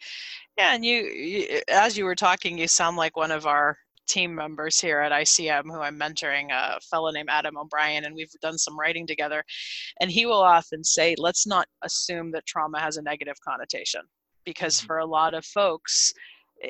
Yeah, 0.58 0.76
and 0.76 0.84
you, 0.84 1.04
you, 1.04 1.62
as 1.70 1.98
you 1.98 2.06
were 2.06 2.16
talking, 2.16 2.58
you 2.58 2.68
sound 2.68 2.98
like 2.98 3.16
one 3.16 3.32
of 3.32 3.46
our 3.46 3.78
team 4.10 4.34
members 4.36 4.80
here 4.80 5.00
at 5.00 5.12
ICM 5.12 5.64
who 5.66 5.80
I'm 5.80 6.00
mentoring, 6.00 6.52
a 6.52 6.80
fellow 6.82 7.12
named 7.12 7.30
Adam 7.32 7.58
O'Brien, 7.58 8.06
and 8.06 8.16
we've 8.16 8.32
done 8.42 8.58
some 8.58 8.78
writing 8.78 9.08
together. 9.08 9.44
And 10.02 10.12
he 10.12 10.26
will 10.26 10.42
often 10.42 10.84
say, 10.84 11.16
let's 11.18 11.48
not 11.48 11.68
assume 11.84 12.32
that 12.32 12.46
trauma 12.46 12.80
has 12.80 12.98
a 12.98 13.02
negative 13.02 13.36
connotation 13.48 14.02
because 14.46 14.78
mm-hmm. 14.78 14.88
for 14.88 14.98
a 14.98 15.06
lot 15.06 15.34
of 15.34 15.46
folks, 15.46 16.14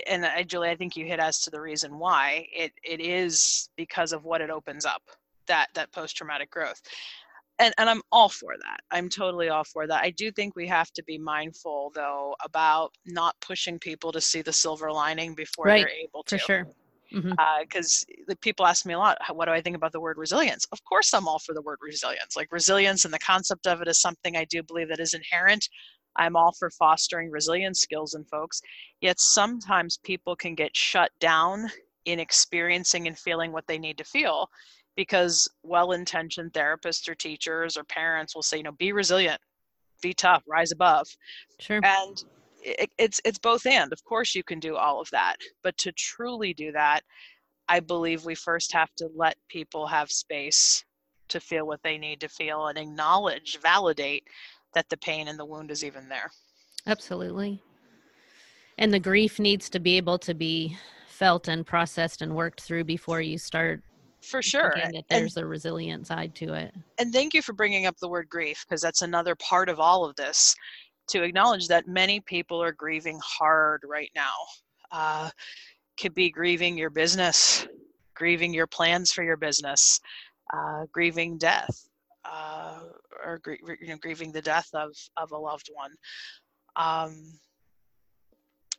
and 0.05 0.25
I, 0.25 0.43
Julie, 0.43 0.69
I 0.69 0.75
think 0.75 0.95
you 0.95 1.05
hit 1.05 1.19
as 1.19 1.39
to 1.41 1.49
the 1.49 1.61
reason 1.61 1.97
why 1.97 2.45
it 2.53 2.71
it 2.83 2.99
is 2.99 3.69
because 3.75 4.13
of 4.13 4.23
what 4.23 4.41
it 4.41 4.51
opens 4.51 4.85
up 4.85 5.01
that 5.47 5.67
that 5.73 5.91
post 5.91 6.15
traumatic 6.15 6.51
growth. 6.51 6.81
And, 7.61 7.73
and 7.77 7.89
I'm 7.89 8.01
all 8.13 8.29
for 8.29 8.55
that. 8.57 8.77
I'm 8.89 9.09
totally 9.09 9.49
all 9.49 9.65
for 9.65 9.85
that. 9.85 10.01
I 10.01 10.11
do 10.11 10.31
think 10.31 10.55
we 10.55 10.65
have 10.67 10.91
to 10.91 11.03
be 11.03 11.17
mindful, 11.17 11.91
though, 11.93 12.33
about 12.41 12.93
not 13.05 13.35
pushing 13.41 13.77
people 13.77 14.13
to 14.13 14.21
see 14.21 14.41
the 14.41 14.53
silver 14.53 14.89
lining 14.89 15.35
before 15.35 15.65
right, 15.65 15.85
they're 15.85 15.89
able 15.89 16.23
to. 16.23 16.37
For 16.37 16.45
sure 16.45 16.67
because 17.11 18.05
mm-hmm. 18.09 18.31
uh, 18.31 18.35
people 18.41 18.65
ask 18.65 18.85
me 18.85 18.93
a 18.93 18.97
lot 18.97 19.17
what 19.33 19.45
do 19.45 19.51
i 19.51 19.61
think 19.61 19.75
about 19.75 19.91
the 19.91 19.99
word 19.99 20.17
resilience 20.17 20.65
of 20.71 20.83
course 20.83 21.13
i'm 21.13 21.27
all 21.27 21.39
for 21.39 21.53
the 21.53 21.61
word 21.61 21.79
resilience 21.81 22.35
like 22.35 22.51
resilience 22.51 23.05
and 23.05 23.13
the 23.13 23.19
concept 23.19 23.67
of 23.67 23.81
it 23.81 23.87
is 23.87 23.99
something 23.99 24.35
i 24.35 24.45
do 24.45 24.61
believe 24.63 24.89
that 24.89 24.99
is 24.99 25.13
inherent 25.13 25.67
I'm 26.15 26.35
all 26.35 26.51
for 26.51 26.69
fostering 26.71 27.31
resilience 27.31 27.79
skills 27.79 28.13
in 28.13 28.25
folks. 28.25 28.61
Yet 28.99 29.19
sometimes 29.19 29.97
people 30.03 30.35
can 30.35 30.55
get 30.55 30.75
shut 30.75 31.11
down 31.19 31.69
in 32.05 32.19
experiencing 32.19 33.07
and 33.07 33.17
feeling 33.17 33.51
what 33.51 33.67
they 33.67 33.77
need 33.77 33.97
to 33.97 34.03
feel 34.03 34.49
because 34.95 35.47
well 35.63 35.93
intentioned 35.93 36.51
therapists 36.53 37.07
or 37.07 37.15
teachers 37.15 37.77
or 37.77 37.83
parents 37.85 38.35
will 38.35 38.41
say, 38.41 38.57
you 38.57 38.63
know, 38.63 38.71
be 38.73 38.91
resilient, 38.91 39.39
be 40.01 40.13
tough, 40.13 40.43
rise 40.47 40.71
above. 40.71 41.07
Sure. 41.59 41.79
And 41.83 42.23
it, 42.63 42.89
it's 42.97 43.21
it's 43.25 43.39
both 43.39 43.65
and. 43.65 43.91
Of 43.91 44.03
course 44.03 44.35
you 44.35 44.43
can 44.43 44.59
do 44.59 44.75
all 44.75 44.99
of 44.99 45.09
that, 45.11 45.37
but 45.63 45.77
to 45.79 45.91
truly 45.91 46.53
do 46.53 46.71
that, 46.71 47.01
I 47.67 47.79
believe 47.79 48.25
we 48.25 48.35
first 48.35 48.73
have 48.73 48.93
to 48.95 49.09
let 49.15 49.35
people 49.49 49.87
have 49.87 50.11
space 50.11 50.83
to 51.29 51.39
feel 51.39 51.65
what 51.67 51.81
they 51.83 51.97
need 51.97 52.19
to 52.21 52.29
feel 52.29 52.67
and 52.67 52.77
acknowledge, 52.77 53.59
validate 53.61 54.23
that 54.73 54.89
the 54.89 54.97
pain 54.97 55.27
and 55.27 55.39
the 55.39 55.45
wound 55.45 55.71
is 55.71 55.83
even 55.83 56.09
there. 56.09 56.29
Absolutely. 56.87 57.61
And 58.77 58.93
the 58.93 58.99
grief 58.99 59.39
needs 59.39 59.69
to 59.69 59.79
be 59.79 59.97
able 59.97 60.17
to 60.19 60.33
be 60.33 60.77
felt 61.07 61.47
and 61.47 61.65
processed 61.65 62.21
and 62.21 62.35
worked 62.35 62.61
through 62.61 62.85
before 62.85 63.21
you 63.21 63.37
start 63.37 63.83
for 64.21 64.41
sure 64.41 64.73
that 64.75 65.03
there's 65.09 65.37
and, 65.37 65.45
a 65.45 65.47
resilient 65.47 66.05
side 66.05 66.35
to 66.35 66.53
it 66.53 66.73
and 66.97 67.13
thank 67.13 67.33
you 67.33 67.41
for 67.41 67.53
bringing 67.53 67.85
up 67.85 67.95
the 67.97 68.07
word 68.07 68.27
grief 68.29 68.65
because 68.67 68.81
that's 68.81 69.01
another 69.01 69.33
part 69.35 69.69
of 69.69 69.79
all 69.79 70.03
of 70.03 70.13
this 70.17 70.55
to 71.09 71.23
acknowledge 71.23 71.67
that 71.67 71.87
many 71.87 72.19
people 72.21 72.61
are 72.61 72.71
grieving 72.71 73.19
hard 73.23 73.81
right 73.87 74.11
now. 74.15 74.33
Uh, 74.91 75.29
could 75.99 76.13
be 76.13 76.29
grieving 76.29 76.77
your 76.77 76.89
business 76.89 77.67
grieving 78.19 78.53
your 78.53 78.67
plans 78.67 79.11
for 79.11 79.23
your 79.23 79.37
business 79.37 79.99
uh, 80.53 80.85
grieving 80.91 81.37
death 81.37 81.87
uh, 82.25 82.81
or 83.25 83.39
you 83.47 83.87
know, 83.87 83.97
grieving 83.97 84.31
the 84.31 84.41
death 84.41 84.69
of, 84.73 84.91
of 85.17 85.31
a 85.31 85.37
loved 85.37 85.69
one. 85.73 85.91
Um, 86.75 87.39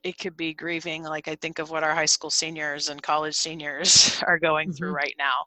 it 0.03 0.19
could 0.19 0.37
be 0.37 0.55
grieving 0.55 1.03
like 1.03 1.29
i 1.29 1.35
think 1.35 1.59
of 1.59 1.69
what 1.69 1.85
our 1.85 1.95
high 1.95 2.07
school 2.07 2.31
seniors 2.31 2.89
and 2.89 3.03
college 3.03 3.35
seniors 3.35 4.23
are 4.27 4.39
going 4.39 4.69
mm-hmm. 4.69 4.77
through 4.77 4.93
right 4.93 5.15
now. 5.19 5.47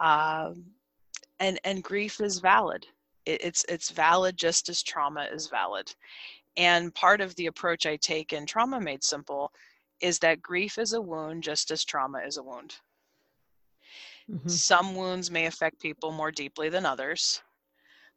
Um, 0.00 0.64
and 1.40 1.60
and 1.64 1.82
grief 1.82 2.20
is 2.20 2.38
valid 2.40 2.86
it, 3.28 3.40
it's 3.42 3.64
it's 3.68 3.90
valid 3.90 4.36
just 4.36 4.68
as 4.68 4.82
trauma 4.82 5.28
is 5.32 5.46
valid 5.48 5.92
and 6.56 6.94
part 6.94 7.20
of 7.20 7.34
the 7.36 7.46
approach 7.46 7.86
i 7.86 7.96
take 7.96 8.32
in 8.32 8.46
trauma 8.46 8.80
made 8.80 9.04
simple 9.04 9.52
is 10.00 10.18
that 10.18 10.42
grief 10.42 10.78
is 10.78 10.92
a 10.92 11.00
wound 11.00 11.42
just 11.42 11.70
as 11.70 11.84
trauma 11.84 12.18
is 12.26 12.36
a 12.36 12.42
wound 12.42 12.76
mm-hmm. 14.30 14.48
some 14.48 14.94
wounds 14.94 15.30
may 15.30 15.46
affect 15.46 15.80
people 15.80 16.10
more 16.10 16.30
deeply 16.30 16.68
than 16.68 16.86
others 16.86 17.42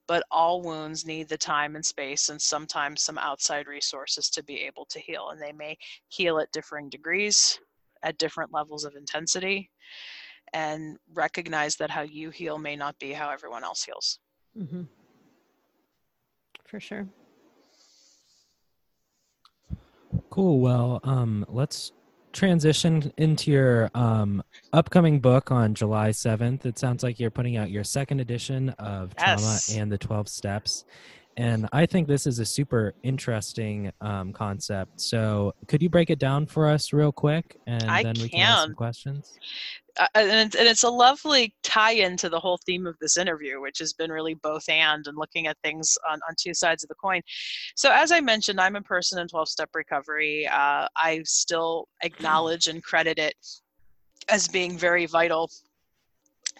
but 0.07 0.23
all 0.29 0.61
wounds 0.61 1.05
need 1.05 1.29
the 1.29 1.37
time 1.37 1.75
and 1.75 1.85
space 1.85 2.27
and 2.27 2.41
sometimes 2.41 3.01
some 3.01 3.17
outside 3.17 3.65
resources 3.65 4.29
to 4.29 4.43
be 4.43 4.59
able 4.59 4.83
to 4.83 4.99
heal. 4.99 5.29
And 5.29 5.41
they 5.41 5.53
may 5.53 5.77
heal 6.09 6.39
at 6.39 6.51
differing 6.51 6.89
degrees, 6.89 7.57
at 8.03 8.17
different 8.17 8.53
levels 8.53 8.83
of 8.83 8.95
intensity, 8.95 9.69
and 10.51 10.97
recognize 11.13 11.77
that 11.77 11.89
how 11.89 12.01
you 12.01 12.29
heal 12.29 12.57
may 12.57 12.75
not 12.75 12.99
be 12.99 13.13
how 13.13 13.29
everyone 13.29 13.63
else 13.63 13.83
heals. 13.83 14.19
Mm-hmm. 14.57 14.81
For 16.71 16.79
sure. 16.79 17.05
Cool. 20.29 20.61
Well, 20.61 21.01
um, 21.03 21.45
let's 21.49 21.91
transition 22.31 23.11
into 23.17 23.51
your 23.51 23.91
um, 23.93 24.41
upcoming 24.71 25.19
book 25.19 25.51
on 25.51 25.73
July 25.75 26.11
7th. 26.11 26.65
It 26.65 26.79
sounds 26.79 27.03
like 27.03 27.19
you're 27.19 27.29
putting 27.29 27.57
out 27.57 27.71
your 27.71 27.83
second 27.83 28.21
edition 28.21 28.69
of 28.79 29.13
yes. 29.19 29.65
Trauma 29.67 29.81
and 29.81 29.91
the 29.91 29.97
12 29.97 30.29
Steps. 30.29 30.85
And 31.35 31.67
I 31.73 31.85
think 31.85 32.07
this 32.07 32.25
is 32.25 32.39
a 32.39 32.45
super 32.45 32.93
interesting 33.03 33.91
um, 33.99 34.31
concept. 34.31 35.01
So, 35.01 35.53
could 35.67 35.81
you 35.81 35.89
break 35.89 36.09
it 36.09 36.19
down 36.19 36.45
for 36.45 36.67
us 36.67 36.91
real 36.93 37.11
quick, 37.11 37.57
and 37.67 37.83
I 37.83 38.03
then 38.03 38.15
we 38.21 38.29
can 38.29 38.41
ask 38.41 38.63
some 38.63 38.75
questions? 38.75 39.39
Uh, 39.97 40.07
and, 40.15 40.55
and 40.55 40.67
it's 40.67 40.83
a 40.83 40.89
lovely 40.89 41.53
tie-in 41.71 42.17
to 42.17 42.29
the 42.29 42.39
whole 42.39 42.59
theme 42.65 42.85
of 42.85 42.97
this 42.99 43.17
interview, 43.17 43.61
which 43.61 43.79
has 43.79 43.93
been 43.93 44.11
really 44.11 44.33
both 44.33 44.67
and 44.67 45.07
and 45.07 45.17
looking 45.17 45.47
at 45.47 45.57
things 45.63 45.97
on, 46.09 46.19
on 46.27 46.35
two 46.37 46.53
sides 46.53 46.83
of 46.83 46.89
the 46.89 46.95
coin. 46.95 47.21
So, 47.75 47.91
as 47.91 48.11
I 48.11 48.19
mentioned, 48.19 48.59
I'm 48.59 48.75
a 48.75 48.81
person 48.81 49.19
in 49.19 49.27
12-step 49.27 49.69
recovery. 49.73 50.47
Uh, 50.47 50.87
I 50.95 51.21
still 51.23 51.87
acknowledge 52.03 52.67
and 52.67 52.83
credit 52.83 53.17
it 53.19 53.35
as 54.29 54.47
being 54.47 54.77
very 54.77 55.05
vital 55.05 55.49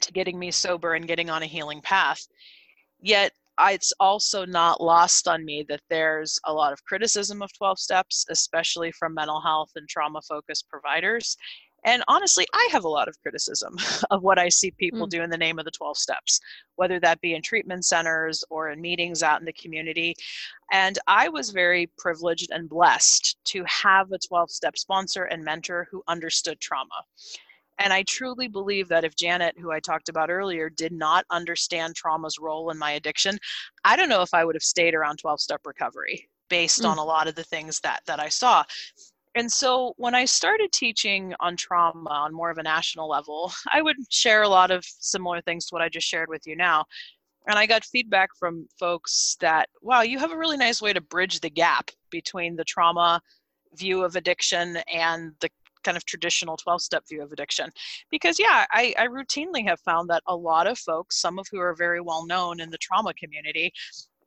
to 0.02 0.12
getting 0.12 0.40
me 0.40 0.52
sober 0.52 0.94
and 0.94 1.08
getting 1.08 1.30
on 1.30 1.44
a 1.44 1.48
healing 1.48 1.82
path. 1.82 2.26
Yet 3.02 3.34
it's 3.60 3.94
also 4.00 4.46
not 4.46 4.82
lost 4.82 5.28
on 5.28 5.46
me 5.46 5.66
that 5.70 5.82
there's 5.90 6.40
a 6.46 6.54
lot 6.54 6.74
of 6.74 6.84
criticism 6.86 7.42
of 7.42 7.56
12 7.58 7.80
steps, 7.80 8.26
especially 8.30 8.92
from 8.92 9.14
mental 9.14 9.42
health 9.42 9.72
and 9.76 9.88
trauma 9.88 10.22
focused 10.22 10.68
providers. 10.70 11.38
And 11.84 12.04
honestly, 12.08 12.46
I 12.54 12.68
have 12.72 12.84
a 12.84 12.90
lot 12.90 13.08
of 13.08 13.20
criticism 13.22 13.76
of 14.12 14.22
what 14.22 14.38
I 14.38 14.50
see 14.50 14.72
people 14.72 15.08
mm. 15.08 15.10
do 15.10 15.24
in 15.24 15.30
the 15.30 15.38
name 15.38 15.60
of 15.60 15.66
the 15.66 15.72
12 15.72 15.98
steps, 15.98 16.40
whether 16.76 17.00
that 17.00 17.22
be 17.22 17.34
in 17.34 17.42
treatment 17.42 17.86
centers 17.86 18.44
or 18.50 18.70
in 18.70 18.82
meetings 18.82 19.24
out 19.24 19.40
in 19.40 19.46
the 19.46 19.54
community. 19.54 20.16
And 20.72 21.00
I 21.08 21.30
was 21.30 21.50
very 21.50 21.90
privileged 21.98 22.52
and 22.52 22.70
blessed 22.70 23.38
to 23.46 23.64
have 23.66 24.12
a 24.12 24.20
12 24.20 24.52
step 24.52 24.78
sponsor 24.78 25.24
and 25.24 25.44
mentor 25.44 25.88
who 25.92 26.04
understood 26.08 26.60
trauma. 26.60 26.90
And 27.80 27.92
I 27.92 28.04
truly 28.04 28.48
believe 28.48 28.88
that 28.90 29.04
if 29.04 29.16
Janet, 29.16 29.56
who 29.58 29.72
I 29.72 29.80
talked 29.80 30.08
about 30.08 30.30
earlier, 30.30 30.70
did 30.70 30.92
not 30.92 31.26
understand 31.32 31.96
trauma's 31.96 32.38
role 32.38 32.70
in 32.70 32.78
my 32.78 32.92
addiction, 32.92 33.40
I 33.84 33.96
don't 33.96 34.10
know 34.10 34.22
if 34.22 34.36
I 34.36 34.46
would 34.46 34.56
have 34.56 34.62
stayed 34.62 34.94
around 34.94 35.18
12 35.18 35.42
step 35.42 35.62
recovery 35.66 36.30
based 36.48 36.82
mm. 36.82 36.90
on 36.90 37.00
a 37.00 37.04
lot 37.04 37.28
of 37.28 37.34
the 37.34 37.44
things 37.44 37.80
that 37.80 38.02
that 38.06 38.20
I 38.20 38.30
saw. 38.30 38.64
And 39.36 39.52
so 39.52 39.94
when 39.98 40.14
I 40.14 40.26
started 40.26 40.72
teaching 40.72 41.34
on 41.40 41.56
trauma 41.56 42.10
on 42.10 42.34
more 42.34 42.52
of 42.52 42.58
a 42.58 42.64
national 42.64 43.08
level, 43.08 43.52
I 43.74 43.82
would 43.82 43.98
share 44.10 44.44
a 44.44 44.50
lot 44.50 44.72
of 44.72 44.84
similar 44.86 45.42
things 45.42 45.66
to 45.68 45.76
what 45.76 45.82
I 45.82 45.90
just 45.90 46.08
shared 46.08 46.30
with 46.30 46.46
you 46.46 46.56
now. 46.56 46.86
And 47.48 47.58
I 47.58 47.66
got 47.66 47.84
feedback 47.84 48.30
from 48.38 48.68
folks 48.80 49.38
that, 49.40 49.70
wow, 49.82 50.02
you 50.02 50.20
have 50.20 50.32
a 50.32 50.38
really 50.38 50.58
nice 50.58 50.82
way 50.82 50.94
to 50.94 51.02
bridge 51.02 51.40
the 51.40 51.50
gap 51.50 51.90
between 52.12 52.56
the 52.56 52.64
trauma 52.64 53.20
view 53.74 54.04
of 54.04 54.16
addiction 54.16 54.78
and 54.94 55.34
the 55.40 55.50
kind 55.84 55.98
of 55.98 56.06
traditional 56.06 56.58
12 56.58 56.82
step 56.82 57.04
view 57.10 57.24
of 57.24 57.32
addiction. 57.32 57.70
Because, 58.12 58.38
yeah, 58.38 58.66
I, 58.72 58.94
I 59.00 59.08
routinely 59.08 59.66
have 59.68 59.80
found 59.80 60.10
that 60.10 60.22
a 60.28 60.36
lot 60.36 60.68
of 60.68 60.78
folks, 60.78 61.20
some 61.20 61.40
of 61.40 61.48
who 61.52 61.60
are 61.60 61.74
very 61.74 62.02
well 62.02 62.28
known 62.28 62.60
in 62.60 62.70
the 62.70 62.78
trauma 62.78 63.14
community, 63.16 63.74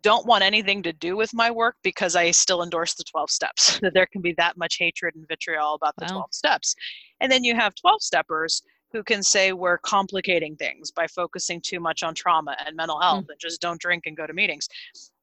don't 0.05 0.27
want 0.27 0.45
anything 0.45 0.83
to 0.83 0.93
do 0.93 1.17
with 1.17 1.35
my 1.35 1.51
work 1.51 1.77
because 1.83 2.15
I 2.15 2.31
still 2.31 2.63
endorse 2.63 2.95
the 2.95 3.05
12 3.05 3.31
steps. 3.31 3.81
That 3.81 3.93
there 3.95 4.07
can 4.07 4.21
be 4.21 4.35
that 4.35 4.57
much 4.57 4.77
hatred 4.79 5.17
and 5.17 5.27
vitriol 5.27 5.75
about 5.75 5.95
the 5.97 6.05
wow. 6.05 6.19
12 6.19 6.35
steps. 6.35 6.77
And 7.21 7.33
then 7.33 7.43
you 7.43 7.57
have 7.57 7.75
12 7.75 8.03
steppers 8.03 8.63
who 8.93 9.03
can 9.03 9.23
say 9.23 9.53
we're 9.53 9.79
complicating 9.79 10.55
things 10.55 10.93
by 10.93 11.07
focusing 11.09 11.61
too 11.61 11.81
much 11.81 12.05
on 12.05 12.15
trauma 12.15 12.57
and 12.65 12.77
mental 12.77 13.01
health 13.01 13.25
mm. 13.25 13.31
and 13.31 13.41
just 13.41 13.61
don't 13.61 13.81
drink 13.81 14.05
and 14.07 14.17
go 14.17 14.27
to 14.27 14.33
meetings. 14.33 14.69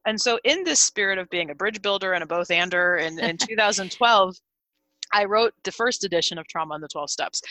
And 0.06 0.20
so, 0.20 0.40
in 0.44 0.64
this 0.64 0.82
spirit 0.82 1.20
of 1.20 1.30
being 1.30 1.52
a 1.52 1.56
bridge 1.56 1.82
builder 1.82 2.14
and 2.14 2.24
a 2.24 2.28
both 2.28 2.52
ander, 2.52 2.98
in, 2.98 3.18
in 3.20 3.38
2012, 3.48 4.36
I 5.14 5.26
wrote 5.26 5.54
the 5.64 5.72
first 5.72 6.04
edition 6.04 6.38
of 6.38 6.48
Trauma 6.48 6.74
and 6.74 6.84
the 6.84 6.88
12 6.88 7.12
Steps. 7.12 7.42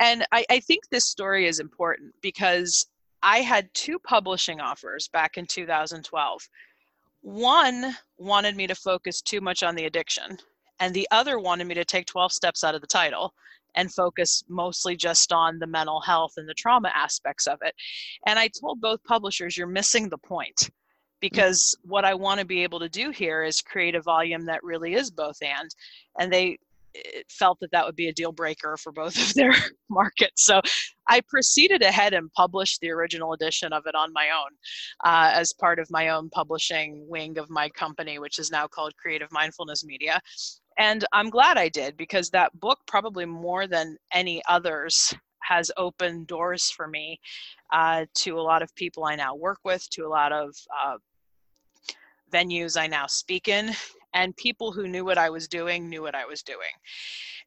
And 0.00 0.26
I, 0.32 0.44
I 0.50 0.58
think 0.60 0.88
this 0.88 1.06
story 1.06 1.46
is 1.46 1.60
important 1.60 2.14
because 2.22 2.86
I 3.22 3.38
had 3.38 3.72
two 3.72 3.98
publishing 3.98 4.60
offers 4.60 5.08
back 5.08 5.38
in 5.38 5.46
2012. 5.46 6.48
One 7.20 7.96
wanted 8.18 8.56
me 8.56 8.66
to 8.66 8.74
focus 8.74 9.22
too 9.22 9.40
much 9.40 9.62
on 9.62 9.76
the 9.76 9.84
addiction, 9.84 10.38
and 10.80 10.92
the 10.92 11.06
other 11.10 11.38
wanted 11.38 11.66
me 11.66 11.74
to 11.74 11.84
take 11.84 12.06
12 12.06 12.32
steps 12.32 12.64
out 12.64 12.74
of 12.74 12.80
the 12.80 12.86
title 12.86 13.32
and 13.74 13.92
focus 13.92 14.42
mostly 14.48 14.96
just 14.96 15.32
on 15.32 15.58
the 15.58 15.66
mental 15.66 16.00
health 16.00 16.32
and 16.36 16.48
the 16.48 16.54
trauma 16.54 16.90
aspects 16.94 17.46
of 17.46 17.58
it. 17.62 17.74
And 18.26 18.38
I 18.38 18.48
told 18.48 18.80
both 18.80 19.02
publishers, 19.04 19.56
you're 19.56 19.66
missing 19.66 20.08
the 20.08 20.18
point 20.18 20.68
because 21.20 21.76
what 21.84 22.04
I 22.04 22.14
want 22.14 22.40
to 22.40 22.46
be 22.46 22.64
able 22.64 22.80
to 22.80 22.88
do 22.88 23.10
here 23.10 23.44
is 23.44 23.62
create 23.62 23.94
a 23.94 24.02
volume 24.02 24.44
that 24.46 24.64
really 24.64 24.94
is 24.94 25.10
both 25.10 25.36
and. 25.40 25.70
And 26.18 26.32
they 26.32 26.58
felt 27.28 27.58
that 27.60 27.70
that 27.72 27.84
would 27.84 27.96
be 27.96 28.08
a 28.08 28.12
deal 28.12 28.32
breaker 28.32 28.76
for 28.76 28.92
both 28.92 29.16
of 29.16 29.34
their 29.34 29.54
markets. 29.88 30.44
So 30.44 30.60
I 31.08 31.20
proceeded 31.28 31.82
ahead 31.82 32.14
and 32.14 32.32
published 32.32 32.80
the 32.80 32.90
original 32.90 33.32
edition 33.32 33.72
of 33.72 33.86
it 33.86 33.94
on 33.94 34.12
my 34.12 34.28
own 34.30 34.50
uh, 35.04 35.30
as 35.34 35.52
part 35.52 35.78
of 35.78 35.90
my 35.90 36.08
own 36.10 36.30
publishing 36.30 37.04
wing 37.08 37.38
of 37.38 37.50
my 37.50 37.68
company, 37.70 38.18
which 38.18 38.38
is 38.38 38.50
now 38.50 38.66
called 38.66 38.96
Creative 38.96 39.30
Mindfulness 39.32 39.84
Media. 39.84 40.20
And 40.78 41.04
I'm 41.12 41.28
glad 41.28 41.58
I 41.58 41.68
did 41.68 41.96
because 41.96 42.30
that 42.30 42.58
book, 42.58 42.78
probably 42.86 43.26
more 43.26 43.66
than 43.66 43.96
any 44.12 44.42
others, 44.48 45.12
has 45.42 45.70
opened 45.76 46.28
doors 46.28 46.70
for 46.70 46.86
me 46.86 47.18
uh, 47.72 48.06
to 48.14 48.38
a 48.38 48.40
lot 48.40 48.62
of 48.62 48.74
people 48.74 49.04
I 49.04 49.16
now 49.16 49.34
work 49.34 49.58
with, 49.64 49.88
to 49.90 50.06
a 50.06 50.08
lot 50.08 50.32
of 50.32 50.54
uh, 50.84 50.96
venues 52.32 52.80
I 52.80 52.86
now 52.86 53.06
speak 53.06 53.48
in, 53.48 53.72
and 54.14 54.36
people 54.36 54.72
who 54.72 54.86
knew 54.86 55.04
what 55.04 55.18
I 55.18 55.30
was 55.30 55.48
doing 55.48 55.88
knew 55.88 56.02
what 56.02 56.14
I 56.14 56.24
was 56.24 56.42
doing. 56.42 56.72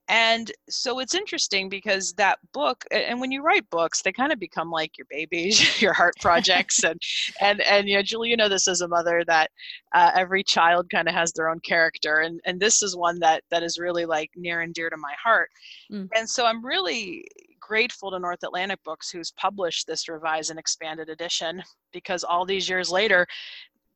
And 0.07 0.51
so 0.69 0.99
it's 0.99 1.15
interesting 1.15 1.67
because 1.67 2.13
that 2.13 2.37
book, 2.53 2.85
and 2.91 3.19
when 3.19 3.31
you 3.31 3.41
write 3.41 3.67
books, 3.71 4.01
they 4.01 4.11
kind 4.11 4.31
of 4.31 4.39
become 4.39 4.69
like 4.69 4.97
your 4.97 5.07
babies, 5.09 5.81
your 5.81 5.93
heart 5.93 6.13
projects, 6.21 6.83
and 6.83 7.01
and 7.41 7.61
and 7.61 7.87
you 7.87 7.95
know, 7.95 8.03
Julie, 8.03 8.29
you 8.29 8.37
know 8.37 8.49
this 8.49 8.67
as 8.67 8.81
a 8.81 8.87
mother 8.87 9.23
that 9.27 9.49
uh, 9.93 10.11
every 10.15 10.43
child 10.43 10.89
kind 10.91 11.07
of 11.07 11.15
has 11.15 11.31
their 11.33 11.49
own 11.49 11.59
character, 11.61 12.17
and 12.17 12.39
and 12.45 12.59
this 12.59 12.83
is 12.83 12.95
one 12.95 13.19
that 13.19 13.43
that 13.49 13.63
is 13.63 13.79
really 13.79 14.05
like 14.05 14.29
near 14.35 14.61
and 14.61 14.73
dear 14.73 14.89
to 14.89 14.97
my 14.97 15.13
heart. 15.23 15.49
Mm. 15.91 16.07
And 16.15 16.29
so 16.29 16.45
I'm 16.45 16.63
really 16.63 17.25
grateful 17.59 18.11
to 18.11 18.19
North 18.19 18.43
Atlantic 18.43 18.83
Books 18.83 19.09
who's 19.09 19.31
published 19.31 19.87
this 19.87 20.07
revised 20.07 20.51
and 20.51 20.59
expanded 20.59 21.09
edition 21.09 21.63
because 21.91 22.23
all 22.23 22.45
these 22.45 22.69
years 22.69 22.91
later 22.91 23.25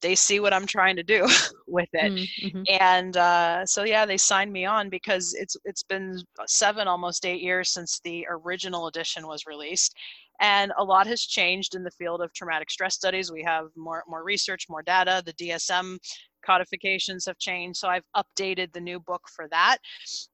they 0.02 0.16
see 0.16 0.40
what 0.40 0.54
I'm 0.54 0.66
trying 0.66 0.96
to 0.96 1.04
do 1.04 1.28
with 1.68 1.90
it. 1.94 2.12
Mm-hmm. 2.12 2.64
And 2.80 3.18
uh, 3.18 3.66
so 3.66 3.84
yeah, 3.84 4.06
they 4.06 4.18
signed 4.18 4.52
me 4.52 4.66
on 4.66 4.90
because 4.90 5.34
it's 5.34 5.58
it's 5.66 5.84
been 5.84 6.22
seven, 6.48 6.88
almost 6.88 7.26
eight 7.26 7.42
years 7.42 7.70
since 7.70 8.00
the 8.04 8.26
original 8.30 8.88
edition 8.88 9.28
was 9.28 9.46
released, 9.46 9.96
and 10.40 10.72
a 10.78 10.84
lot 10.84 11.08
has 11.08 11.22
changed 11.22 11.76
in 11.76 11.84
the 11.84 11.92
field 11.92 12.22
of 12.22 12.34
traumatic 12.34 12.70
stress 12.70 12.96
studies. 12.96 13.32
We 13.32 13.44
have 13.44 13.68
more 13.76 14.04
more 14.08 14.24
research, 14.24 14.66
more 14.70 14.84
data. 14.84 15.22
The 15.26 15.34
DSM 15.34 15.98
codifications 16.46 17.26
have 17.26 17.38
changed, 17.38 17.80
so 17.80 17.90
I've 17.90 18.06
updated 18.16 18.72
the 18.72 18.82
new 18.82 19.00
book 19.00 19.24
for 19.36 19.48
that, 19.50 19.78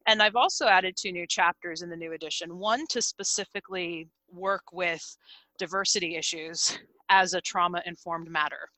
and 0.08 0.22
I've 0.22 0.36
also 0.36 0.68
added 0.68 0.96
two 0.96 1.12
new 1.12 1.26
chapters 1.28 1.82
in 1.82 1.90
the 1.90 1.98
new 1.98 2.14
edition. 2.14 2.58
One 2.58 2.86
to 2.90 3.02
specifically 3.02 4.08
work 4.32 4.64
with 4.72 5.02
diversity 5.58 6.16
issues 6.16 6.78
as 7.10 7.34
a 7.34 7.42
trauma 7.42 7.82
informed 7.86 8.30
matter. 8.30 8.70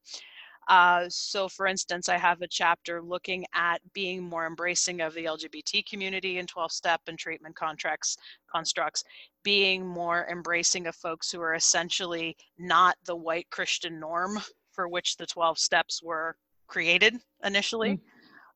Uh, 0.68 1.06
so, 1.10 1.48
for 1.48 1.66
instance, 1.66 2.10
I 2.10 2.18
have 2.18 2.42
a 2.42 2.48
chapter 2.48 3.02
looking 3.02 3.46
at 3.54 3.82
being 3.94 4.24
more 4.24 4.46
embracing 4.46 5.02
of 5.02 5.14
the 5.14 5.26
LGBT 5.26 5.86
community 5.86 6.40
in 6.40 6.46
12 6.46 6.72
step 6.72 7.02
and 7.08 7.18
treatment 7.18 7.56
contracts 7.56 8.18
constructs, 8.52 9.04
being 9.44 9.86
more 9.86 10.28
embracing 10.30 10.88
of 10.88 10.96
folks 10.96 11.32
who 11.32 11.42
are 11.42 11.56
essentially 11.56 12.36
not 12.58 12.98
the 13.06 13.16
white 13.16 13.50
Christian 13.50 14.00
norm 14.00 14.40
for 14.72 14.88
which 14.88 15.18
the 15.18 15.26
12 15.26 15.58
steps 15.58 16.04
were 16.04 16.36
created 16.68 17.16
initially. 17.44 17.92
Mm 17.92 18.02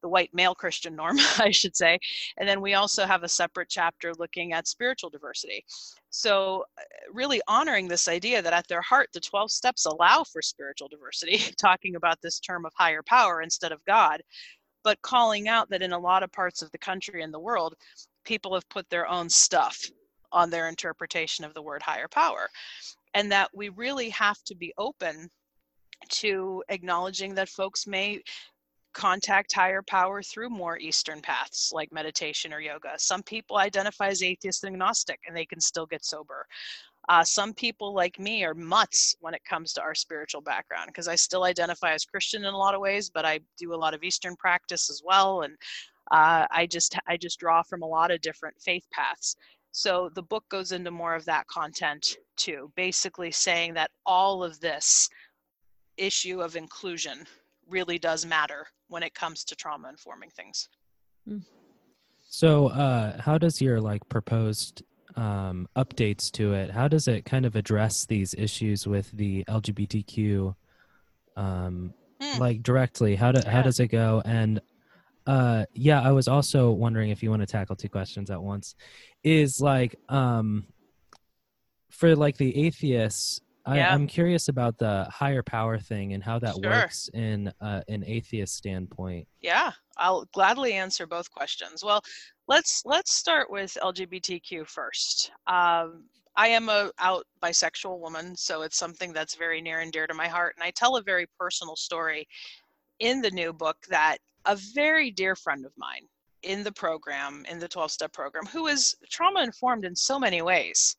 the 0.02 0.10
white 0.10 0.34
male 0.34 0.56
Christian 0.56 0.96
norm, 0.96 1.18
I 1.40 1.52
should 1.52 1.76
say. 1.76 2.00
And 2.38 2.48
then 2.48 2.62
we 2.62 2.74
also 2.74 3.06
have 3.06 3.24
a 3.24 3.30
separate 3.30 3.70
chapter 3.70 4.14
looking 4.18 4.54
at 4.54 4.68
spiritual 4.68 5.10
diversity. 5.10 5.66
So, 6.10 6.66
uh, 6.78 6.84
really 7.14 7.42
honoring 7.48 7.88
this 7.88 8.08
idea 8.08 8.42
that 8.42 8.54
at 8.54 8.68
their 8.68 8.82
heart, 8.82 9.10
the 9.14 9.20
12 9.20 9.52
steps 9.52 9.86
allow 9.86 10.24
for 10.24 10.42
spiritual 10.42 10.88
diversity, 10.88 11.38
talking 11.62 11.96
about 11.96 12.22
this 12.22 12.40
term 12.40 12.66
of 12.66 12.74
higher 12.76 13.04
power 13.04 13.42
instead 13.42 13.72
of 13.72 13.84
God, 13.86 14.22
but 14.84 15.02
calling 15.02 15.48
out 15.48 15.70
that 15.70 15.82
in 15.82 15.94
a 15.94 16.00
lot 16.00 16.24
of 16.24 16.32
parts 16.32 16.62
of 16.62 16.72
the 16.72 16.78
country 16.78 17.24
and 17.24 17.34
the 17.34 17.40
world, 17.40 17.76
people 18.26 18.54
have 18.54 18.68
put 18.70 18.90
their 18.90 19.08
own 19.08 19.30
stuff 19.30 19.80
on 20.32 20.50
their 20.50 20.68
interpretation 20.68 21.46
of 21.46 21.54
the 21.54 21.62
word 21.62 21.82
higher 21.82 22.08
power. 22.08 22.50
And 23.14 23.32
that 23.32 23.50
we 23.54 23.70
really 23.70 24.10
have 24.10 24.42
to 24.46 24.56
be 24.56 24.74
open 24.78 25.30
to 26.10 26.64
acknowledging 26.70 27.36
that 27.36 27.50
folks 27.50 27.86
may 27.86 28.22
contact 28.94 29.54
higher 29.54 29.82
power 29.82 30.22
through 30.22 30.50
more 30.50 30.78
Eastern 30.78 31.22
paths 31.22 31.72
like 31.74 31.92
meditation 31.92 32.54
or 32.54 32.60
yoga. 32.60 32.92
Some 32.98 33.24
people 33.24 33.58
identify 33.58 34.08
as 34.08 34.24
atheist 34.24 34.64
and 34.64 34.74
agnostic 34.74 35.20
and 35.28 35.36
they 35.36 35.46
can 35.46 35.60
still 35.60 35.86
get 35.86 36.04
sober. 36.04 36.46
Uh, 37.10 37.24
some 37.24 37.54
people 37.54 37.94
like 37.94 38.20
me 38.20 38.44
are 38.44 38.54
mutts 38.54 39.16
when 39.22 39.34
it 39.34 39.44
comes 39.44 39.74
to 39.74 39.82
our 39.82 39.96
spiritual 39.96 40.42
background 40.42 40.88
because 40.88 41.08
I 41.08 41.16
still 41.16 41.44
identify 41.44 41.94
as 41.94 42.06
Christian 42.06 42.46
in 42.46 42.54
a 42.54 42.58
lot 42.58 42.76
of 42.76 42.82
ways, 42.82 43.10
but 43.10 43.26
I 43.26 43.40
do 43.58 43.74
a 43.74 43.76
lot 43.76 43.94
of 43.94 44.04
Eastern 44.04 44.36
practice 44.36 44.90
as 44.90 45.02
well, 45.04 45.42
and 45.42 45.56
uh, 46.12 46.46
I 46.52 46.68
just 46.68 46.96
I 47.08 47.18
just 47.18 47.40
draw 47.40 47.64
from 47.64 47.82
a 47.82 47.88
lot 47.88 48.12
of 48.12 48.22
different 48.22 48.56
faith 48.62 48.86
paths. 48.92 49.36
So 49.72 50.10
the 50.14 50.24
book 50.24 50.44
goes 50.50 50.74
into 50.74 50.92
more 50.92 51.16
of 51.16 51.26
that 51.26 51.48
content 51.48 52.18
too, 52.36 52.72
basically 52.76 53.32
saying 53.32 53.74
that 53.76 53.92
all 54.06 54.44
of 54.44 54.60
this 54.60 55.10
issue 55.98 56.42
of 56.42 56.56
inclusion 56.56 57.26
really 57.68 57.98
does 57.98 58.26
matter 58.26 58.68
when 58.92 59.04
it 59.04 59.16
comes 59.16 59.46
to 59.46 59.56
trauma 59.56 59.90
informing 59.90 60.30
things. 60.30 60.68
Hmm. 61.26 61.40
So, 62.30 62.68
uh, 62.68 63.20
how 63.22 63.38
does 63.38 63.62
your 63.62 63.80
like 63.80 64.08
proposed 64.10 64.84
um, 65.16 65.68
updates 65.76 66.30
to 66.34 66.54
it? 66.54 66.72
How 66.72 66.88
does 66.88 67.08
it 67.08 67.26
kind 67.26 67.46
of 67.46 67.56
address 67.56 68.06
these 68.06 68.34
issues 68.38 68.86
with 68.86 69.10
the 69.12 69.44
LGBTQ, 69.46 70.56
um, 71.36 71.94
mm. 72.22 72.40
like 72.40 72.64
directly? 72.64 73.16
How 73.16 73.32
do 73.32 73.42
yeah. 73.44 73.52
how 73.52 73.62
does 73.62 73.80
it 73.80 73.88
go? 73.88 74.22
And 74.26 74.62
uh, 75.26 75.66
yeah, 75.74 76.02
I 76.02 76.12
was 76.12 76.28
also 76.28 76.72
wondering 76.72 77.12
if 77.12 77.24
you 77.24 77.30
want 77.30 77.42
to 77.42 77.48
tackle 77.48 77.76
two 77.76 77.90
questions 77.90 78.30
at 78.30 78.42
once. 78.42 78.76
Is 79.24 79.62
like 79.62 79.96
um, 80.10 80.66
for 81.90 82.16
like 82.16 82.38
the 82.38 82.66
atheists 82.66 83.42
I, 83.66 83.78
yeah. 83.78 83.94
I'm 83.94 84.08
curious 84.08 84.48
about 84.48 84.78
the 84.78 85.08
higher 85.12 85.44
power 85.44 85.78
thing 85.78 86.14
and 86.14 86.24
how 86.24 86.40
that 86.40 86.56
sure. 86.56 86.72
works 86.72 87.10
in 87.14 87.52
uh, 87.62 87.82
an 87.88 88.04
atheist 88.06 88.56
standpoint. 88.56 89.28
Yeah, 89.42 89.72
I'll 89.98 90.26
gladly 90.34 90.74
answer 90.74 91.06
both 91.06 91.30
questions. 91.32 91.84
Well, 91.84 92.02
let's 92.48 92.82
let's 92.86 93.14
start 93.14 93.52
with 93.52 93.78
LGBTQ 93.82 94.68
first. 94.68 95.32
Um, 95.48 96.06
I 96.36 96.48
am 96.48 96.70
a 96.70 96.92
out 97.00 97.26
bisexual 97.44 98.00
woman, 98.00 98.36
so 98.36 98.64
it's 98.64 98.78
something 98.78 99.14
that's 99.14 99.36
very 99.36 99.62
near 99.62 99.82
and 99.82 99.92
dear 99.92 100.08
to 100.08 100.14
my 100.14 100.28
heart, 100.28 100.56
and 100.58 100.64
I 100.64 100.72
tell 100.72 100.96
a 100.96 101.04
very 101.04 101.28
personal 101.40 101.76
story 101.76 102.28
in 103.00 103.22
the 103.22 103.32
new 103.32 103.54
book 103.54 103.78
that 103.90 104.18
a 104.46 104.58
very 104.74 105.12
dear 105.12 105.36
friend 105.36 105.66
of 105.66 105.74
mine 105.78 106.08
in 106.44 106.64
the 106.64 106.72
program, 106.72 107.46
in 107.50 107.60
the 107.60 107.68
12 107.68 107.92
step 107.92 108.14
program, 108.14 108.46
who 108.46 108.68
is 108.68 108.96
trauma 109.10 109.44
informed 109.44 109.86
in 109.86 109.96
so 109.96 110.18
many 110.18 110.42
ways 110.42 110.96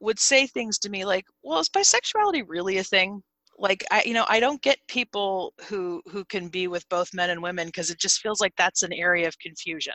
would 0.00 0.18
say 0.18 0.46
things 0.46 0.78
to 0.80 0.90
me 0.90 1.04
like, 1.04 1.26
"Well, 1.42 1.60
is 1.60 1.68
bisexuality 1.68 2.44
really 2.46 2.78
a 2.78 2.84
thing?" 2.84 3.22
Like 3.58 3.84
I, 3.90 4.02
you 4.04 4.14
know, 4.14 4.26
I 4.28 4.40
don't 4.40 4.62
get 4.62 4.78
people 4.88 5.54
who 5.68 6.02
who 6.10 6.24
can 6.24 6.48
be 6.48 6.66
with 6.68 6.88
both 6.88 7.14
men 7.14 7.30
and 7.30 7.42
women 7.42 7.68
because 7.68 7.90
it 7.90 7.98
just 7.98 8.20
feels 8.20 8.40
like 8.40 8.54
that's 8.56 8.82
an 8.82 8.92
area 8.92 9.28
of 9.28 9.38
confusion. 9.38 9.94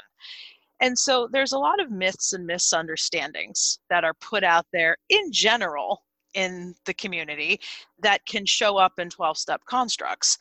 And 0.81 0.97
so 0.97 1.27
there's 1.31 1.51
a 1.51 1.59
lot 1.59 1.81
of 1.81 1.91
myths 1.91 2.33
and 2.33 2.45
misunderstandings 2.45 3.79
that 3.89 4.05
are 4.05 4.13
put 4.21 4.43
out 4.43 4.65
there 4.71 4.95
in 5.09 5.31
general 5.31 6.03
in 6.33 6.73
the 6.85 6.93
community 6.93 7.59
that 8.01 8.25
can 8.25 8.45
show 8.45 8.77
up 8.77 8.93
in 8.99 9.09
12 9.09 9.37
step 9.37 9.61
constructs. 9.65 10.37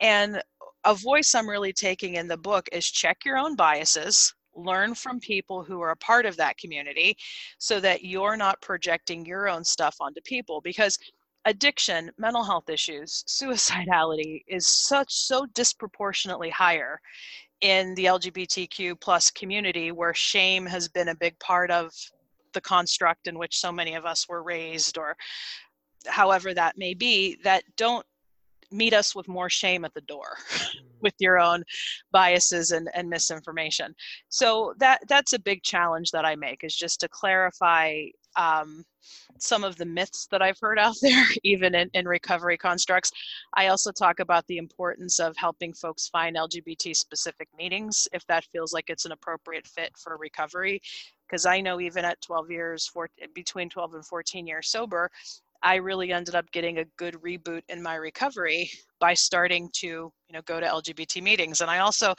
And 0.00 0.42
a 0.84 0.94
voice 0.94 1.34
I'm 1.34 1.48
really 1.48 1.72
taking 1.72 2.14
in 2.14 2.28
the 2.28 2.36
book 2.36 2.68
is 2.72 2.90
check 2.90 3.18
your 3.24 3.36
own 3.36 3.54
biases, 3.54 4.34
learn 4.54 4.94
from 4.94 5.20
people 5.20 5.62
who 5.62 5.80
are 5.80 5.90
a 5.90 5.96
part 5.96 6.26
of 6.26 6.36
that 6.36 6.58
community 6.58 7.16
so 7.58 7.80
that 7.80 8.04
you're 8.04 8.36
not 8.36 8.60
projecting 8.60 9.24
your 9.24 9.48
own 9.48 9.64
stuff 9.64 9.96
onto 10.00 10.20
people 10.22 10.60
because 10.60 10.98
addiction 11.44 12.10
mental 12.18 12.44
health 12.44 12.68
issues 12.68 13.24
suicidality 13.28 14.42
is 14.46 14.66
such 14.66 15.12
so 15.12 15.46
disproportionately 15.54 16.50
higher 16.50 17.00
in 17.60 17.94
the 17.94 18.06
lgbtq 18.06 19.00
plus 19.00 19.30
community 19.30 19.92
where 19.92 20.14
shame 20.14 20.66
has 20.66 20.88
been 20.88 21.08
a 21.08 21.14
big 21.14 21.38
part 21.38 21.70
of 21.70 21.92
the 22.52 22.60
construct 22.60 23.26
in 23.26 23.38
which 23.38 23.58
so 23.58 23.72
many 23.72 23.94
of 23.94 24.04
us 24.04 24.28
were 24.28 24.42
raised 24.42 24.98
or 24.98 25.16
however 26.06 26.52
that 26.52 26.76
may 26.76 26.94
be 26.94 27.38
that 27.42 27.62
don't 27.76 28.04
meet 28.72 28.94
us 28.94 29.14
with 29.14 29.28
more 29.28 29.50
shame 29.50 29.84
at 29.84 29.94
the 29.94 30.00
door 30.02 30.36
mm. 30.50 30.80
with 31.00 31.14
your 31.18 31.38
own 31.38 31.62
biases 32.10 32.70
and, 32.70 32.88
and 32.94 33.08
misinformation 33.08 33.94
so 34.28 34.74
that 34.78 35.00
that's 35.08 35.32
a 35.32 35.38
big 35.38 35.62
challenge 35.62 36.10
that 36.10 36.24
i 36.24 36.34
make 36.34 36.64
is 36.64 36.74
just 36.74 37.00
to 37.00 37.08
clarify 37.08 38.04
um, 38.36 38.84
some 39.38 39.64
of 39.64 39.76
the 39.76 39.84
myths 39.84 40.26
that 40.30 40.42
I've 40.42 40.58
heard 40.60 40.78
out 40.78 40.94
there, 41.02 41.26
even 41.42 41.74
in, 41.74 41.90
in 41.94 42.06
recovery 42.06 42.56
constructs. 42.56 43.10
I 43.54 43.68
also 43.68 43.90
talk 43.90 44.20
about 44.20 44.46
the 44.46 44.58
importance 44.58 45.18
of 45.18 45.36
helping 45.36 45.72
folks 45.72 46.08
find 46.08 46.36
LGBT 46.36 46.94
specific 46.94 47.48
meetings 47.56 48.08
if 48.12 48.26
that 48.26 48.44
feels 48.52 48.72
like 48.72 48.88
it's 48.88 49.04
an 49.04 49.12
appropriate 49.12 49.66
fit 49.66 49.92
for 49.96 50.16
recovery. 50.16 50.80
Because 51.26 51.46
I 51.46 51.60
know 51.60 51.80
even 51.80 52.04
at 52.04 52.20
12 52.20 52.50
years, 52.50 52.86
for, 52.86 53.08
between 53.34 53.70
12 53.70 53.94
and 53.94 54.06
14 54.06 54.46
years 54.46 54.68
sober, 54.68 55.10
I 55.62 55.76
really 55.76 56.12
ended 56.12 56.34
up 56.34 56.50
getting 56.52 56.78
a 56.78 56.84
good 56.96 57.14
reboot 57.14 57.62
in 57.68 57.82
my 57.82 57.94
recovery 57.94 58.70
by 59.00 59.14
starting 59.14 59.70
to, 59.74 59.86
you 59.86 60.12
know, 60.32 60.42
go 60.42 60.60
to 60.60 60.66
LGBT 60.66 61.22
meetings. 61.22 61.60
And 61.60 61.70
I 61.70 61.78
also 61.78 62.14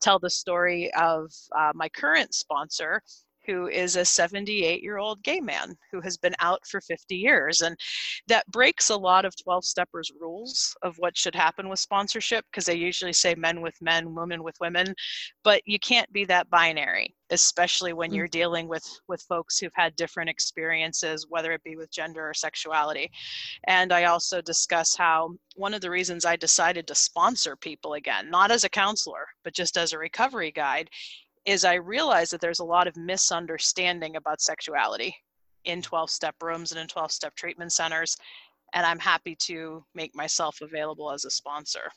tell 0.00 0.18
the 0.18 0.30
story 0.30 0.92
of 0.94 1.30
uh, 1.56 1.72
my 1.74 1.88
current 1.88 2.34
sponsor 2.34 3.02
who 3.46 3.68
is 3.68 3.96
a 3.96 4.04
78 4.04 4.82
year 4.82 4.98
old 4.98 5.22
gay 5.22 5.40
man 5.40 5.76
who 5.92 6.00
has 6.00 6.16
been 6.16 6.34
out 6.40 6.60
for 6.66 6.80
50 6.80 7.16
years. 7.16 7.60
And 7.60 7.76
that 8.28 8.46
breaks 8.50 8.90
a 8.90 8.96
lot 8.96 9.24
of 9.24 9.34
12 9.42 9.64
steppers 9.64 10.10
rules 10.20 10.76
of 10.82 10.96
what 10.98 11.16
should 11.16 11.34
happen 11.34 11.68
with 11.68 11.78
sponsorship 11.78 12.44
because 12.50 12.66
they 12.66 12.74
usually 12.74 13.12
say 13.12 13.34
men 13.34 13.60
with 13.60 13.74
men, 13.80 14.14
women 14.14 14.42
with 14.42 14.56
women. 14.60 14.94
But 15.44 15.62
you 15.66 15.78
can't 15.78 16.12
be 16.12 16.24
that 16.26 16.50
binary, 16.50 17.14
especially 17.30 17.92
when 17.92 18.12
you're 18.12 18.28
mm. 18.28 18.32
dealing 18.32 18.68
with, 18.68 18.84
with 19.08 19.22
folks 19.22 19.58
who've 19.58 19.72
had 19.74 19.96
different 19.96 20.30
experiences, 20.30 21.26
whether 21.28 21.52
it 21.52 21.62
be 21.64 21.76
with 21.76 21.90
gender 21.90 22.28
or 22.28 22.34
sexuality. 22.34 23.10
And 23.66 23.92
I 23.92 24.04
also 24.04 24.40
discuss 24.40 24.96
how 24.96 25.34
one 25.56 25.74
of 25.74 25.80
the 25.80 25.90
reasons 25.90 26.24
I 26.24 26.36
decided 26.36 26.86
to 26.86 26.94
sponsor 26.94 27.56
people 27.56 27.94
again, 27.94 28.30
not 28.30 28.50
as 28.50 28.64
a 28.64 28.68
counselor, 28.68 29.26
but 29.44 29.54
just 29.54 29.76
as 29.76 29.92
a 29.92 29.98
recovery 29.98 30.52
guide, 30.52 30.90
is 31.46 31.64
I 31.64 31.74
realize 31.74 32.30
that 32.30 32.40
there's 32.40 32.58
a 32.58 32.64
lot 32.64 32.88
of 32.88 32.96
misunderstanding 32.96 34.16
about 34.16 34.40
sexuality 34.40 35.14
in 35.64 35.80
12 35.80 36.10
step 36.10 36.34
rooms 36.42 36.72
and 36.72 36.80
in 36.80 36.88
12 36.88 37.12
step 37.12 37.34
treatment 37.36 37.72
centers. 37.72 38.16
And 38.74 38.84
I'm 38.84 38.98
happy 38.98 39.36
to 39.42 39.84
make 39.94 40.14
myself 40.14 40.58
available 40.60 41.12
as 41.12 41.24
a 41.24 41.30
sponsor. 41.30 41.90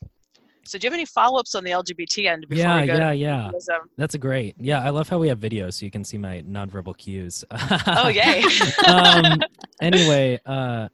So, 0.65 0.77
do 0.77 0.85
you 0.85 0.91
have 0.91 0.95
any 0.95 1.05
follow 1.05 1.39
ups 1.39 1.55
on 1.55 1.63
the 1.63 1.71
LGBT 1.71 2.27
end? 2.27 2.45
yeah, 2.49 2.83
yeah, 2.83 3.11
yeah. 3.11 3.49
That's 3.97 4.13
a 4.13 4.19
great. 4.19 4.55
Yeah, 4.59 4.83
I 4.83 4.89
love 4.89 5.09
how 5.09 5.17
we 5.17 5.27
have 5.29 5.39
videos 5.39 5.73
so 5.75 5.85
you 5.85 5.91
can 5.91 6.03
see 6.03 6.17
my 6.17 6.41
nonverbal 6.41 6.95
cues. 6.95 7.43
oh, 7.87 8.09
yay. 8.09 8.43
um, 8.87 9.39
anyway, 9.81 10.39
uh, 10.45 10.89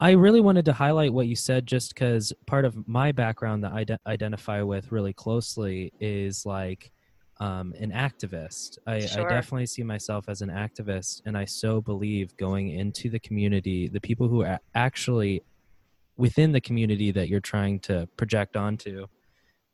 I 0.00 0.12
really 0.12 0.40
wanted 0.40 0.64
to 0.64 0.72
highlight 0.72 1.12
what 1.12 1.28
you 1.28 1.36
said 1.36 1.66
just 1.66 1.94
because 1.94 2.32
part 2.46 2.64
of 2.64 2.88
my 2.88 3.12
background 3.12 3.62
that 3.62 3.72
I 3.72 3.84
de- 3.84 4.00
identify 4.06 4.62
with 4.62 4.90
really 4.90 5.12
closely 5.12 5.92
is 6.00 6.44
like 6.44 6.90
um, 7.40 7.72
an 7.80 7.92
activist. 7.92 8.78
I, 8.86 9.00
Sure. 9.00 9.26
I 9.26 9.28
definitely 9.28 9.66
see 9.66 9.82
myself 9.82 10.24
as 10.28 10.40
an 10.42 10.48
activist, 10.50 11.22
and 11.26 11.36
I 11.36 11.44
so 11.44 11.80
believe 11.80 12.36
going 12.36 12.70
into 12.70 13.08
the 13.10 13.20
community, 13.20 13.88
the 13.88 14.00
people 14.00 14.28
who 14.28 14.42
are 14.42 14.58
actually 14.74 15.42
within 16.16 16.50
the 16.52 16.60
community 16.60 17.12
that 17.12 17.28
you're 17.28 17.40
trying 17.40 17.78
to 17.80 18.08
project 18.16 18.56
onto, 18.56 19.06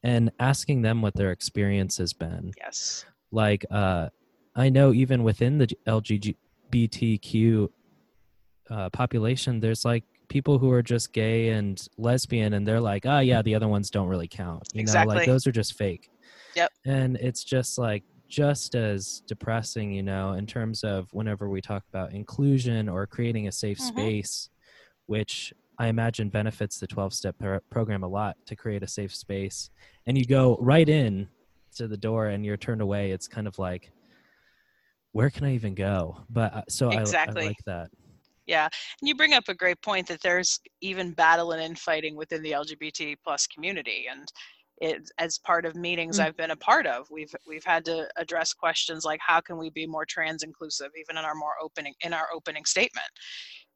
and 0.02 0.30
asking 0.38 0.82
them 0.82 1.00
what 1.00 1.14
their 1.14 1.30
experience 1.32 1.96
has 1.96 2.12
been 2.12 2.52
Yes. 2.58 3.06
like 3.32 3.64
uh 3.70 4.10
i 4.54 4.68
know 4.68 4.92
even 4.92 5.22
within 5.24 5.56
the 5.56 5.66
lgbtq 5.86 7.68
uh, 8.70 8.90
population 8.90 9.60
there's 9.60 9.84
like 9.84 10.04
people 10.28 10.58
who 10.58 10.70
are 10.70 10.82
just 10.82 11.12
gay 11.12 11.48
and 11.50 11.86
lesbian 11.96 12.52
and 12.54 12.66
they're 12.66 12.80
like 12.80 13.06
oh 13.06 13.20
yeah 13.20 13.40
the 13.42 13.54
other 13.54 13.68
ones 13.68 13.90
don't 13.90 14.08
really 14.08 14.28
count 14.28 14.62
you 14.74 14.80
know 14.84 14.92
like 15.08 15.26
those 15.26 15.46
are 15.46 15.52
just 15.52 15.74
fake 15.74 16.10
Yep. 16.56 16.70
and 16.86 17.16
it's 17.16 17.44
just 17.44 17.78
like 17.78 18.02
just 18.28 18.74
as 18.74 19.22
depressing 19.26 19.92
you 19.92 20.02
know 20.02 20.32
in 20.32 20.46
terms 20.46 20.82
of 20.82 21.08
whenever 21.12 21.48
we 21.48 21.60
talk 21.60 21.84
about 21.88 22.12
inclusion 22.12 22.88
or 22.88 23.06
creating 23.06 23.48
a 23.48 23.52
safe 23.52 23.78
Mhm. 23.78 23.88
space 23.88 24.50
which 25.06 25.52
i 25.78 25.88
imagine 25.88 26.28
benefits 26.30 26.78
the 26.78 26.86
12 26.86 27.12
step 27.12 27.36
pro- 27.38 27.60
program 27.70 28.02
a 28.02 28.08
lot 28.08 28.36
to 28.46 28.56
create 28.56 28.82
a 28.82 28.88
safe 28.88 29.14
space 29.14 29.70
and 30.06 30.16
you 30.16 30.24
go 30.24 30.56
right 30.60 30.88
in 30.88 31.28
to 31.76 31.86
the 31.88 31.96
door 31.96 32.26
and 32.28 32.44
you're 32.44 32.56
turned 32.56 32.80
away 32.80 33.10
it's 33.10 33.28
kind 33.28 33.46
of 33.46 33.58
like 33.58 33.90
where 35.12 35.30
can 35.30 35.44
i 35.44 35.54
even 35.54 35.74
go 35.74 36.16
but 36.30 36.54
uh, 36.54 36.62
so 36.68 36.90
I- 36.90 37.00
Exactly. 37.00 37.42
I, 37.44 37.46
like 37.48 37.64
that 37.66 37.88
Yeah, 38.46 38.68
and 39.00 39.08
you 39.08 39.14
bring 39.14 39.32
up 39.32 39.44
a 39.48 39.54
great 39.54 39.80
point 39.82 40.06
that 40.08 40.20
there's 40.22 40.60
even 40.82 41.12
battle 41.12 41.52
and 41.52 41.62
infighting 41.62 42.14
within 42.14 42.42
the 42.42 42.52
LGBT 42.52 43.16
plus 43.24 43.46
community, 43.46 44.04
and 44.10 44.28
it 44.78 45.10
as 45.18 45.38
part 45.38 45.64
of 45.64 45.76
meetings 45.76 46.18
Mm. 46.18 46.24
I've 46.24 46.36
been 46.36 46.50
a 46.50 46.56
part 46.56 46.86
of, 46.86 47.08
we've 47.10 47.34
we've 47.46 47.64
had 47.64 47.84
to 47.86 48.08
address 48.16 48.52
questions 48.52 49.04
like 49.04 49.20
how 49.20 49.40
can 49.40 49.56
we 49.56 49.70
be 49.70 49.86
more 49.86 50.04
trans 50.04 50.42
inclusive, 50.42 50.90
even 50.98 51.16
in 51.16 51.24
our 51.24 51.34
more 51.34 51.54
opening 51.62 51.94
in 52.00 52.12
our 52.12 52.28
opening 52.34 52.64
statement, 52.64 53.06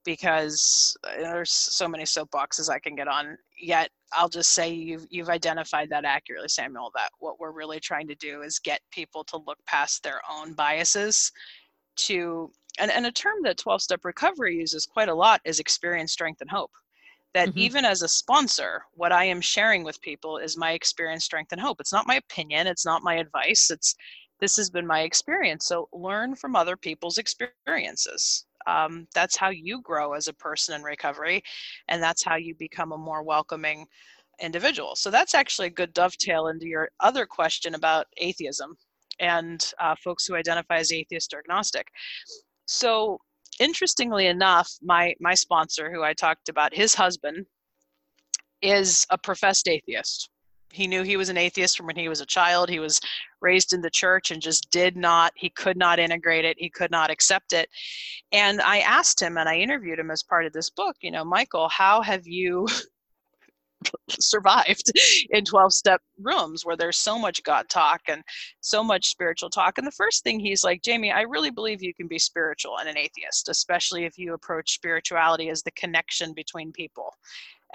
because 0.04 0.96
uh, 1.04 1.16
there's 1.18 1.52
so 1.52 1.88
many 1.88 2.04
soapboxes 2.04 2.70
I 2.70 2.78
can 2.80 2.94
get 2.96 3.08
on. 3.08 3.36
Yet 3.60 3.90
I'll 4.12 4.28
just 4.28 4.50
say 4.50 4.70
you've 4.72 5.06
you've 5.10 5.28
identified 5.30 5.90
that 5.90 6.04
accurately, 6.04 6.48
Samuel. 6.48 6.90
That 6.94 7.10
what 7.18 7.38
we're 7.38 7.52
really 7.52 7.80
trying 7.80 8.08
to 8.08 8.14
do 8.16 8.42
is 8.42 8.58
get 8.58 8.80
people 8.90 9.24
to 9.24 9.38
look 9.46 9.58
past 9.66 10.02
their 10.02 10.20
own 10.30 10.54
biases 10.54 11.30
to 11.96 12.50
and, 12.78 12.90
and 12.90 13.06
a 13.06 13.12
term 13.12 13.42
that 13.42 13.58
12 13.58 13.82
step 13.82 14.04
recovery 14.04 14.56
uses 14.56 14.86
quite 14.86 15.08
a 15.08 15.14
lot 15.14 15.40
is 15.44 15.58
experience 15.58 16.12
strength 16.12 16.40
and 16.40 16.50
hope 16.50 16.70
that 17.34 17.50
Mhm. 17.50 17.54
even 17.54 17.84
as 17.84 18.02
a 18.02 18.08
sponsor 18.08 18.84
what 18.94 19.12
i 19.12 19.24
am 19.24 19.40
sharing 19.40 19.84
with 19.84 20.00
people 20.02 20.38
is 20.38 20.56
my 20.56 20.72
experience 20.72 21.24
strength 21.24 21.52
and 21.52 21.60
hope. 21.60 21.80
It's 21.80 21.92
not 21.92 22.06
my 22.06 22.16
opinion. 22.16 22.66
It's 22.66 22.86
not 22.86 23.02
my 23.02 23.16
advice. 23.16 23.70
It's 23.70 23.94
this 24.40 24.56
has 24.56 24.70
been 24.70 24.86
my 24.86 25.00
experience. 25.02 25.66
So 25.66 25.88
learn 25.92 26.36
from 26.36 26.56
other 26.56 26.76
people's 26.76 27.18
experiences. 27.18 28.46
Um, 28.66 29.06
that's 29.14 29.36
how 29.36 29.50
you 29.50 29.80
grow 29.82 30.12
as 30.14 30.28
a 30.28 30.32
person 30.34 30.74
in 30.74 30.82
recovery 30.82 31.42
and 31.88 32.02
that's 32.02 32.24
how 32.24 32.36
you 32.36 32.54
become 32.54 32.92
a 32.92 32.98
more 32.98 33.22
welcoming 33.22 33.86
individual. 34.40 34.94
So 34.96 35.10
that's 35.10 35.34
actually 35.34 35.68
a 35.68 35.70
good 35.70 35.92
dovetail 35.92 36.48
into 36.48 36.66
your 36.66 36.90
other 37.00 37.26
question 37.26 37.74
about 37.74 38.06
atheism 38.18 38.76
and 39.20 39.72
uh, 39.80 39.94
folks 40.04 40.26
who 40.26 40.36
identify 40.36 40.76
as 40.76 40.92
atheist 40.92 41.34
or 41.34 41.38
agnostic. 41.40 41.88
So 42.66 43.20
interestingly 43.60 44.26
enough 44.26 44.70
my 44.82 45.14
my 45.20 45.34
sponsor 45.34 45.90
who 45.90 46.02
i 46.02 46.12
talked 46.12 46.48
about 46.48 46.74
his 46.74 46.94
husband 46.94 47.46
is 48.62 49.06
a 49.10 49.18
professed 49.18 49.68
atheist. 49.68 50.30
He 50.70 50.86
knew 50.86 51.02
he 51.02 51.16
was 51.16 51.30
an 51.30 51.38
atheist 51.38 51.76
from 51.76 51.86
when 51.86 51.96
he 51.96 52.08
was 52.08 52.20
a 52.20 52.26
child. 52.26 52.68
He 52.68 52.78
was 52.78 53.00
raised 53.40 53.72
in 53.72 53.80
the 53.80 53.90
church 53.90 54.30
and 54.30 54.42
just 54.42 54.70
did 54.70 54.96
not 54.96 55.32
he 55.34 55.48
could 55.48 55.76
not 55.76 55.98
integrate 55.98 56.44
it. 56.44 56.56
He 56.58 56.68
could 56.68 56.90
not 56.90 57.10
accept 57.10 57.52
it. 57.52 57.68
And 58.32 58.60
i 58.60 58.80
asked 58.80 59.20
him 59.20 59.38
and 59.38 59.48
i 59.48 59.56
interviewed 59.56 59.98
him 59.98 60.10
as 60.10 60.22
part 60.22 60.44
of 60.44 60.52
this 60.52 60.70
book 60.70 60.96
you 61.00 61.10
know 61.10 61.24
michael 61.24 61.68
how 61.68 62.02
have 62.02 62.26
you 62.26 62.66
survived 64.10 64.90
in 65.30 65.44
12 65.44 65.72
step 65.72 66.00
rooms 66.20 66.64
where 66.64 66.76
there's 66.76 66.96
so 66.96 67.18
much 67.18 67.42
god 67.44 67.68
talk 67.68 68.00
and 68.08 68.22
so 68.60 68.82
much 68.82 69.08
spiritual 69.08 69.50
talk 69.50 69.78
and 69.78 69.86
the 69.86 69.92
first 69.92 70.24
thing 70.24 70.40
he's 70.40 70.64
like 70.64 70.82
jamie 70.82 71.12
i 71.12 71.22
really 71.22 71.50
believe 71.50 71.82
you 71.82 71.94
can 71.94 72.08
be 72.08 72.18
spiritual 72.18 72.78
and 72.78 72.88
an 72.88 72.98
atheist 72.98 73.48
especially 73.48 74.04
if 74.04 74.18
you 74.18 74.34
approach 74.34 74.72
spirituality 74.72 75.48
as 75.48 75.62
the 75.62 75.70
connection 75.72 76.32
between 76.34 76.72
people 76.72 77.12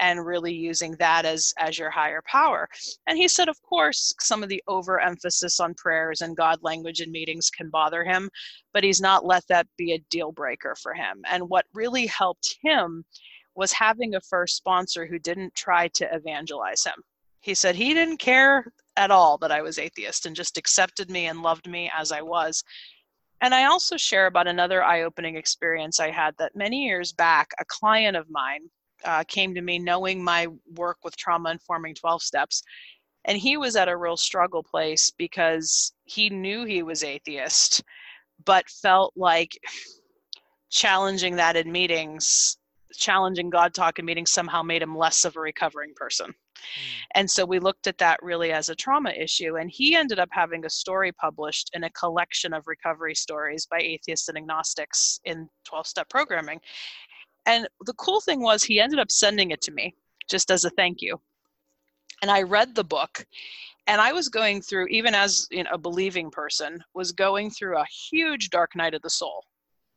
and 0.00 0.24
really 0.24 0.52
using 0.52 0.96
that 0.98 1.24
as 1.24 1.52
as 1.58 1.78
your 1.78 1.90
higher 1.90 2.22
power. 2.26 2.68
And 3.06 3.16
he 3.16 3.28
said 3.28 3.48
of 3.48 3.60
course 3.62 4.12
some 4.20 4.42
of 4.42 4.48
the 4.48 4.62
overemphasis 4.66 5.60
on 5.60 5.74
prayers 5.74 6.20
and 6.20 6.36
god 6.36 6.58
language 6.62 7.00
in 7.00 7.12
meetings 7.12 7.50
can 7.50 7.70
bother 7.70 8.04
him 8.04 8.28
but 8.72 8.84
he's 8.84 9.00
not 9.00 9.24
let 9.24 9.46
that 9.48 9.66
be 9.78 9.92
a 9.92 10.04
deal 10.10 10.32
breaker 10.32 10.74
for 10.82 10.94
him. 10.94 11.22
And 11.30 11.48
what 11.48 11.66
really 11.72 12.06
helped 12.06 12.56
him 12.62 13.04
was 13.56 13.72
having 13.72 14.14
a 14.14 14.20
first 14.20 14.56
sponsor 14.56 15.06
who 15.06 15.18
didn't 15.18 15.54
try 15.54 15.88
to 15.88 16.08
evangelize 16.14 16.84
him 16.84 17.02
he 17.40 17.54
said 17.54 17.74
he 17.74 17.94
didn't 17.94 18.18
care 18.18 18.66
at 18.96 19.10
all 19.10 19.38
that 19.38 19.52
i 19.52 19.62
was 19.62 19.78
atheist 19.78 20.26
and 20.26 20.36
just 20.36 20.58
accepted 20.58 21.10
me 21.10 21.26
and 21.26 21.42
loved 21.42 21.68
me 21.68 21.90
as 21.96 22.12
i 22.12 22.20
was 22.20 22.62
and 23.40 23.54
I 23.54 23.64
also 23.64 23.98
share 23.98 24.26
about 24.26 24.46
another 24.46 24.82
eye 24.82 25.02
opening 25.02 25.36
experience 25.36 26.00
I 26.00 26.10
had 26.10 26.34
that 26.38 26.56
many 26.56 26.86
years 26.86 27.12
back, 27.12 27.50
a 27.60 27.64
client 27.66 28.16
of 28.16 28.30
mine 28.30 28.70
uh, 29.04 29.22
came 29.28 29.54
to 29.54 29.60
me 29.60 29.78
knowing 29.78 30.24
my 30.24 30.46
work 30.76 30.96
with 31.04 31.14
trauma 31.16 31.50
informing 31.50 31.94
12 31.94 32.22
steps. 32.22 32.62
And 33.26 33.36
he 33.36 33.58
was 33.58 33.76
at 33.76 33.88
a 33.88 33.96
real 33.96 34.16
struggle 34.16 34.62
place 34.62 35.12
because 35.18 35.92
he 36.04 36.30
knew 36.30 36.64
he 36.64 36.82
was 36.82 37.04
atheist, 37.04 37.82
but 38.44 38.68
felt 38.68 39.12
like 39.14 39.58
challenging 40.70 41.36
that 41.36 41.56
in 41.56 41.70
meetings, 41.70 42.56
challenging 42.96 43.50
God 43.50 43.74
talk 43.74 43.98
in 43.98 44.04
meetings 44.04 44.30
somehow 44.30 44.62
made 44.62 44.82
him 44.82 44.96
less 44.96 45.24
of 45.24 45.36
a 45.36 45.40
recovering 45.40 45.92
person. 45.94 46.26
Hmm. 46.26 46.92
And 47.14 47.30
so 47.30 47.44
we 47.44 47.58
looked 47.58 47.86
at 47.86 47.98
that 47.98 48.22
really 48.22 48.52
as 48.52 48.68
a 48.68 48.74
trauma 48.74 49.10
issue. 49.10 49.56
And 49.56 49.70
he 49.70 49.94
ended 49.94 50.18
up 50.18 50.28
having 50.32 50.64
a 50.64 50.70
story 50.70 51.12
published 51.12 51.70
in 51.74 51.84
a 51.84 51.90
collection 51.90 52.52
of 52.52 52.66
recovery 52.66 53.14
stories 53.14 53.66
by 53.66 53.78
atheists 53.78 54.28
and 54.28 54.38
agnostics 54.38 55.20
in 55.24 55.48
12 55.64 55.86
step 55.86 56.08
programming. 56.08 56.60
And 57.46 57.68
the 57.84 57.94
cool 57.94 58.20
thing 58.20 58.40
was, 58.40 58.64
he 58.64 58.80
ended 58.80 58.98
up 58.98 59.10
sending 59.10 59.50
it 59.50 59.60
to 59.62 59.72
me 59.72 59.94
just 60.28 60.50
as 60.50 60.64
a 60.64 60.70
thank 60.70 61.02
you. 61.02 61.20
And 62.22 62.30
I 62.30 62.42
read 62.42 62.74
the 62.74 62.84
book. 62.84 63.26
And 63.86 64.00
I 64.00 64.12
was 64.12 64.30
going 64.30 64.62
through, 64.62 64.86
even 64.86 65.14
as 65.14 65.46
you 65.50 65.62
know, 65.62 65.70
a 65.72 65.78
believing 65.78 66.30
person, 66.30 66.82
was 66.94 67.12
going 67.12 67.50
through 67.50 67.76
a 67.76 67.84
huge 68.10 68.48
dark 68.48 68.74
night 68.74 68.94
of 68.94 69.02
the 69.02 69.10
soul 69.10 69.44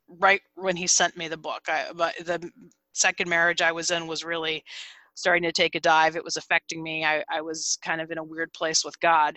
right 0.08 0.40
when 0.54 0.76
he 0.76 0.86
sent 0.86 1.16
me 1.16 1.28
the 1.28 1.36
book. 1.36 1.62
I, 1.68 1.86
but 1.94 2.14
the 2.24 2.50
second 2.98 3.28
marriage 3.28 3.62
I 3.62 3.72
was 3.72 3.90
in 3.90 4.06
was 4.06 4.24
really 4.24 4.64
starting 5.14 5.42
to 5.42 5.52
take 5.52 5.74
a 5.74 5.80
dive. 5.80 6.16
It 6.16 6.24
was 6.24 6.36
affecting 6.36 6.82
me. 6.82 7.04
I, 7.04 7.24
I 7.28 7.40
was 7.40 7.78
kind 7.82 8.00
of 8.00 8.10
in 8.10 8.18
a 8.18 8.24
weird 8.24 8.52
place 8.52 8.84
with 8.84 8.98
God. 9.00 9.36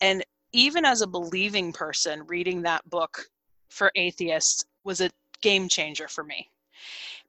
And 0.00 0.24
even 0.52 0.84
as 0.84 1.02
a 1.02 1.06
believing 1.06 1.72
person, 1.72 2.24
reading 2.26 2.62
that 2.62 2.88
book 2.90 3.24
for 3.68 3.92
atheists 3.94 4.64
was 4.84 5.00
a 5.00 5.10
game 5.40 5.68
changer 5.68 6.08
for 6.08 6.24
me 6.24 6.48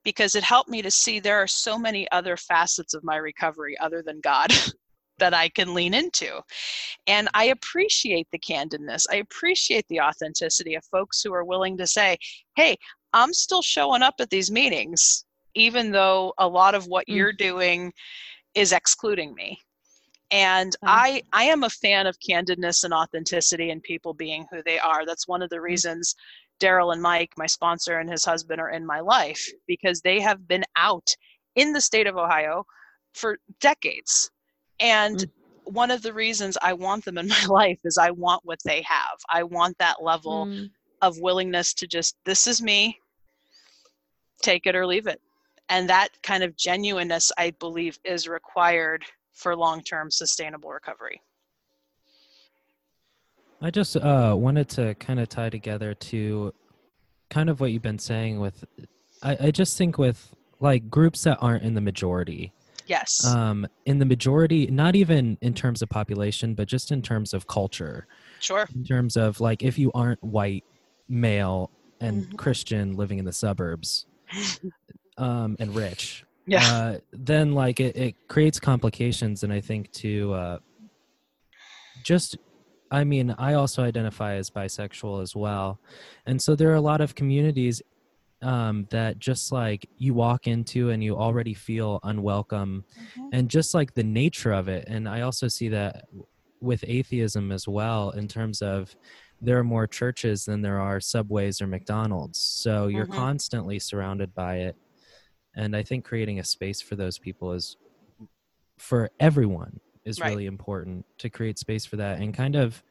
because 0.03 0.35
it 0.35 0.43
helped 0.43 0.69
me 0.69 0.81
to 0.81 0.91
see 0.91 1.19
there 1.19 1.41
are 1.41 1.47
so 1.47 1.77
many 1.77 2.09
other 2.11 2.35
facets 2.37 2.93
of 2.93 3.03
my 3.03 3.17
recovery 3.17 3.77
other 3.79 4.01
than 4.01 4.19
God 4.21 4.51
that 5.19 5.33
I 5.33 5.49
can 5.49 5.73
lean 5.73 5.93
into. 5.93 6.41
And 7.05 7.29
I 7.33 7.45
appreciate 7.45 8.27
the 8.31 8.39
candidness. 8.39 9.05
I 9.11 9.17
appreciate 9.17 9.85
the 9.87 10.01
authenticity 10.01 10.75
of 10.75 10.83
folks 10.85 11.21
who 11.21 11.33
are 11.33 11.43
willing 11.43 11.77
to 11.77 11.85
say, 11.85 12.17
hey, 12.55 12.75
I'm 13.13 13.33
still 13.33 13.61
showing 13.61 14.01
up 14.01 14.15
at 14.19 14.29
these 14.29 14.49
meetings, 14.49 15.25
even 15.55 15.91
though 15.91 16.33
a 16.37 16.47
lot 16.47 16.75
of 16.75 16.87
what 16.87 17.07
Mm. 17.07 17.15
you're 17.15 17.33
doing 17.33 17.93
is 18.55 18.71
excluding 18.71 19.33
me. 19.33 19.59
And 20.31 20.75
Wow. 20.81 20.89
I, 20.93 21.23
I 21.33 21.43
am 21.45 21.63
a 21.63 21.69
fan 21.69 22.07
of 22.07 22.17
candidness 22.19 22.83
and 22.83 22.93
authenticity 22.93 23.69
and 23.69 23.83
people 23.83 24.13
being 24.13 24.45
who 24.49 24.63
they 24.63 24.79
are. 24.79 25.05
That's 25.05 25.27
one 25.27 25.41
of 25.41 25.49
the 25.49 25.59
reasons 25.61 26.15
Daryl 26.59 26.93
and 26.93 27.01
Mike, 27.01 27.33
my 27.37 27.47
sponsor 27.47 27.97
and 27.99 28.09
his 28.09 28.23
husband, 28.23 28.61
are 28.61 28.69
in 28.69 28.85
my 28.85 28.99
life 29.01 29.45
because 29.67 30.01
they 30.01 30.21
have 30.21 30.47
been 30.47 30.63
out 30.77 31.15
in 31.55 31.73
the 31.73 31.81
state 31.81 32.07
of 32.07 32.15
Ohio 32.17 32.65
for 33.13 33.37
decades. 33.59 34.31
And 34.79 35.17
Mm. 35.17 35.31
one 35.65 35.91
of 35.91 36.01
the 36.01 36.13
reasons 36.13 36.57
I 36.61 36.73
want 36.73 37.03
them 37.03 37.17
in 37.17 37.27
my 37.37 37.45
life 37.47 37.79
is 37.83 37.97
I 37.97 38.11
want 38.11 38.45
what 38.45 38.59
they 38.63 38.81
have. 38.83 39.17
I 39.29 39.43
want 39.43 39.77
that 39.79 40.01
level 40.01 40.45
Mm. 40.47 40.69
of 41.01 41.19
willingness 41.19 41.73
to 41.73 41.87
just, 41.87 42.15
this 42.25 42.47
is 42.47 42.61
me, 42.61 42.99
take 44.41 44.65
it 44.65 44.75
or 44.75 44.85
leave 44.85 45.07
it. 45.07 45.19
And 45.71 45.89
that 45.89 46.09
kind 46.21 46.43
of 46.43 46.57
genuineness, 46.57 47.31
I 47.37 47.51
believe, 47.51 47.97
is 48.03 48.27
required 48.27 49.05
for 49.31 49.55
long 49.55 49.81
term 49.81 50.11
sustainable 50.11 50.69
recovery. 50.69 51.21
I 53.61 53.71
just 53.71 53.95
uh, 53.95 54.35
wanted 54.37 54.67
to 54.69 54.95
kind 54.95 55.19
of 55.19 55.29
tie 55.29 55.49
together 55.49 55.93
to 55.93 56.53
kind 57.29 57.49
of 57.49 57.61
what 57.61 57.71
you've 57.71 57.81
been 57.81 57.99
saying 57.99 58.39
with. 58.41 58.65
I, 59.23 59.37
I 59.39 59.51
just 59.51 59.77
think 59.77 59.97
with 59.97 60.35
like 60.59 60.89
groups 60.89 61.23
that 61.23 61.37
aren't 61.39 61.63
in 61.63 61.73
the 61.73 61.81
majority. 61.81 62.51
Yes. 62.87 63.25
Um, 63.25 63.65
in 63.85 63.99
the 63.99 64.05
majority, 64.05 64.67
not 64.67 64.97
even 64.97 65.37
in 65.39 65.53
terms 65.53 65.81
of 65.81 65.87
population, 65.87 66.53
but 66.53 66.67
just 66.67 66.91
in 66.91 67.01
terms 67.01 67.33
of 67.33 67.47
culture. 67.47 68.07
sure. 68.41 68.67
In 68.75 68.83
terms 68.83 69.15
of 69.15 69.39
like, 69.39 69.63
if 69.63 69.79
you 69.79 69.91
aren't 69.93 70.21
white, 70.21 70.65
male, 71.07 71.71
and 72.01 72.25
Mhm. 72.25 72.37
Christian 72.37 72.97
living 72.97 73.19
in 73.19 73.25
the 73.25 73.31
suburbs, 73.31 74.05
um, 75.21 75.55
and 75.59 75.75
rich, 75.75 76.23
Yeah. 76.47 76.65
uh, 76.65 76.97
then 77.13 77.53
like 77.53 77.79
it, 77.79 77.95
it 77.95 78.15
creates 78.29 78.59
complications. 78.59 79.43
And 79.43 79.53
I 79.53 79.61
think 79.61 79.91
to 79.93 80.33
uh, 80.33 80.57
just, 82.01 82.37
I 82.91 83.03
mean, 83.03 83.35
I 83.37 83.53
also 83.53 83.83
identify 83.83 84.35
as 84.35 84.49
bisexual 84.49 85.21
as 85.21 85.35
well. 85.35 85.79
And 86.25 86.41
so 86.41 86.55
there 86.55 86.71
are 86.71 86.75
a 86.75 86.81
lot 86.81 87.01
of 87.01 87.15
communities 87.15 87.81
um, 88.41 88.87
that 88.91 89.19
just 89.19 89.51
like 89.51 89.87
you 89.97 90.13
walk 90.13 90.47
into 90.47 90.89
and 90.89 91.03
you 91.03 91.15
already 91.15 91.53
feel 91.53 91.99
unwelcome 92.03 92.85
and 93.31 93.49
just 93.49 93.73
like 93.73 93.93
the 93.93 94.03
nature 94.03 94.51
of 94.51 94.67
it. 94.67 94.85
And 94.87 95.07
I 95.07 95.21
also 95.21 95.47
see 95.47 95.69
that 95.69 96.05
with 96.61 96.83
atheism 96.87 97.51
as 97.51 97.67
well, 97.67 98.11
in 98.11 98.27
terms 98.27 98.61
of 98.61 98.95
there 99.41 99.57
are 99.59 99.63
more 99.63 99.87
churches 99.87 100.45
than 100.45 100.61
there 100.61 100.79
are 100.79 100.99
subways 100.99 101.61
or 101.61 101.67
McDonald's. 101.67 102.39
So 102.39 102.87
you're 102.87 103.07
Mhm. 103.07 103.13
constantly 103.15 103.79
surrounded 103.79 104.33
by 104.35 104.57
it. 104.57 104.77
And 105.55 105.75
I 105.75 105.83
think 105.83 106.05
creating 106.05 106.39
a 106.39 106.43
space 106.43 106.81
for 106.81 106.95
those 106.95 107.19
people 107.19 107.51
is 107.53 107.77
for 108.77 109.09
everyone 109.19 109.79
is 110.05 110.19
Right. 110.19 110.31
really 110.31 110.45
important 110.45 111.05
to 111.19 111.29
create 111.29 111.59
space 111.59 111.85
for 111.85 111.97
that. 111.97 112.19
And 112.19 112.33
kind 112.33 112.55
of 112.55 112.83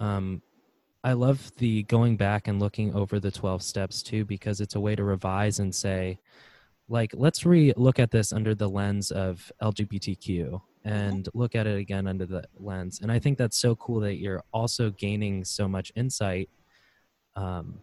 um 0.00 0.42
I 1.04 1.12
love 1.12 1.52
the 1.58 1.84
going 1.84 2.16
back 2.16 2.48
and 2.48 2.60
looking 2.60 2.94
over 2.94 3.20
the 3.20 3.30
12 3.30 3.62
steps 3.62 4.02
too 4.02 4.24
because 4.24 4.60
it's 4.60 4.74
a 4.74 4.80
way 4.80 4.96
to 4.96 5.04
revise 5.04 5.58
and 5.60 5.74
say 5.74 6.18
like 6.88 7.12
let's 7.14 7.46
re 7.46 7.72
look 7.76 7.98
at 7.98 8.10
this 8.10 8.32
under 8.32 8.54
the 8.54 8.68
lens 8.68 9.10
of 9.10 9.50
LGBTQ 9.62 10.60
and 10.84 11.28
look 11.34 11.54
at 11.54 11.66
it 11.66 11.78
again 11.78 12.06
under 12.06 12.26
the 12.26 12.44
lens. 12.58 13.00
And 13.02 13.10
I 13.12 13.18
think 13.18 13.38
that's 13.38 13.58
so 13.58 13.76
cool 13.76 14.00
that 14.00 14.16
you're 14.16 14.42
also 14.52 14.90
gaining 14.90 15.44
so 15.44 15.68
much 15.68 15.92
insight 15.96 16.50
um 17.36 17.80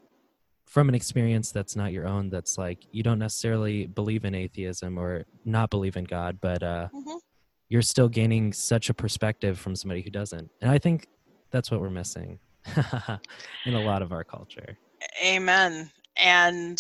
from 0.72 0.88
an 0.88 0.96
experience 0.96 1.52
that's 1.52 1.76
not 1.76 1.92
your 1.92 2.08
own 2.08 2.30
that's 2.30 2.58
like 2.58 2.80
you 2.92 3.04
don't 3.04 3.20
necessarily 3.20 3.88
believe 3.88 4.24
in 4.24 4.34
atheism 4.34 4.98
or 4.98 5.26
not 5.44 5.70
believe 5.70 5.98
in 5.98 6.06
God 6.06 6.40
but 6.42 6.64
uh 6.64 6.88
Mhm. 6.94 7.20
you're 7.68 7.82
still 7.82 8.08
gaining 8.10 8.54
such 8.54 8.90
a 8.90 8.94
perspective 8.94 9.60
from 9.60 9.76
somebody 9.76 10.02
who 10.02 10.10
doesn't 10.10 10.50
and 10.62 10.72
I 10.72 10.78
think 10.78 11.08
that's 11.52 11.70
what 11.72 11.82
we're 11.82 11.90
missing 11.90 12.40
in 13.66 13.74
a 13.74 13.82
lot 13.82 14.02
of 14.02 14.12
our 14.14 14.24
culture. 14.24 14.78
Amen. 15.26 15.92
And 16.16 16.78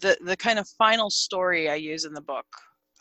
the 0.00 0.16
the 0.24 0.36
kind 0.36 0.58
of 0.58 0.66
final 0.78 1.10
story 1.10 1.68
I 1.68 1.74
use 1.74 2.04
in 2.06 2.14
the 2.14 2.20
book, 2.22 2.46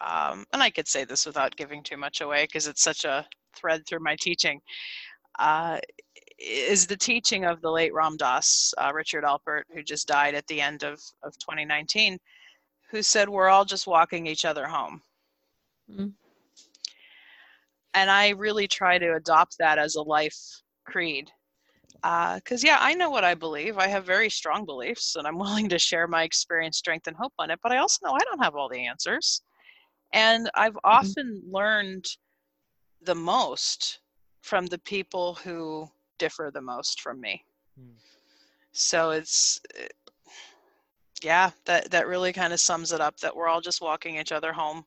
um, 0.01 0.43
and 0.51 0.61
I 0.61 0.69
could 0.69 0.87
say 0.87 1.05
this 1.05 1.25
without 1.25 1.55
giving 1.55 1.81
too 1.83 1.97
much 1.97 2.19
away 2.21 2.43
because 2.45 2.67
it's 2.67 2.81
such 2.81 3.05
a 3.05 3.25
thread 3.55 3.83
through 3.87 3.99
my 4.01 4.17
teaching, 4.19 4.59
uh, 5.39 5.77
is 6.43 6.85
the 6.87 6.97
teaching 6.97 7.45
of 7.45 7.61
the 7.61 7.71
late 7.71 7.93
Ram 7.93 8.17
Dass, 8.17 8.73
uh, 8.77 8.91
Richard 8.93 9.23
Alpert, 9.23 9.63
who 9.73 9.83
just 9.83 10.07
died 10.07 10.35
at 10.35 10.45
the 10.47 10.61
end 10.61 10.83
of, 10.83 11.01
of 11.23 11.37
2019, 11.39 12.17
who 12.91 13.01
said, 13.01 13.29
We're 13.29 13.49
all 13.49 13.65
just 13.65 13.87
walking 13.87 14.27
each 14.27 14.45
other 14.45 14.67
home. 14.67 15.01
Mm. 15.89 16.13
And 17.93 18.09
I 18.09 18.29
really 18.29 18.67
try 18.67 18.97
to 18.97 19.15
adopt 19.15 19.57
that 19.59 19.77
as 19.77 19.95
a 19.95 20.01
life 20.01 20.37
creed 20.85 21.31
because 22.35 22.63
yeah 22.63 22.77
i 22.81 22.93
know 22.93 23.09
what 23.09 23.23
i 23.23 23.33
believe 23.33 23.77
i 23.77 23.87
have 23.87 24.05
very 24.05 24.29
strong 24.29 24.65
beliefs 24.65 25.15
and 25.15 25.25
i'm 25.25 25.37
willing 25.45 25.69
to 25.69 25.79
share 25.79 26.07
my 26.07 26.23
experience 26.23 26.77
strength 26.77 27.07
and 27.07 27.15
hope 27.15 27.33
on 27.39 27.49
it 27.49 27.59
but 27.63 27.71
i 27.71 27.77
also 27.77 27.99
know 28.03 28.13
i 28.13 28.19
don't 28.25 28.43
have 28.43 28.55
all 28.55 28.67
the 28.67 28.85
answers 28.85 29.41
and 30.11 30.49
i've 30.55 30.77
often 30.83 31.41
learned 31.49 32.05
the 33.03 33.15
most 33.15 33.99
from 34.41 34.65
the 34.65 34.79
people 34.79 35.35
who 35.35 35.87
differ 36.18 36.51
the 36.53 36.61
most 36.61 37.01
from 37.01 37.20
me 37.20 37.43
Hmm. 37.80 37.95
so 38.72 39.09
it's 39.11 39.59
eh, 39.80 39.88
yeah 41.24 41.49
that 41.66 41.89
that 41.89 42.07
really 42.07 42.32
kind 42.34 42.53
of 42.53 42.59
sums 42.59 42.91
it 42.91 43.01
up 43.01 43.18
that 43.18 43.36
we're 43.36 43.47
all 43.47 43.61
just 43.61 43.82
walking 43.82 44.18
each 44.18 44.32
other 44.32 44.53
home 44.53 44.86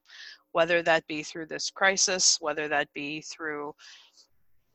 whether 0.53 0.83
that 0.83 1.07
be 1.07 1.23
through 1.23 1.47
this 1.47 1.71
crisis 1.71 2.39
whether 2.41 2.69
that 2.69 2.93
be 2.95 3.23
through 3.23 3.75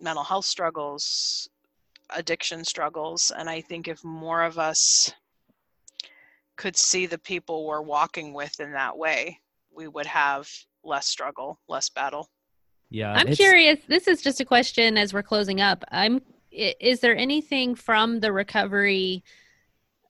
mental 0.02 0.24
health 0.24 0.46
struggles 0.46 1.50
addiction 2.10 2.66
struggles 2.66 3.32
and 3.38 3.50
i 3.50 3.62
think 3.62 3.88
if 3.88 4.04
more 4.04 4.44
of 4.44 4.60
us 4.60 5.14
could 6.58 6.76
see 6.76 7.06
the 7.06 7.18
people 7.20 7.66
we're 7.66 7.82
walking 7.82 8.34
with 8.34 8.60
in 8.60 8.74
that 8.74 8.98
way 8.98 9.40
we 9.74 9.88
would 9.88 10.06
have 10.06 10.50
less 10.84 11.08
struggle 11.08 11.60
less 11.70 11.90
battle 11.90 12.28
Yeah, 12.90 13.14
I'm 13.14 13.34
curious. 13.34 13.80
This 13.88 14.08
is 14.08 14.22
just 14.22 14.42
a 14.42 14.46
question 14.46 14.98
as 14.98 15.14
we're 15.14 15.24
closing 15.24 15.62
up. 15.62 15.86
I'm. 15.92 16.22
I- 16.54 16.76
Is 16.80 17.00
there 17.00 17.16
anything 17.16 17.76
from 17.76 18.20
the 18.20 18.32
recovery 18.32 19.24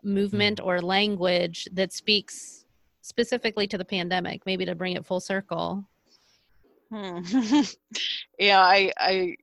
movement 0.04 0.60
or 0.62 0.82
language 0.82 1.68
that 1.74 1.94
speaks 1.94 2.66
specifically 3.02 3.68
to 3.68 3.78
the 3.78 3.86
pandemic? 3.86 4.46
Maybe 4.46 4.66
to 4.66 4.76
bring 4.76 4.96
it 4.96 5.06
full 5.06 5.20
circle. 5.20 5.88
Hmm. 6.90 7.20
yeah, 8.40 8.60
I, 8.62 8.92
I, 8.98 9.36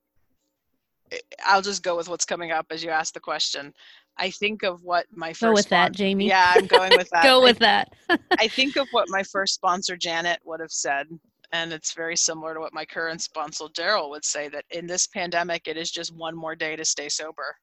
I'll 1.47 1.63
just 1.63 1.83
go 1.83 1.97
with 1.97 2.09
what's 2.09 2.27
coming 2.27 2.51
up 2.53 2.67
as 2.71 2.83
you 2.85 2.91
ask 2.91 3.15
the 3.15 3.21
question. 3.21 3.73
I 4.21 4.31
think 4.31 4.65
of 4.65 4.83
what 4.83 5.07
my 5.13 5.29
first 5.33 5.41
Go 5.43 5.53
with 5.53 5.69
that, 5.69 5.93
Jamie. 5.93 6.27
Yeah, 6.27 6.53
I'm 6.57 6.67
going 6.67 6.93
with 6.97 7.09
that. 7.13 7.23
Go 7.23 7.41
I- 7.41 7.45
with 7.45 7.59
that. 7.61 7.93
I 8.39 8.49
think 8.49 8.77
of 8.77 8.89
what 8.91 9.07
my 9.09 9.23
first 9.23 9.55
sponsor 9.55 9.97
Janet 9.97 10.41
would 10.45 10.61
have 10.61 10.73
said, 10.73 11.07
and 11.53 11.73
it's 11.73 11.95
very 11.95 12.17
similar 12.17 12.55
to 12.55 12.61
what 12.61 12.75
my 12.75 12.85
current 12.85 13.23
sponsor 13.23 13.65
Daryl 13.75 14.11
would 14.11 14.25
say. 14.25 14.49
That 14.49 14.65
in 14.71 14.87
this 14.87 15.07
pandemic, 15.07 15.67
it 15.67 15.77
is 15.77 15.91
just 15.91 16.15
one 16.15 16.37
more 16.37 16.55
day 16.55 16.77
to 16.77 16.85
stay 16.85 17.09
sober. 17.09 17.55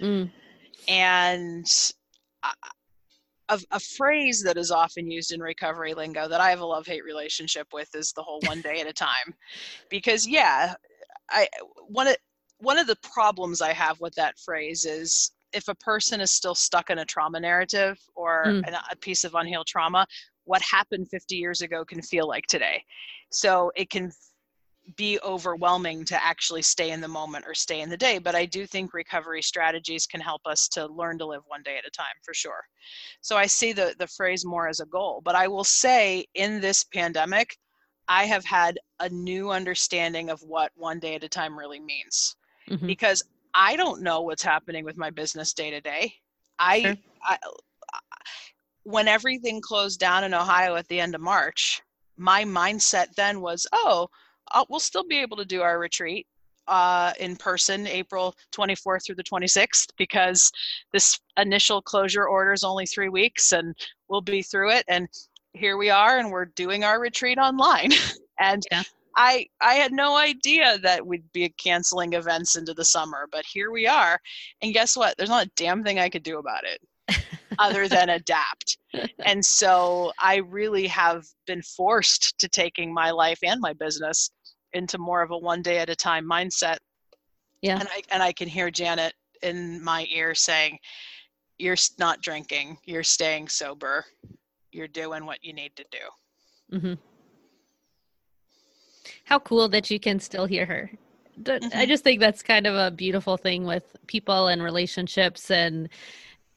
Mm. 0.00 0.30
and 0.88 1.66
a, 2.42 2.48
a, 3.48 3.60
a 3.70 3.80
phrase 3.80 4.42
that 4.42 4.56
is 4.56 4.70
often 4.70 5.10
used 5.10 5.32
in 5.32 5.40
recovery 5.40 5.94
lingo 5.94 6.26
that 6.28 6.40
I 6.40 6.50
have 6.50 6.60
a 6.60 6.66
love 6.66 6.86
hate 6.86 7.04
relationship 7.04 7.68
with 7.72 7.88
is 7.94 8.12
the 8.12 8.22
whole 8.22 8.40
one 8.46 8.60
day 8.60 8.80
at 8.80 8.88
a 8.88 8.92
time, 8.92 9.34
because 9.90 10.26
yeah, 10.26 10.74
I 11.30 11.46
one 11.88 12.08
of 12.08 12.16
one 12.58 12.78
of 12.78 12.86
the 12.86 12.96
problems 13.02 13.60
I 13.60 13.72
have 13.72 14.00
with 14.00 14.14
that 14.14 14.38
phrase 14.38 14.84
is 14.84 15.32
if 15.52 15.68
a 15.68 15.74
person 15.76 16.20
is 16.20 16.32
still 16.32 16.54
stuck 16.54 16.90
in 16.90 16.98
a 16.98 17.04
trauma 17.04 17.38
narrative 17.38 17.98
or 18.14 18.44
Mm. 18.46 18.68
an, 18.68 18.74
a 18.90 18.96
piece 18.96 19.24
of 19.24 19.34
unhealed 19.34 19.66
trauma, 19.66 20.06
what 20.44 20.62
happened 20.62 21.08
50 21.10 21.36
years 21.36 21.62
ago 21.62 21.84
can 21.84 22.02
feel 22.02 22.28
like 22.28 22.46
today. 22.46 22.82
So 23.30 23.72
it 23.76 23.90
can 23.90 24.12
be 24.96 25.18
overwhelming 25.24 26.04
to 26.04 26.22
actually 26.22 26.60
stay 26.60 26.90
in 26.90 27.00
the 27.00 27.08
moment 27.08 27.44
or 27.46 27.54
stay 27.54 27.80
in 27.80 27.88
the 27.88 27.96
day. 27.96 28.18
But 28.18 28.34
I 28.34 28.44
do 28.44 28.66
think 28.66 28.92
recovery 28.92 29.42
strategies 29.42 30.06
can 30.06 30.20
help 30.20 30.42
us 30.44 30.68
to 30.68 30.86
learn 30.86 31.18
to 31.18 31.26
live 31.26 31.42
one 31.46 31.62
day 31.62 31.78
at 31.78 31.86
a 31.86 31.90
time 31.90 32.16
for 32.22 32.34
sure. 32.34 32.62
So 33.22 33.36
I 33.36 33.46
see 33.46 33.72
the, 33.72 33.94
the 33.98 34.06
phrase 34.06 34.44
more 34.44 34.68
as 34.68 34.80
a 34.80 34.86
goal. 34.86 35.22
But 35.24 35.36
I 35.36 35.48
will 35.48 35.64
say 35.64 36.26
in 36.34 36.60
this 36.60 36.84
pandemic, 36.84 37.56
I 38.08 38.26
have 38.26 38.44
had 38.44 38.78
a 39.00 39.08
new 39.08 39.50
understanding 39.50 40.28
of 40.28 40.40
what 40.42 40.70
one 40.74 41.00
day 41.00 41.14
at 41.14 41.24
a 41.24 41.28
time 41.28 41.58
really 41.58 41.80
means 41.80 42.36
Mhm. 42.70 42.86
because 42.86 43.22
I 43.54 43.76
don't 43.76 44.02
know 44.02 44.22
what's 44.22 44.42
happening 44.42 44.84
with 44.84 44.96
my 44.96 45.10
business 45.10 45.52
day 45.54 45.70
to 45.70 45.80
day. 45.80 46.14
I, 46.58 46.80
Sure. 46.80 46.94
I 47.22 47.38
when 48.84 49.08
everything 49.08 49.60
closed 49.60 49.98
down 49.98 50.24
in 50.24 50.34
Ohio 50.34 50.76
at 50.76 50.86
the 50.88 51.00
end 51.00 51.14
of 51.14 51.20
March, 51.20 51.82
my 52.16 52.44
mindset 52.44 53.12
then 53.16 53.40
was, 53.40 53.66
oh, 53.72 54.08
uh, 54.52 54.64
we'll 54.68 54.80
still 54.80 55.04
be 55.04 55.18
able 55.18 55.36
to 55.38 55.44
do 55.44 55.62
our 55.62 55.78
retreat 55.78 56.26
uh, 56.68 57.12
in 57.18 57.36
person 57.36 57.86
April 57.86 58.34
24th 58.54 59.04
through 59.04 59.14
the 59.16 59.24
26th 59.24 59.88
because 59.96 60.50
this 60.92 61.18
initial 61.36 61.82
closure 61.82 62.26
order 62.26 62.52
is 62.52 62.64
only 62.64 62.86
three 62.86 63.08
weeks 63.08 63.52
and 63.52 63.74
we'll 64.08 64.20
be 64.20 64.42
through 64.42 64.70
it. 64.70 64.84
And 64.88 65.08
here 65.52 65.76
we 65.76 65.90
are, 65.90 66.18
and 66.18 66.30
we're 66.30 66.46
doing 66.46 66.84
our 66.84 67.00
retreat 67.00 67.38
online. 67.38 67.92
and 68.40 68.62
Yeah. 68.70 68.82
I 69.16 69.46
I 69.60 69.74
had 69.74 69.92
no 69.92 70.16
idea 70.16 70.76
that 70.78 71.06
we'd 71.06 71.30
be 71.32 71.48
canceling 71.50 72.14
events 72.14 72.56
into 72.56 72.74
the 72.74 72.84
summer, 72.84 73.28
but 73.30 73.44
here 73.46 73.70
we 73.70 73.86
are. 73.86 74.18
And 74.60 74.74
guess 74.74 74.96
what? 74.96 75.16
There's 75.16 75.30
not 75.30 75.46
a 75.46 75.50
damn 75.54 75.84
thing 75.84 76.00
I 76.00 76.08
could 76.08 76.24
do 76.24 76.38
about 76.38 76.64
it 76.64 76.80
other 77.58 77.88
than 77.88 78.08
adapt. 78.20 78.78
And 79.24 79.44
so 79.44 80.12
I 80.18 80.36
really 80.36 80.86
have 80.88 81.24
been 81.46 81.62
forced 81.62 82.38
to 82.38 82.48
taking 82.48 82.92
my 82.92 83.10
life 83.10 83.38
and 83.42 83.60
my 83.60 83.72
business 83.72 84.30
into 84.72 84.98
more 84.98 85.22
of 85.22 85.30
a 85.30 85.38
one 85.38 85.62
day 85.62 85.78
at 85.78 85.88
a 85.88 85.96
time 85.96 86.28
mindset. 86.28 86.78
Yeah. 87.62 87.78
And 87.78 87.88
I 87.88 88.02
and 88.10 88.22
I 88.22 88.32
can 88.32 88.48
hear 88.48 88.70
Janet 88.70 89.14
in 89.42 89.82
my 89.82 90.06
ear 90.10 90.34
saying, 90.34 90.78
"You're 91.58 91.76
not 91.98 92.20
drinking. 92.20 92.78
You're 92.84 93.02
staying 93.02 93.48
sober. 93.48 94.04
You're 94.72 94.88
doing 94.88 95.24
what 95.24 95.38
you 95.42 95.52
need 95.52 95.74
to 95.76 95.84
do." 95.90 96.76
Mm-hmm. 96.76 96.94
How 99.24 99.38
cool 99.38 99.68
that 99.68 99.90
you 99.90 99.98
can 100.00 100.20
still 100.20 100.46
hear 100.46 100.66
her. 100.66 100.90
I 101.46 101.58
Mhm. 101.58 101.88
just 101.88 102.04
think 102.04 102.20
that's 102.20 102.42
kind 102.42 102.66
of 102.66 102.74
a 102.76 102.90
beautiful 102.90 103.36
thing 103.36 103.64
with 103.64 103.96
people 104.06 104.48
and 104.48 104.62
relationships 104.62 105.50
and 105.50 105.88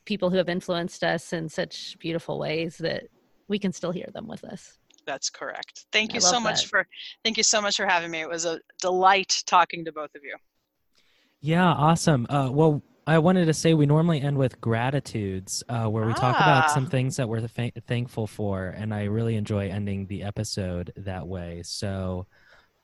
people 0.07 0.29
who 0.31 0.37
have 0.37 0.49
influenced 0.49 1.03
us 1.03 1.33
in 1.33 1.47
such 1.49 1.99
beautiful 1.99 2.39
ways 2.39 2.77
that 2.77 3.03
we 3.47 3.59
can 3.59 3.71
still 3.71 3.91
hear 3.91 4.09
them 4.13 4.27
with 4.27 4.43
us. 4.45 4.79
That's 5.05 5.29
correct. 5.29 5.85
Thank 5.91 6.13
you 6.13 6.19
so 6.21 6.33
love 6.37 6.43
much 6.43 6.63
that. 6.63 6.69
for 6.69 6.87
thank 7.23 7.37
you 7.37 7.43
so 7.43 7.61
much 7.61 7.75
for 7.77 7.85
having 7.85 8.09
me. 8.11 8.21
It 8.21 8.29
was 8.29 8.45
a 8.45 8.59
delight 8.81 9.43
talking 9.45 9.85
to 9.85 9.91
both 9.91 10.13
of 10.15 10.23
you. 10.23 10.35
Yeah, 11.41 11.65
awesome. 11.71 12.25
Uh, 12.29 12.49
well, 12.51 12.81
I 13.05 13.19
wanted 13.19 13.45
to 13.45 13.53
say 13.53 13.73
we 13.73 13.85
normally 13.85 14.19
end 14.21 14.37
with 14.37 14.59
gratitudes, 14.59 15.63
uh, 15.69 15.85
where 15.87 16.05
we 16.05 16.13
talk 16.13 16.35
about 16.35 16.71
some 16.71 16.85
Ah. 16.85 16.89
things 16.89 17.15
that 17.17 17.29
we're 17.29 17.47
th- 17.47 17.73
thankful 17.85 18.27
for, 18.27 18.67
and 18.69 18.93
I 18.93 19.03
really 19.05 19.35
enjoy 19.37 19.69
ending 19.69 20.07
the 20.07 20.23
episode 20.23 20.91
that 20.97 21.25
way. 21.25 21.61
So, 21.63 22.27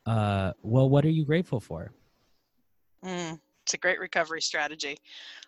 uh, 0.06 0.54
well, 0.62 0.88
what 0.90 1.04
are 1.04 1.10
you 1.10 1.26
grateful 1.26 1.60
for? 1.60 1.92
Mm, 3.04 3.38
it's 3.64 3.74
a 3.74 3.78
great 3.78 4.00
recovery 4.00 4.42
strategy. 4.42 4.98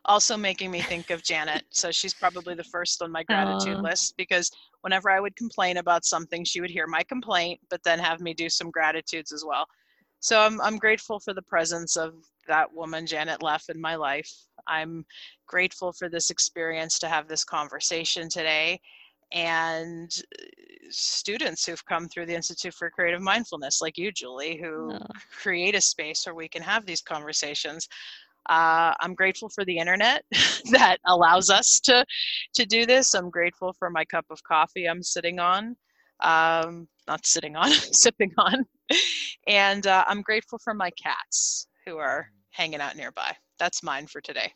Also 0.06 0.38
making 0.38 0.72
me 0.72 0.82
think 0.82 1.10
of 1.10 1.24
Janet. 1.24 1.64
So 1.70 1.92
she's 1.92 2.14
probably 2.14 2.56
the 2.56 2.64
first 2.64 3.02
on 3.02 3.12
my 3.12 3.24
gratitude 3.24 3.78
Aw. 3.80 3.82
list 3.82 4.16
because 4.18 4.50
whenever 4.82 5.10
I 5.10 5.20
would 5.20 5.36
complain 5.36 5.78
about 5.78 6.06
something, 6.06 6.44
she 6.46 6.62
would 6.62 6.70
hear 6.70 6.88
my 6.88 7.04
complaint, 7.04 7.60
but 7.70 7.84
then 7.84 8.00
have 8.00 8.22
me 8.22 8.34
do 8.34 8.50
some 8.50 8.72
gratitudes 8.72 9.32
as 9.32 9.44
well. 9.46 9.66
So 10.20 10.40
I'm 10.40 10.60
I'm 10.62 10.78
grateful 10.78 11.20
for 11.20 11.34
the 11.34 11.42
presence 11.42 11.98
of 11.98 12.14
that 12.48 12.74
woman, 12.74 13.06
Janet 13.06 13.44
Leff, 13.44 13.70
in 13.70 13.80
my 13.80 13.96
life. 13.96 14.32
I'm 14.68 15.06
grateful 15.48 15.92
for 15.92 16.10
this 16.10 16.32
experience 16.32 16.98
to 17.00 17.08
have 17.08 17.28
this 17.28 17.44
conversation 17.44 18.30
today 18.30 18.80
and 19.32 20.12
uh, 20.40 20.46
students 20.90 21.66
who've 21.66 21.86
come 21.86 22.08
through 22.08 22.26
the 22.28 22.36
Institute 22.36 22.74
for 22.74 22.90
Creative 22.90 23.22
Mindfulness, 23.22 23.82
like 23.82 23.98
you, 23.98 24.12
Julie, 24.12 24.58
who 24.62 24.94
Oh. 24.94 25.08
create 25.42 25.76
a 25.76 25.82
space 25.82 26.26
where 26.26 26.36
we 26.36 26.48
can 26.48 26.62
have 26.62 26.86
these 26.86 27.02
conversations. 27.02 27.88
Uh, 28.48 28.94
I'm 29.00 29.16
grateful 29.16 29.50
for 29.50 29.66
the 29.66 29.78
internet 29.78 30.24
that 30.72 30.98
allows 31.08 31.50
us 31.50 31.80
to 31.86 32.06
to 32.54 32.66
do 32.66 32.86
this. 32.86 33.14
I'm 33.16 33.30
grateful 33.32 33.74
for 33.74 33.90
my 33.90 34.06
cup 34.06 34.26
of 34.30 34.42
coffee 34.44 34.86
I'm 34.88 35.02
sitting 35.02 35.40
on, 35.40 35.76
um, 36.22 36.88
not 37.08 37.26
sitting 37.26 37.56
on, 37.56 37.72
sipping 37.92 38.32
on, 38.38 38.64
and 39.48 39.88
uh, 39.88 40.06
I'm 40.08 40.22
grateful 40.22 40.60
for 40.64 40.74
my 40.76 40.92
cats 40.92 41.68
who 41.86 41.98
are 41.98 42.30
hanging 42.52 42.82
out 42.82 42.96
nearby. 42.96 43.36
That's 43.60 43.82
mine 43.84 44.06
for 44.08 44.22
today. 44.22 44.54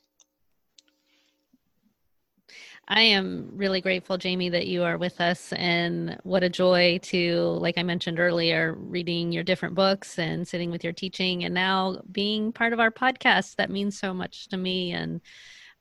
I 2.92 3.02
am 3.02 3.52
really 3.54 3.82
grateful, 3.82 4.18
Jamie, 4.18 4.50
that 4.50 4.66
you 4.66 4.82
are 4.84 4.98
with 4.98 5.22
us. 5.22 5.54
And 5.54 6.18
what 6.24 6.44
a 6.44 6.50
joy 6.50 7.00
to, 7.04 7.40
like 7.62 7.78
I 7.78 7.84
mentioned 7.84 8.20
earlier, 8.20 8.74
reading 8.74 9.32
your 9.32 9.44
different 9.44 9.76
books 9.76 10.18
and 10.18 10.48
sitting 10.48 10.72
with 10.72 10.84
your 10.84 10.94
teaching, 10.94 11.44
and 11.44 11.54
now 11.54 12.02
being 12.12 12.52
part 12.52 12.74
of 12.74 12.80
our 12.80 12.90
podcast. 12.90 13.58
That 13.58 13.70
means 13.70 14.00
so 14.00 14.12
much 14.12 14.48
to 14.48 14.58
me. 14.58 14.94
And 14.94 15.22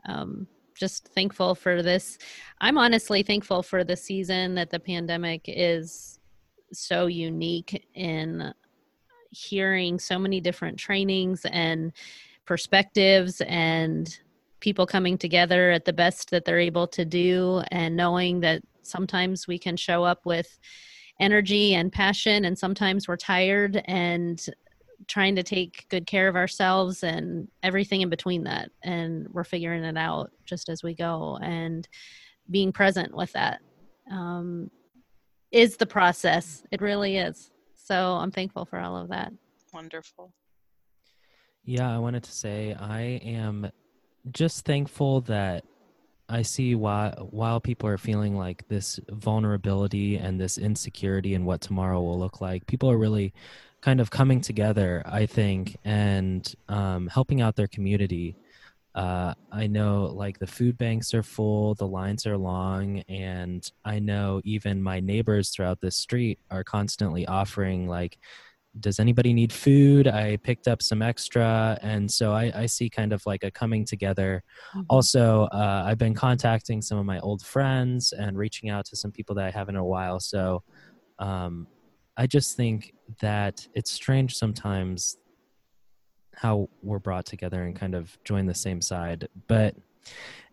um, 0.04 0.46
just 0.74 1.08
thankful 1.08 1.54
for 1.54 1.82
this. 1.82 2.18
I'm 2.60 2.76
honestly 2.76 3.22
thankful 3.22 3.62
for 3.62 3.84
the 3.84 3.96
season 3.96 4.54
that 4.56 4.68
the 4.68 4.78
pandemic 4.78 5.44
is 5.46 6.20
so 6.74 7.06
unique 7.06 7.86
in 7.94 8.52
hearing 9.30 9.98
so 9.98 10.18
many 10.18 10.42
different 10.42 10.78
trainings 10.78 11.46
and 11.46 11.92
perspectives 12.44 13.40
and 13.42 14.18
people 14.60 14.86
coming 14.86 15.16
together 15.16 15.70
at 15.70 15.84
the 15.84 15.92
best 15.92 16.30
that 16.30 16.44
they're 16.44 16.58
able 16.58 16.86
to 16.88 17.04
do 17.04 17.62
and 17.70 17.96
knowing 17.96 18.40
that 18.40 18.62
sometimes 18.82 19.46
we 19.46 19.58
can 19.58 19.76
show 19.76 20.04
up 20.04 20.24
with 20.24 20.58
energy 21.20 21.74
and 21.74 21.92
passion 21.92 22.44
and 22.44 22.58
sometimes 22.58 23.08
we're 23.08 23.16
tired 23.16 23.82
and 23.86 24.46
trying 25.06 25.36
to 25.36 25.42
take 25.42 25.86
good 25.88 26.06
care 26.06 26.28
of 26.28 26.36
ourselves 26.36 27.02
and 27.02 27.48
everything 27.62 28.00
in 28.00 28.08
between 28.08 28.44
that. 28.44 28.70
And 28.82 29.28
we're 29.30 29.44
figuring 29.44 29.84
it 29.84 29.96
out 29.96 30.30
just 30.44 30.68
as 30.68 30.82
we 30.82 30.94
go 30.94 31.38
and 31.40 31.88
being 32.50 32.72
present 32.72 33.14
with 33.14 33.32
that 33.32 33.60
um, 34.10 34.70
is 35.52 35.76
the 35.76 35.86
process. 35.86 36.64
It 36.70 36.80
really 36.80 37.16
is. 37.16 37.50
So 37.74 38.14
i'm 38.14 38.30
thankful 38.30 38.66
for 38.66 38.78
all 38.78 38.96
of 38.96 39.08
that. 39.08 39.32
Wonderful. 39.72 40.32
Yeah, 41.64 41.94
I 41.94 41.98
wanted 41.98 42.22
to 42.24 42.32
say 42.32 42.74
I 42.74 43.00
am 43.22 43.70
just 44.32 44.64
thankful 44.64 45.22
that 45.22 45.64
I 46.28 46.42
see 46.42 46.74
why 46.74 47.14
while 47.18 47.60
people 47.60 47.88
are 47.88 47.98
feeling 47.98 48.36
like 48.36 48.68
this 48.68 49.00
vulnerability 49.08 50.16
and 50.16 50.38
this 50.38 50.58
insecurity 50.58 51.34
in 51.34 51.44
what 51.44 51.60
tomorrow 51.60 52.02
will 52.02 52.18
look 52.18 52.40
like, 52.40 52.66
people 52.66 52.90
are 52.90 52.98
really 52.98 53.32
kind 53.80 54.00
of 54.00 54.10
coming 54.10 54.40
together, 54.40 55.02
I 55.06 55.26
think, 55.26 55.76
and 55.84 56.52
um, 56.68 57.06
helping 57.06 57.40
out 57.40 57.56
their 57.56 57.68
community. 57.68 58.36
Uh, 58.94 59.32
I 59.52 59.68
know 59.68 60.06
like 60.06 60.38
the 60.38 60.46
food 60.46 60.76
banks 60.76 61.14
are 61.14 61.22
full, 61.22 61.74
the 61.74 61.86
lines 61.86 62.26
are 62.26 62.36
long, 62.36 63.00
and 63.08 63.70
I 63.84 63.98
know 64.00 64.40
even 64.44 64.82
my 64.82 65.00
neighbors 65.00 65.50
throughout 65.50 65.80
the 65.80 65.90
street 65.90 66.40
are 66.50 66.64
constantly 66.64 67.26
offering 67.26 67.86
like 67.86 68.18
does 68.80 69.00
anybody 69.00 69.32
need 69.32 69.52
food? 69.52 70.08
I 70.08 70.36
picked 70.38 70.68
up 70.68 70.82
some 70.82 71.02
extra. 71.02 71.78
And 71.82 72.10
so 72.10 72.32
I, 72.32 72.52
I 72.54 72.66
see 72.66 72.88
kind 72.88 73.12
of 73.12 73.24
like 73.26 73.44
a 73.44 73.50
coming 73.50 73.84
together. 73.84 74.42
Also, 74.88 75.44
uh, 75.44 75.84
I've 75.86 75.98
been 75.98 76.14
contacting 76.14 76.82
some 76.82 76.98
of 76.98 77.06
my 77.06 77.20
old 77.20 77.44
friends 77.44 78.12
and 78.12 78.36
reaching 78.36 78.70
out 78.70 78.84
to 78.86 78.96
some 78.96 79.12
people 79.12 79.34
that 79.36 79.44
I 79.44 79.50
haven't 79.50 79.76
in 79.76 79.80
a 79.80 79.84
while. 79.84 80.20
So 80.20 80.62
um, 81.18 81.66
I 82.16 82.26
just 82.26 82.56
think 82.56 82.94
that 83.20 83.66
it's 83.74 83.90
strange 83.90 84.34
sometimes 84.36 85.16
how 86.34 86.68
we're 86.82 86.98
brought 86.98 87.26
together 87.26 87.64
and 87.64 87.74
kind 87.74 87.94
of 87.94 88.16
join 88.24 88.46
the 88.46 88.54
same 88.54 88.80
side. 88.80 89.28
But 89.48 89.74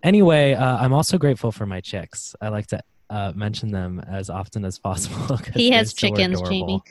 anyway, 0.04 0.54
uh, 0.54 0.78
I'm 0.78 0.94
also 0.94 1.18
grateful 1.18 1.52
for 1.52 1.66
my 1.66 1.82
chicks. 1.82 2.36
I 2.42 2.50
like 2.50 2.68
to 2.68 2.82
uh, 3.10 3.32
mention 3.36 3.72
them 3.72 4.00
as 4.08 4.30
often 4.30 4.66
as 4.66 4.80
possible. 4.80 5.38
He 5.54 5.70
has 5.72 5.94
chickens, 5.94 6.40
adorable. 6.40 6.50
Jamie. 6.50 6.84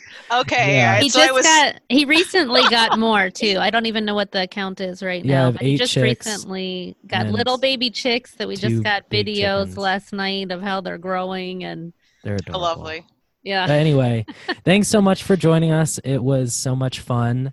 Okay. 0.43 0.77
Yeah. 0.77 1.01
he 1.01 1.09
so 1.09 1.19
just 1.19 1.31
I 1.31 1.33
was 1.33 1.45
got 1.45 1.81
he 1.89 2.05
recently 2.05 2.63
got 2.71 2.99
more 2.99 3.31
too 3.31 3.57
i 3.59 3.69
don't 3.71 3.87
even 3.87 4.05
know 4.05 4.15
what 4.15 4.31
the 4.33 4.47
count 4.47 4.81
is 4.81 5.03
right 5.03 5.25
Yeah, 5.25 5.35
now 5.35 5.45
have 5.47 5.55
but 5.55 5.63
he 5.63 5.77
just 5.77 5.97
recently 5.97 6.97
got 7.07 7.27
little 7.27 7.59
baby 7.59 7.91
chicks 7.91 8.35
that 8.37 8.47
we 8.49 8.57
just 8.57 8.83
got 8.83 9.11
videos 9.11 9.77
last 9.77 10.13
night 10.13 10.51
of 10.53 10.63
how 10.63 10.81
they're 10.81 10.99
growing 10.99 11.65
and 11.65 11.93
They're 12.23 12.37
adorable. 12.37 12.61
lovely. 12.61 13.07
yeah 13.43 13.67
But 13.67 13.75
anyway, 13.81 14.25
thanks 14.65 14.89
so 14.89 15.03
much 15.03 15.23
for 15.25 15.37
joining 15.37 15.73
us. 15.73 15.99
It 16.05 16.23
was 16.23 16.55
so 16.55 16.75
much 16.77 17.01
fun. 17.01 17.53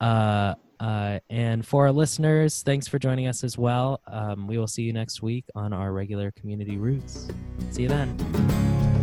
Uh, 0.00 0.54
uh, 0.80 1.20
and 1.28 1.64
for 1.64 1.86
our 1.86 1.92
listeners, 1.92 2.62
thanks 2.62 2.88
for 2.88 2.98
joining 2.98 3.26
us 3.26 3.44
as 3.44 3.56
well. 3.56 4.00
Um, 4.06 4.46
we 4.46 4.58
will 4.58 4.66
see 4.66 4.82
you 4.82 4.92
next 4.92 5.22
week 5.22 5.44
on 5.54 5.72
our 5.72 5.92
regular 5.92 6.30
community 6.32 6.78
roots. 6.78 7.28
See 7.70 7.82
you 7.82 7.88
then. 7.88 8.16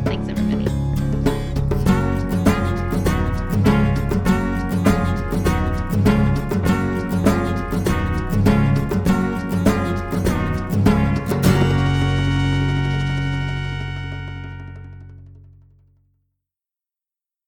thanks 0.03 0.27
everybody 0.27 0.76